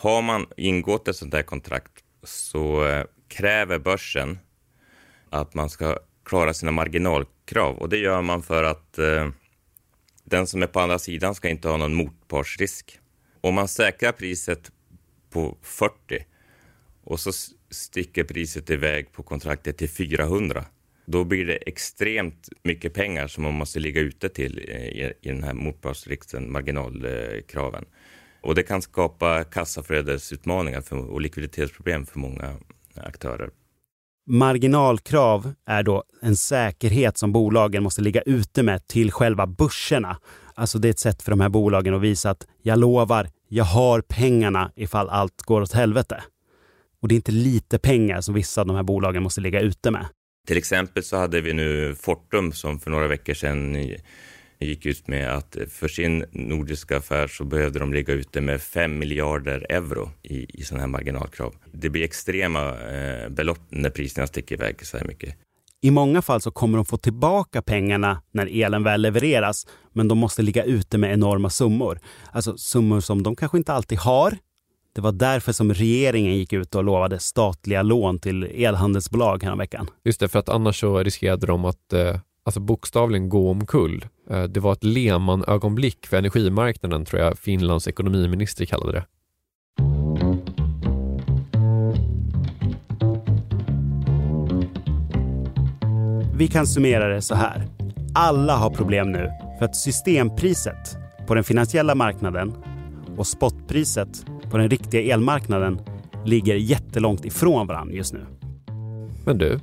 Har 0.00 0.22
man 0.22 0.46
ingått 0.56 1.08
ett 1.08 1.16
sånt 1.16 1.34
här 1.34 1.42
kontrakt 1.42 1.92
så 2.22 2.86
eh, 2.86 3.04
kräver 3.28 3.78
börsen 3.78 4.38
att 5.30 5.54
man 5.54 5.70
ska 5.70 5.98
klara 6.24 6.54
sina 6.54 6.72
marginalkrav 6.72 7.78
och 7.78 7.88
det 7.88 7.98
gör 7.98 8.22
man 8.22 8.42
för 8.42 8.62
att 8.62 8.98
eh, 8.98 9.28
den 10.24 10.46
som 10.46 10.62
är 10.62 10.66
på 10.66 10.80
andra 10.80 10.98
sidan 10.98 11.34
ska 11.34 11.48
inte 11.48 11.68
ha 11.68 11.76
någon 11.76 11.94
motpartsrisk. 11.94 13.00
Om 13.40 13.54
man 13.54 13.68
säkrar 13.68 14.12
priset 14.12 14.72
på 15.30 15.56
40 15.62 15.94
och 17.04 17.20
så 17.20 17.32
sticker 17.70 18.24
priset 18.24 18.70
iväg 18.70 19.12
på 19.12 19.22
kontraktet 19.22 19.78
till 19.78 19.90
400 19.90 20.64
då 21.06 21.24
blir 21.24 21.46
det 21.46 21.56
extremt 21.56 22.48
mycket 22.62 22.94
pengar 22.94 23.26
som 23.26 23.44
man 23.44 23.54
måste 23.54 23.78
ligga 23.78 24.00
ute 24.00 24.28
till 24.28 24.64
eh, 24.68 24.76
i, 24.76 25.12
i 25.20 25.28
den 25.28 25.44
här 25.44 25.54
motpartsrisken, 25.54 26.52
marginalkraven. 26.52 27.84
Och 28.40 28.54
det 28.54 28.62
kan 28.62 28.82
skapa 28.82 29.44
kassaflödesutmaningar 29.44 30.80
för, 30.80 30.96
och 30.96 31.20
likviditetsproblem 31.20 32.06
för 32.06 32.18
många 32.18 32.56
aktörer. 32.96 33.50
Marginalkrav 34.30 35.52
är 35.66 35.82
då 35.82 36.04
en 36.22 36.36
säkerhet 36.36 37.18
som 37.18 37.32
bolagen 37.32 37.82
måste 37.82 38.02
ligga 38.02 38.22
ute 38.22 38.62
med 38.62 38.86
till 38.86 39.12
själva 39.12 39.46
börserna. 39.46 40.18
Alltså 40.54 40.78
det 40.78 40.88
är 40.88 40.90
ett 40.90 40.98
sätt 40.98 41.22
för 41.22 41.30
de 41.30 41.40
här 41.40 41.48
bolagen 41.48 41.94
att 41.94 42.00
visa 42.00 42.30
att 42.30 42.46
jag 42.62 42.78
lovar, 42.78 43.28
jag 43.48 43.64
har 43.64 44.00
pengarna 44.00 44.72
ifall 44.76 45.08
allt 45.08 45.42
går 45.42 45.60
åt 45.60 45.72
helvete. 45.72 46.22
Och 47.00 47.08
det 47.08 47.14
är 47.14 47.16
inte 47.16 47.32
lite 47.32 47.78
pengar 47.78 48.20
som 48.20 48.34
vissa 48.34 48.60
av 48.60 48.66
de 48.66 48.76
här 48.76 48.82
bolagen 48.82 49.22
måste 49.22 49.40
ligga 49.40 49.60
ute 49.60 49.90
med. 49.90 50.06
Till 50.46 50.56
exempel 50.56 51.02
så 51.02 51.16
hade 51.16 51.40
vi 51.40 51.52
nu 51.52 51.94
Fortum 51.94 52.52
som 52.52 52.80
för 52.80 52.90
några 52.90 53.06
veckor 53.08 53.34
sedan 53.34 53.76
gick 54.66 54.86
ut 54.86 55.08
med 55.08 55.32
att 55.32 55.56
för 55.70 55.88
sin 55.88 56.24
nordiska 56.30 56.96
affär 56.96 57.26
så 57.26 57.44
behövde 57.44 57.78
de 57.78 57.92
ligga 57.92 58.14
ute 58.14 58.40
med 58.40 58.60
5 58.60 58.98
miljarder 58.98 59.66
euro 59.68 60.10
i, 60.22 60.60
i 60.60 60.62
sådana 60.62 60.80
här 60.80 60.88
marginalkrav. 60.88 61.54
Det 61.72 61.90
blir 61.90 62.04
extrema 62.04 62.68
eh, 62.68 63.28
belopp 63.28 63.60
när 63.68 63.90
priserna 63.90 64.26
sticker 64.26 64.54
iväg 64.54 64.86
så 64.86 64.98
här 64.98 65.04
mycket. 65.04 65.34
I 65.80 65.90
många 65.90 66.22
fall 66.22 66.40
så 66.40 66.50
kommer 66.50 66.78
de 66.78 66.84
få 66.84 66.96
tillbaka 66.96 67.62
pengarna 67.62 68.22
när 68.32 68.46
elen 68.64 68.82
väl 68.82 69.02
levereras, 69.02 69.66
men 69.92 70.08
de 70.08 70.18
måste 70.18 70.42
ligga 70.42 70.64
ute 70.64 70.98
med 70.98 71.12
enorma 71.12 71.50
summor. 71.50 72.00
Alltså 72.32 72.56
summor 72.56 73.00
som 73.00 73.22
de 73.22 73.36
kanske 73.36 73.58
inte 73.58 73.72
alltid 73.72 73.98
har. 73.98 74.38
Det 74.94 75.00
var 75.00 75.12
därför 75.12 75.52
som 75.52 75.74
regeringen 75.74 76.36
gick 76.36 76.52
ut 76.52 76.74
och 76.74 76.84
lovade 76.84 77.18
statliga 77.18 77.82
lån 77.82 78.18
till 78.18 78.42
elhandelsbolag 78.42 79.56
veckan. 79.56 79.90
Just 80.04 80.20
det, 80.20 80.28
för 80.28 80.38
att 80.38 80.48
annars 80.48 80.80
så 80.80 81.02
riskerade 81.02 81.46
de 81.46 81.64
att 81.64 81.92
eh, 81.92 82.16
alltså 82.44 82.60
bokstavligen 82.60 83.28
gå 83.28 83.50
omkull. 83.50 84.04
Eh, 84.30 84.42
det 84.42 84.60
var 84.60 84.72
ett 84.72 84.84
Lehman-ögonblick 84.84 86.06
för 86.06 86.16
energimarknaden, 86.16 87.04
tror 87.04 87.22
jag 87.22 87.38
Finlands 87.38 87.88
ekonomiminister 87.88 88.64
kallade 88.64 88.92
det. 88.92 89.04
Vi 96.38 96.48
kan 96.48 96.66
summera 96.66 97.08
det 97.08 97.22
så 97.22 97.34
här. 97.34 97.66
Alla 98.14 98.56
har 98.56 98.70
problem 98.70 99.12
nu 99.12 99.30
för 99.58 99.64
att 99.64 99.76
systempriset 99.76 100.96
på 101.26 101.34
den 101.34 101.44
finansiella 101.44 101.94
marknaden 101.94 102.54
och 103.16 103.26
spotpriset 103.26 104.26
på 104.50 104.58
den 104.58 104.70
riktiga 104.70 105.14
elmarknaden 105.14 105.80
ligger 106.24 106.54
jättelångt 106.54 107.24
ifrån 107.24 107.66
varandra 107.66 107.94
just 107.94 108.12
nu. 108.12 108.26
Men 109.24 109.38
du, 109.38 109.60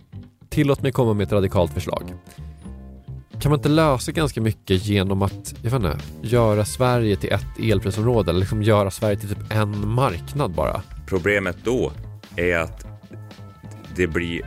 tillåt 0.49 0.81
mig 0.81 0.91
komma 0.91 1.13
med 1.13 1.23
ett 1.23 1.31
radikalt 1.31 1.73
förslag. 1.73 2.13
Kan 3.41 3.49
man 3.49 3.59
inte 3.59 3.69
lösa 3.69 4.11
ganska 4.11 4.41
mycket 4.41 4.85
genom 4.85 5.21
att, 5.21 5.53
jag 5.61 5.71
vet 5.71 5.73
inte, 5.73 5.97
göra 6.21 6.65
Sverige 6.65 7.15
till 7.15 7.33
ett 7.33 7.59
elprisområde 7.59 8.29
eller 8.31 8.39
liksom 8.39 8.63
göra 8.63 8.91
Sverige 8.91 9.17
till 9.17 9.29
typ 9.29 9.51
en 9.53 9.87
marknad 9.87 10.51
bara? 10.51 10.81
Problemet 11.07 11.57
då 11.63 11.91
är 12.35 12.57
att 12.57 12.85
det 13.95 14.07
blir, 14.07 14.41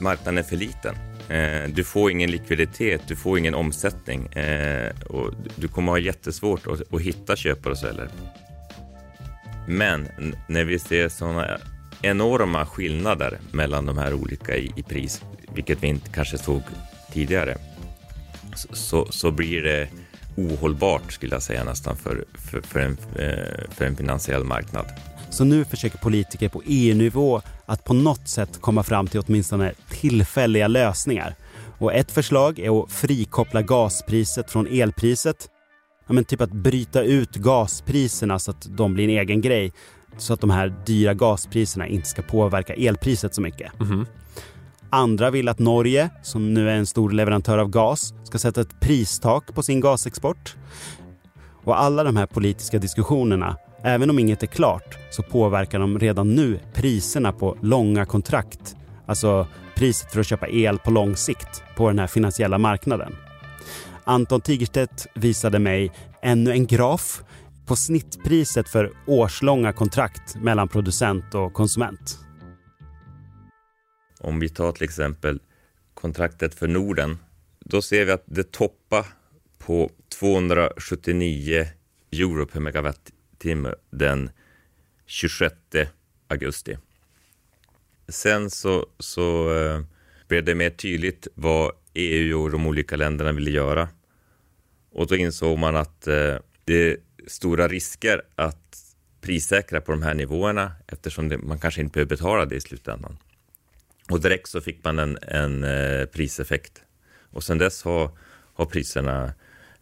marknaden 0.00 0.38
är 0.38 0.42
för 0.42 0.56
liten. 0.56 0.94
Eh, 1.28 1.74
du 1.74 1.84
får 1.84 2.10
ingen 2.10 2.30
likviditet, 2.30 3.02
du 3.08 3.16
får 3.16 3.38
ingen 3.38 3.54
omsättning 3.54 4.26
eh, 4.26 4.90
och 5.06 5.30
du 5.56 5.68
kommer 5.68 5.92
ha 5.92 5.98
jättesvårt 5.98 6.66
att, 6.66 7.00
hitta 7.00 7.36
köpare 7.36 7.72
och 7.72 7.78
säljare. 7.78 8.08
Men 9.68 10.08
när 10.48 10.64
vi 10.64 10.78
ser 10.78 11.08
sådana 11.08 11.58
enorma 12.02 12.66
skillnader 12.66 13.38
mellan 13.52 13.86
de 13.86 13.98
här 13.98 14.14
olika 14.14 14.56
i 14.56 14.84
pris, 14.88 15.22
vilket 15.54 15.82
vi 15.82 15.86
inte 15.86 16.10
kanske 16.10 16.38
såg 16.38 16.62
tidigare, 17.12 17.56
så, 18.58 19.06
så 19.10 19.30
blir 19.30 19.62
det 19.62 19.88
ohållbart 20.36 21.12
skulle 21.12 21.34
jag 21.34 21.42
säga 21.42 21.64
nästan 21.64 21.96
för, 21.96 22.24
för, 22.34 22.60
för, 22.60 22.80
en, 22.80 22.96
eh, 23.16 23.70
för 23.70 23.84
en 23.84 23.96
finansiell 23.96 24.44
marknad. 24.44 24.86
Så 25.30 25.44
nu 25.44 25.64
försöker 25.64 25.98
politiker 25.98 26.48
på 26.48 26.62
EU-nivå 26.66 27.42
att 27.66 27.84
på 27.84 27.94
något 27.94 28.28
sätt 28.28 28.60
komma 28.60 28.82
fram 28.82 29.06
till 29.06 29.20
åtminstone 29.26 29.72
tillfälliga 29.88 30.68
lösningar. 30.68 31.34
Och 31.78 31.94
ett 31.94 32.10
förslag 32.10 32.58
är 32.58 32.82
att 32.82 32.92
frikoppla 32.92 33.62
gaspriset 33.62 34.50
från 34.50 34.66
elpriset. 34.66 35.48
Ja, 36.06 36.12
men 36.12 36.24
typ 36.24 36.40
att 36.40 36.52
bryta 36.52 37.02
ut 37.02 37.36
gaspriserna 37.36 38.38
så 38.38 38.50
att 38.50 38.66
de 38.70 38.94
blir 38.94 39.04
en 39.04 39.20
egen 39.20 39.40
grej. 39.40 39.72
Så 40.18 40.34
att 40.34 40.40
de 40.40 40.50
här 40.50 40.74
dyra 40.86 41.14
gaspriserna 41.14 41.86
inte 41.86 42.08
ska 42.08 42.22
påverka 42.22 42.74
elpriset 42.74 43.34
så 43.34 43.40
mycket. 43.40 43.80
Mm 43.80 43.92
-hmm. 43.92 44.06
Andra 44.94 45.30
vill 45.30 45.48
att 45.48 45.58
Norge, 45.58 46.10
som 46.22 46.54
nu 46.54 46.70
är 46.70 46.74
en 46.74 46.86
stor 46.86 47.10
leverantör 47.10 47.58
av 47.58 47.68
gas, 47.68 48.14
ska 48.24 48.38
sätta 48.38 48.60
ett 48.60 48.80
pristak 48.80 49.54
på 49.54 49.62
sin 49.62 49.80
gasexport. 49.80 50.56
Och 51.64 51.80
alla 51.80 52.04
de 52.04 52.16
här 52.16 52.26
politiska 52.26 52.78
diskussionerna, 52.78 53.56
även 53.82 54.10
om 54.10 54.18
inget 54.18 54.42
är 54.42 54.46
klart, 54.46 54.98
så 55.10 55.22
påverkar 55.22 55.78
de 55.78 55.98
redan 55.98 56.34
nu 56.34 56.60
priserna 56.74 57.32
på 57.32 57.56
långa 57.62 58.06
kontrakt. 58.06 58.76
Alltså 59.06 59.46
priset 59.76 60.12
för 60.12 60.20
att 60.20 60.26
köpa 60.26 60.48
el 60.48 60.78
på 60.78 60.90
lång 60.90 61.16
sikt 61.16 61.62
på 61.76 61.88
den 61.88 61.98
här 61.98 62.06
finansiella 62.06 62.58
marknaden. 62.58 63.16
Anton 64.04 64.40
Tigerstedt 64.40 65.06
visade 65.14 65.58
mig 65.58 65.92
ännu 66.22 66.52
en 66.52 66.66
graf 66.66 67.22
på 67.66 67.76
snittpriset 67.76 68.68
för 68.68 68.92
årslånga 69.06 69.72
kontrakt 69.72 70.36
mellan 70.36 70.68
producent 70.68 71.34
och 71.34 71.52
konsument. 71.52 72.23
Om 74.24 74.40
vi 74.40 74.48
tar 74.48 74.72
till 74.72 74.84
exempel 74.84 75.40
kontraktet 75.94 76.54
för 76.54 76.68
Norden, 76.68 77.18
då 77.60 77.82
ser 77.82 78.04
vi 78.04 78.12
att 78.12 78.22
det 78.26 78.52
toppar 78.52 79.06
på 79.58 79.90
279 80.18 81.66
euro 82.12 82.46
per 82.46 82.60
megawattimme 82.60 83.74
den 83.90 84.30
26 85.06 85.54
augusti. 86.28 86.78
Sen 88.08 88.50
så, 88.50 88.86
så 88.98 89.54
eh, 89.56 89.80
blev 90.28 90.44
det 90.44 90.54
mer 90.54 90.70
tydligt 90.70 91.28
vad 91.34 91.72
EU 91.94 92.42
och 92.42 92.50
de 92.50 92.66
olika 92.66 92.96
länderna 92.96 93.32
ville 93.32 93.50
göra. 93.50 93.88
Och 94.90 95.06
då 95.06 95.16
insåg 95.16 95.58
man 95.58 95.76
att 95.76 96.06
eh, 96.06 96.36
det 96.64 96.74
är 96.74 96.96
stora 97.26 97.68
risker 97.68 98.22
att 98.34 98.94
prissäkra 99.20 99.80
på 99.80 99.92
de 99.92 100.02
här 100.02 100.14
nivåerna 100.14 100.72
eftersom 100.86 101.28
det, 101.28 101.38
man 101.38 101.58
kanske 101.58 101.80
inte 101.80 101.92
behöver 101.92 102.08
betala 102.08 102.44
det 102.44 102.56
i 102.56 102.60
slutändan. 102.60 103.18
Och 104.10 104.20
direkt 104.20 104.48
så 104.48 104.60
fick 104.60 104.84
man 104.84 104.98
en, 104.98 105.18
en 105.22 105.64
eh, 105.64 106.06
priseffekt. 106.06 106.82
Och 107.30 107.44
sen 107.44 107.58
dess 107.58 107.82
har, 107.82 108.10
har 108.54 108.64
priserna 108.64 109.32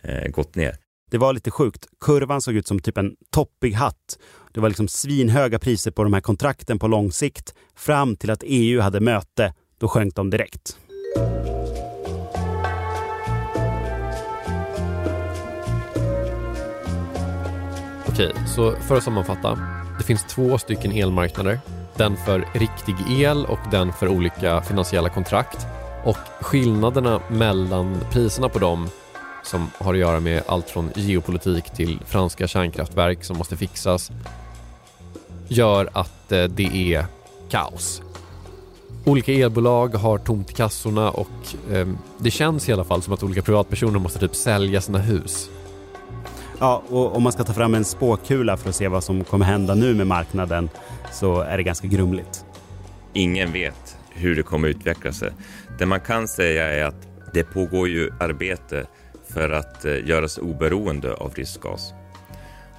eh, 0.01 0.29
gått 0.29 0.55
ner. 0.55 0.77
Det 1.11 1.19
var 1.19 1.33
lite 1.33 1.51
sjukt. 1.51 1.87
Kurvan 2.01 2.41
såg 2.43 2.55
ut 2.55 2.67
som 2.67 2.81
typ 2.81 2.99
en 2.99 3.17
toppig 3.31 3.73
hatt. 3.73 4.19
Det 4.53 4.61
var 4.61 4.69
liksom 4.69 4.89
svinhöga 4.89 5.59
priser 5.59 5.91
på 5.91 6.03
de 6.03 6.13
här 6.13 6.21
kontrakten 6.21 6.79
på 6.79 6.89
lång 6.89 7.13
sikt 7.13 7.55
fram 7.77 8.17
till 8.17 8.31
att 8.31 8.43
EU 8.47 8.81
hade 8.81 9.01
möte. 9.01 9.55
Då 9.79 9.89
sjönk 9.89 10.15
de 10.15 10.31
direkt. 10.31 10.77
Okej, 18.09 18.33
så 18.55 18.77
för 18.77 18.97
att 18.97 19.05
sammanfatta. 19.05 19.59
Det 19.99 20.05
finns 20.05 20.25
två 20.25 20.59
stycken 20.59 20.93
elmarknader. 20.93 21.59
Den 22.03 22.17
för 22.17 22.49
riktig 22.53 22.95
el 23.09 23.47
och 23.47 23.59
den 23.71 23.93
för 23.93 24.09
olika 24.09 24.63
finansiella 24.63 25.09
kontrakt. 25.09 25.67
Och 26.05 26.17
skillnaderna 26.41 27.21
mellan 27.31 28.01
priserna 28.11 28.49
på 28.49 28.59
dem 28.59 28.89
som 29.43 29.71
har 29.79 29.95
att 29.95 30.01
göra 30.01 30.21
med 30.21 30.43
allt 30.47 30.71
från 30.71 30.91
geopolitik 30.95 31.71
till 31.71 31.99
franska 32.07 32.47
kärnkraftverk 32.47 33.25
som 33.25 33.39
måste 33.39 33.57
fixas 33.57 34.11
gör 35.49 35.91
att 35.93 36.33
eh, 36.33 36.45
det 36.45 36.95
är 36.95 37.07
kaos. 37.51 38.03
Olika 39.05 39.33
elbolag 39.33 39.95
har 39.95 40.19
tomt 40.19 40.51
i 40.51 40.55
kassorna 40.55 41.11
och 41.11 41.73
eh, 41.73 41.89
det 42.19 42.31
känns 42.31 42.69
i 42.69 42.73
alla 42.73 42.85
fall 42.85 43.03
som 43.03 43.13
att 43.13 43.23
olika 43.23 43.43
privatpersoner 43.43 43.99
måste 43.99 44.19
typ 44.19 44.37
sälja 44.37 44.81
sina 44.81 44.99
hus. 44.99 45.51
Ja, 46.63 46.83
och 46.89 47.17
om 47.17 47.23
man 47.23 47.33
ska 47.33 47.45
ta 47.45 47.53
fram 47.53 47.75
en 47.75 47.85
spåkula 47.85 48.57
för 48.57 48.69
att 48.69 48.75
se 48.75 48.89
vad 48.89 49.05
som 49.05 49.25
kommer 49.25 49.47
hända 49.47 49.75
nu 49.75 49.95
med 49.95 50.07
marknaden 50.07 50.69
så 51.13 51.41
är 51.41 51.57
det 51.57 51.63
ganska 51.63 51.87
grumligt. 51.87 52.45
Ingen 53.13 53.53
vet 53.53 53.97
hur 54.11 54.37
det 54.37 54.43
kommer 54.43 54.69
utveckla 54.69 55.13
sig. 55.13 55.33
Det 55.79 55.87
man 55.87 56.01
kan 56.01 56.29
säga 56.29 56.69
är 56.69 56.85
att 56.85 57.09
det 57.33 57.45
pågår 57.45 57.89
ju 57.89 58.11
arbete 58.21 58.87
för 59.29 59.51
att 59.51 59.85
eh, 59.85 60.09
göra 60.09 60.29
sig 60.29 60.45
oberoende 60.45 61.15
av 61.15 61.35
rysk 61.35 61.61
gas. 61.61 61.93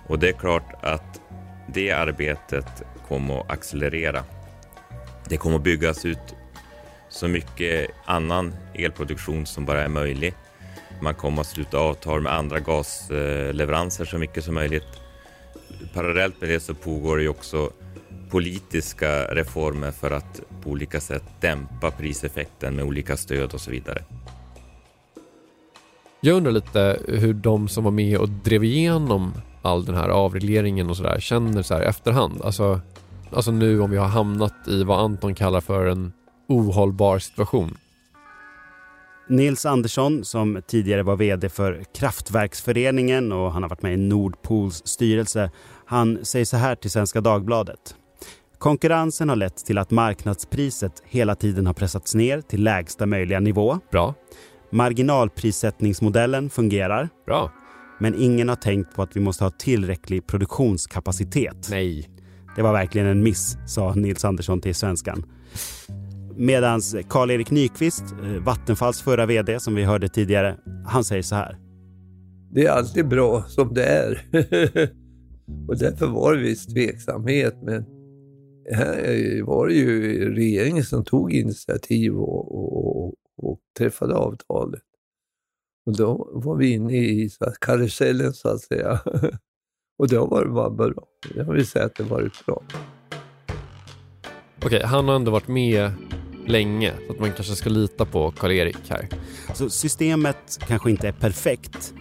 Och 0.07 0.19
det 0.19 0.29
är 0.29 0.34
klart 0.34 0.84
att 0.84 1.21
det 1.67 1.91
arbetet 1.91 2.84
kommer 3.07 3.39
att 3.39 3.51
accelerera. 3.51 4.23
Det 5.29 5.38
kommer 5.38 5.55
att 5.55 5.63
byggas 5.63 6.05
ut 6.05 6.36
så 7.09 7.27
mycket 7.27 7.89
annan 8.05 8.53
elproduktion 8.73 9.45
som 9.45 9.65
bara 9.65 9.84
är 9.84 9.89
möjlig. 9.89 10.34
Man 11.04 11.14
kommer 11.14 11.41
att 11.41 11.47
sluta 11.47 11.78
avtal 11.78 12.22
med 12.22 12.34
andra 12.34 12.60
gasleveranser 12.60 14.06
så 14.06 14.18
mycket 14.18 14.43
som 14.43 14.54
möjligt. 14.54 14.88
Parallellt 15.93 16.41
med 16.41 16.49
det 16.49 16.60
så 16.60 16.74
pågår 16.74 17.18
det 17.18 17.28
också 17.28 17.70
politiska 18.30 19.26
reformer 19.26 19.91
för 19.91 20.12
att 20.12 20.41
på 20.64 20.70
olika 20.70 20.99
sätt 20.99 21.24
dämpa 21.39 21.91
priseffekten 21.91 22.76
med 22.76 22.86
olika 22.86 23.18
stöd 23.18 23.54
och 23.54 23.62
så 23.62 23.72
vidare. 23.72 24.04
Jag 26.22 26.38
undrar 26.38 26.51
lite 26.51 26.99
hur 27.08 27.34
de 27.34 27.68
som 27.68 27.84
var 27.84 27.91
med 27.91 28.18
och 28.18 28.30
drev 28.30 28.64
igenom 28.64 29.34
all 29.62 29.86
den 29.86 29.95
här 29.95 30.10
avregleringen 30.10 30.89
och 30.89 30.97
sådär 30.97 31.20
känner 31.20 31.62
så 31.62 31.74
här 31.74 31.82
efterhand. 31.82 32.41
Alltså, 32.41 32.82
alltså 33.32 33.51
nu 33.51 33.82
om 33.82 33.91
vi 33.91 33.97
har 33.97 34.08
hamnat 34.08 34.68
i 34.68 34.84
vad 34.84 34.99
Anton 34.99 35.36
kallar 35.36 35.62
för 35.62 35.86
en 35.86 36.14
ohållbar 36.47 37.20
situation. 37.20 37.78
Nils 39.34 39.65
Andersson, 39.65 40.25
som 40.25 40.61
tidigare 40.67 41.03
var 41.03 41.15
vd 41.15 41.49
för 41.49 41.84
Kraftverksföreningen 41.95 43.31
och 43.31 43.51
han 43.51 43.63
har 43.63 43.69
varit 43.69 43.81
med 43.81 43.93
i 43.93 43.97
Nordpools 43.97 44.81
styrelse, 44.86 45.51
han 45.86 46.25
säger 46.25 46.45
så 46.45 46.57
här 46.57 46.75
till 46.75 46.91
Svenska 46.91 47.21
Dagbladet. 47.21 47.95
Konkurrensen 48.57 49.29
har 49.29 49.36
lett 49.36 49.65
till 49.65 49.77
att 49.77 49.91
marknadspriset 49.91 51.03
hela 51.05 51.36
tiden 51.36 51.67
har 51.67 51.73
pressats 51.73 52.15
ner 52.15 52.41
till 52.41 52.63
lägsta 52.63 53.05
möjliga 53.05 53.39
nivå. 53.39 53.79
Bra. 53.91 54.13
Marginalprissättningsmodellen 54.71 56.49
fungerar. 56.49 57.09
Bra. 57.25 57.51
Men 57.99 58.15
ingen 58.15 58.49
har 58.49 58.55
tänkt 58.55 58.95
på 58.95 59.01
att 59.01 59.15
vi 59.15 59.19
måste 59.19 59.43
ha 59.43 59.51
tillräcklig 59.51 60.27
produktionskapacitet. 60.27 61.67
Nej. 61.69 62.09
Det 62.55 62.61
var 62.61 62.73
verkligen 62.73 63.07
en 63.07 63.23
miss, 63.23 63.57
sa 63.67 63.93
Nils 63.93 64.25
Andersson 64.25 64.61
till 64.61 64.75
Svenskan. 64.75 65.25
Medan 66.38 66.81
Karl-Erik 67.09 67.51
Nyqvist, 67.51 68.03
eh, 68.23 68.43
Vattenfalls 68.43 69.01
förra 69.01 69.25
vd 69.25 69.59
som 69.59 69.75
vi 69.75 69.84
hörde 69.84 70.09
tidigare, 70.09 70.57
han 70.86 71.03
säger 71.03 71.23
så 71.23 71.36
här. 71.36 71.57
Det 72.51 72.65
är 72.65 72.71
alltid 72.71 73.07
bra 73.07 73.43
som 73.47 73.73
det 73.73 73.86
är. 73.86 74.21
och 75.67 75.77
därför 75.77 76.07
var 76.07 76.34
det 76.34 76.41
viss 76.41 76.65
tveksamhet. 76.65 77.55
Men 77.63 77.86
här 78.71 79.43
var 79.43 79.67
det 79.67 79.73
ju 79.73 80.34
regeringen 80.34 80.84
som 80.84 81.03
tog 81.05 81.34
initiativ 81.34 82.15
och, 82.15 82.55
och, 82.55 83.13
och 83.38 83.59
träffade 83.77 84.15
avtalet. 84.15 84.84
Och 85.86 85.97
då 85.97 86.29
var 86.34 86.55
vi 86.55 86.73
inne 86.73 86.97
i 86.97 87.29
så 87.29 87.45
här, 87.45 87.53
karusellen 87.61 88.34
så 88.34 88.49
att 88.49 88.61
säga. 88.61 88.99
och 89.97 90.09
då 90.09 90.25
var 90.25 90.45
det 90.45 90.51
bara 90.51 90.69
bra. 90.69 91.07
Jag 91.36 91.53
vill 91.53 91.67
säga 91.67 91.86
att 91.86 91.95
det 91.95 92.03
varit 92.03 92.45
bra. 92.45 92.63
Okej, 94.65 94.84
han 94.84 95.07
har 95.07 95.15
ändå 95.15 95.31
varit 95.31 95.47
med 95.47 95.91
länge 96.46 96.94
så 97.08 97.14
att 97.14 97.20
man 97.20 97.32
kanske 97.32 97.56
ska 97.56 97.70
lita 97.70 98.06
på 98.06 98.32
Karl-Erik 98.32 98.89
här. 98.89 99.08
Så 99.54 99.70
systemet 99.70 100.60
kanske 100.68 100.89
inte 100.89 101.08
är 101.08 101.12
perfekt. 101.12 101.94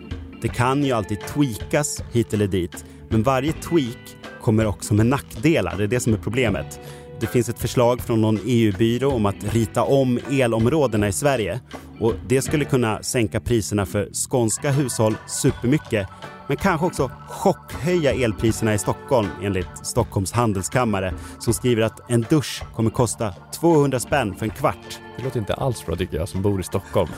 Det 0.43 0.49
kan 0.49 0.85
ju 0.85 0.93
alltid 0.93 1.21
tweakas 1.21 2.03
hit 2.13 2.35
eller 2.35 2.47
dit. 2.47 2.85
Men 3.09 3.23
varje 3.23 3.53
tweak 3.53 4.17
kommer 4.43 4.67
också 4.67 4.95
med 4.95 5.07
nackdelar. 5.07 5.77
Det 5.77 5.85
är 5.85 5.89
det 5.89 6.01
som 6.01 6.13
är 6.13 6.19
problemet. 6.19 6.81
Det 7.21 7.27
finns 7.27 7.49
ett 7.49 7.59
förslag 7.59 8.01
från 8.01 8.21
någon 8.21 8.39
EU-byrå 8.47 9.11
om 9.11 9.27
att 9.27 9.55
rita 9.55 9.83
om 9.83 10.21
elområdena 10.31 11.09
i 11.09 11.13
Sverige. 11.13 11.61
Och 11.99 12.15
det 12.29 12.43
skulle 12.43 12.65
kunna 12.65 13.03
sänka 13.03 13.41
priserna 13.41 13.87
för 13.87 14.09
skånska 14.31 14.71
hushåll 14.71 15.17
supermycket 15.27 16.07
men 16.47 16.57
kanske 16.57 16.87
också 16.87 17.11
chockhöja 17.29 18.13
elpriserna 18.13 18.75
i 18.75 18.79
Stockholm 18.79 19.29
enligt 19.43 19.87
Stockholms 19.87 20.33
handelskammare 20.33 21.15
som 21.39 21.55
skriver 21.55 21.83
att 21.83 22.11
en 22.11 22.27
dusch 22.31 22.63
kommer 22.75 22.91
kosta 22.91 23.35
200 23.61 24.01
spänn 24.01 24.35
för 24.35 24.47
en 24.47 24.51
kvart. 24.51 25.01
Det 25.17 25.25
låter 25.25 25.39
inte 25.39 25.55
alls 25.55 25.87
bra 25.87 25.97
tycker 25.97 26.17
jag 26.17 26.29
som 26.29 26.43
bor 26.43 26.61
i 26.61 26.63
Stockholm. 26.63 27.11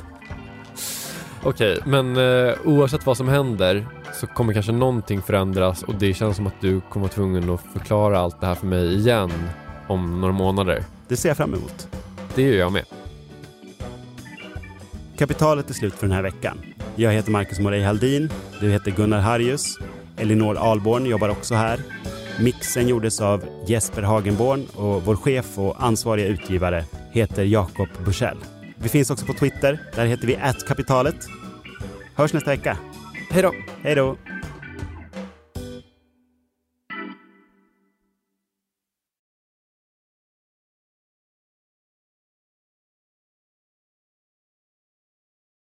Okej, 1.43 1.79
men 1.85 2.17
eh, 2.17 2.55
oavsett 2.65 3.07
vad 3.07 3.17
som 3.17 3.29
händer 3.29 3.87
så 4.21 4.27
kommer 4.27 4.53
kanske 4.53 4.73
någonting 4.73 5.23
förändras 5.23 5.83
och 5.83 5.95
det 5.95 6.15
känns 6.15 6.37
som 6.37 6.47
att 6.47 6.61
du 6.61 6.81
kommer 6.81 7.05
vara 7.05 7.13
tvungen 7.13 7.51
att 7.51 7.61
förklara 7.73 8.19
allt 8.19 8.41
det 8.41 8.47
här 8.47 8.55
för 8.55 8.67
mig 8.67 8.95
igen 8.95 9.33
om 9.89 10.21
några 10.21 10.33
månader. 10.33 10.85
Det 11.09 11.17
ser 11.17 11.29
jag 11.29 11.37
fram 11.37 11.55
emot. 11.55 11.89
Det 12.35 12.43
gör 12.43 12.59
jag 12.59 12.73
med. 12.73 12.85
Kapitalet 15.19 15.71
är 15.71 15.75
slut 15.75 15.95
för 15.95 16.07
den 16.07 16.17
här 16.17 16.23
veckan. 16.23 16.74
Jag 16.97 17.13
heter 17.13 17.31
Marcus 17.31 17.59
Morey 17.59 17.83
Haldin. 17.83 18.31
Du 18.61 18.71
heter 18.71 18.91
Gunnar 18.91 19.21
Harjus. 19.21 19.79
Elinor 20.17 20.57
Alborn 20.57 21.07
jobbar 21.07 21.29
också 21.29 21.55
här. 21.55 21.81
Mixen 22.41 22.89
gjordes 22.89 23.21
av 23.21 23.45
Jesper 23.67 24.03
Hagenborn 24.03 24.67
och 24.75 25.03
vår 25.03 25.17
chef 25.17 25.59
och 25.59 25.85
ansvariga 25.85 26.27
utgivare 26.27 26.85
heter 27.13 27.45
Jakob 27.45 27.89
Bursell. 28.05 28.37
Vi 28.77 28.89
finns 28.89 29.11
också 29.11 29.27
på 29.27 29.33
Twitter. 29.33 29.79
Där 29.95 30.07
heter 30.07 30.27
vi 30.27 30.39
kapitalet. 30.69 31.17
Hörs 32.15 32.33
nästa 32.33 32.51
vecka. 32.51 32.79
Hej 33.31 33.43
då! 33.43 33.53
Hej 33.83 33.95
då! 33.95 34.17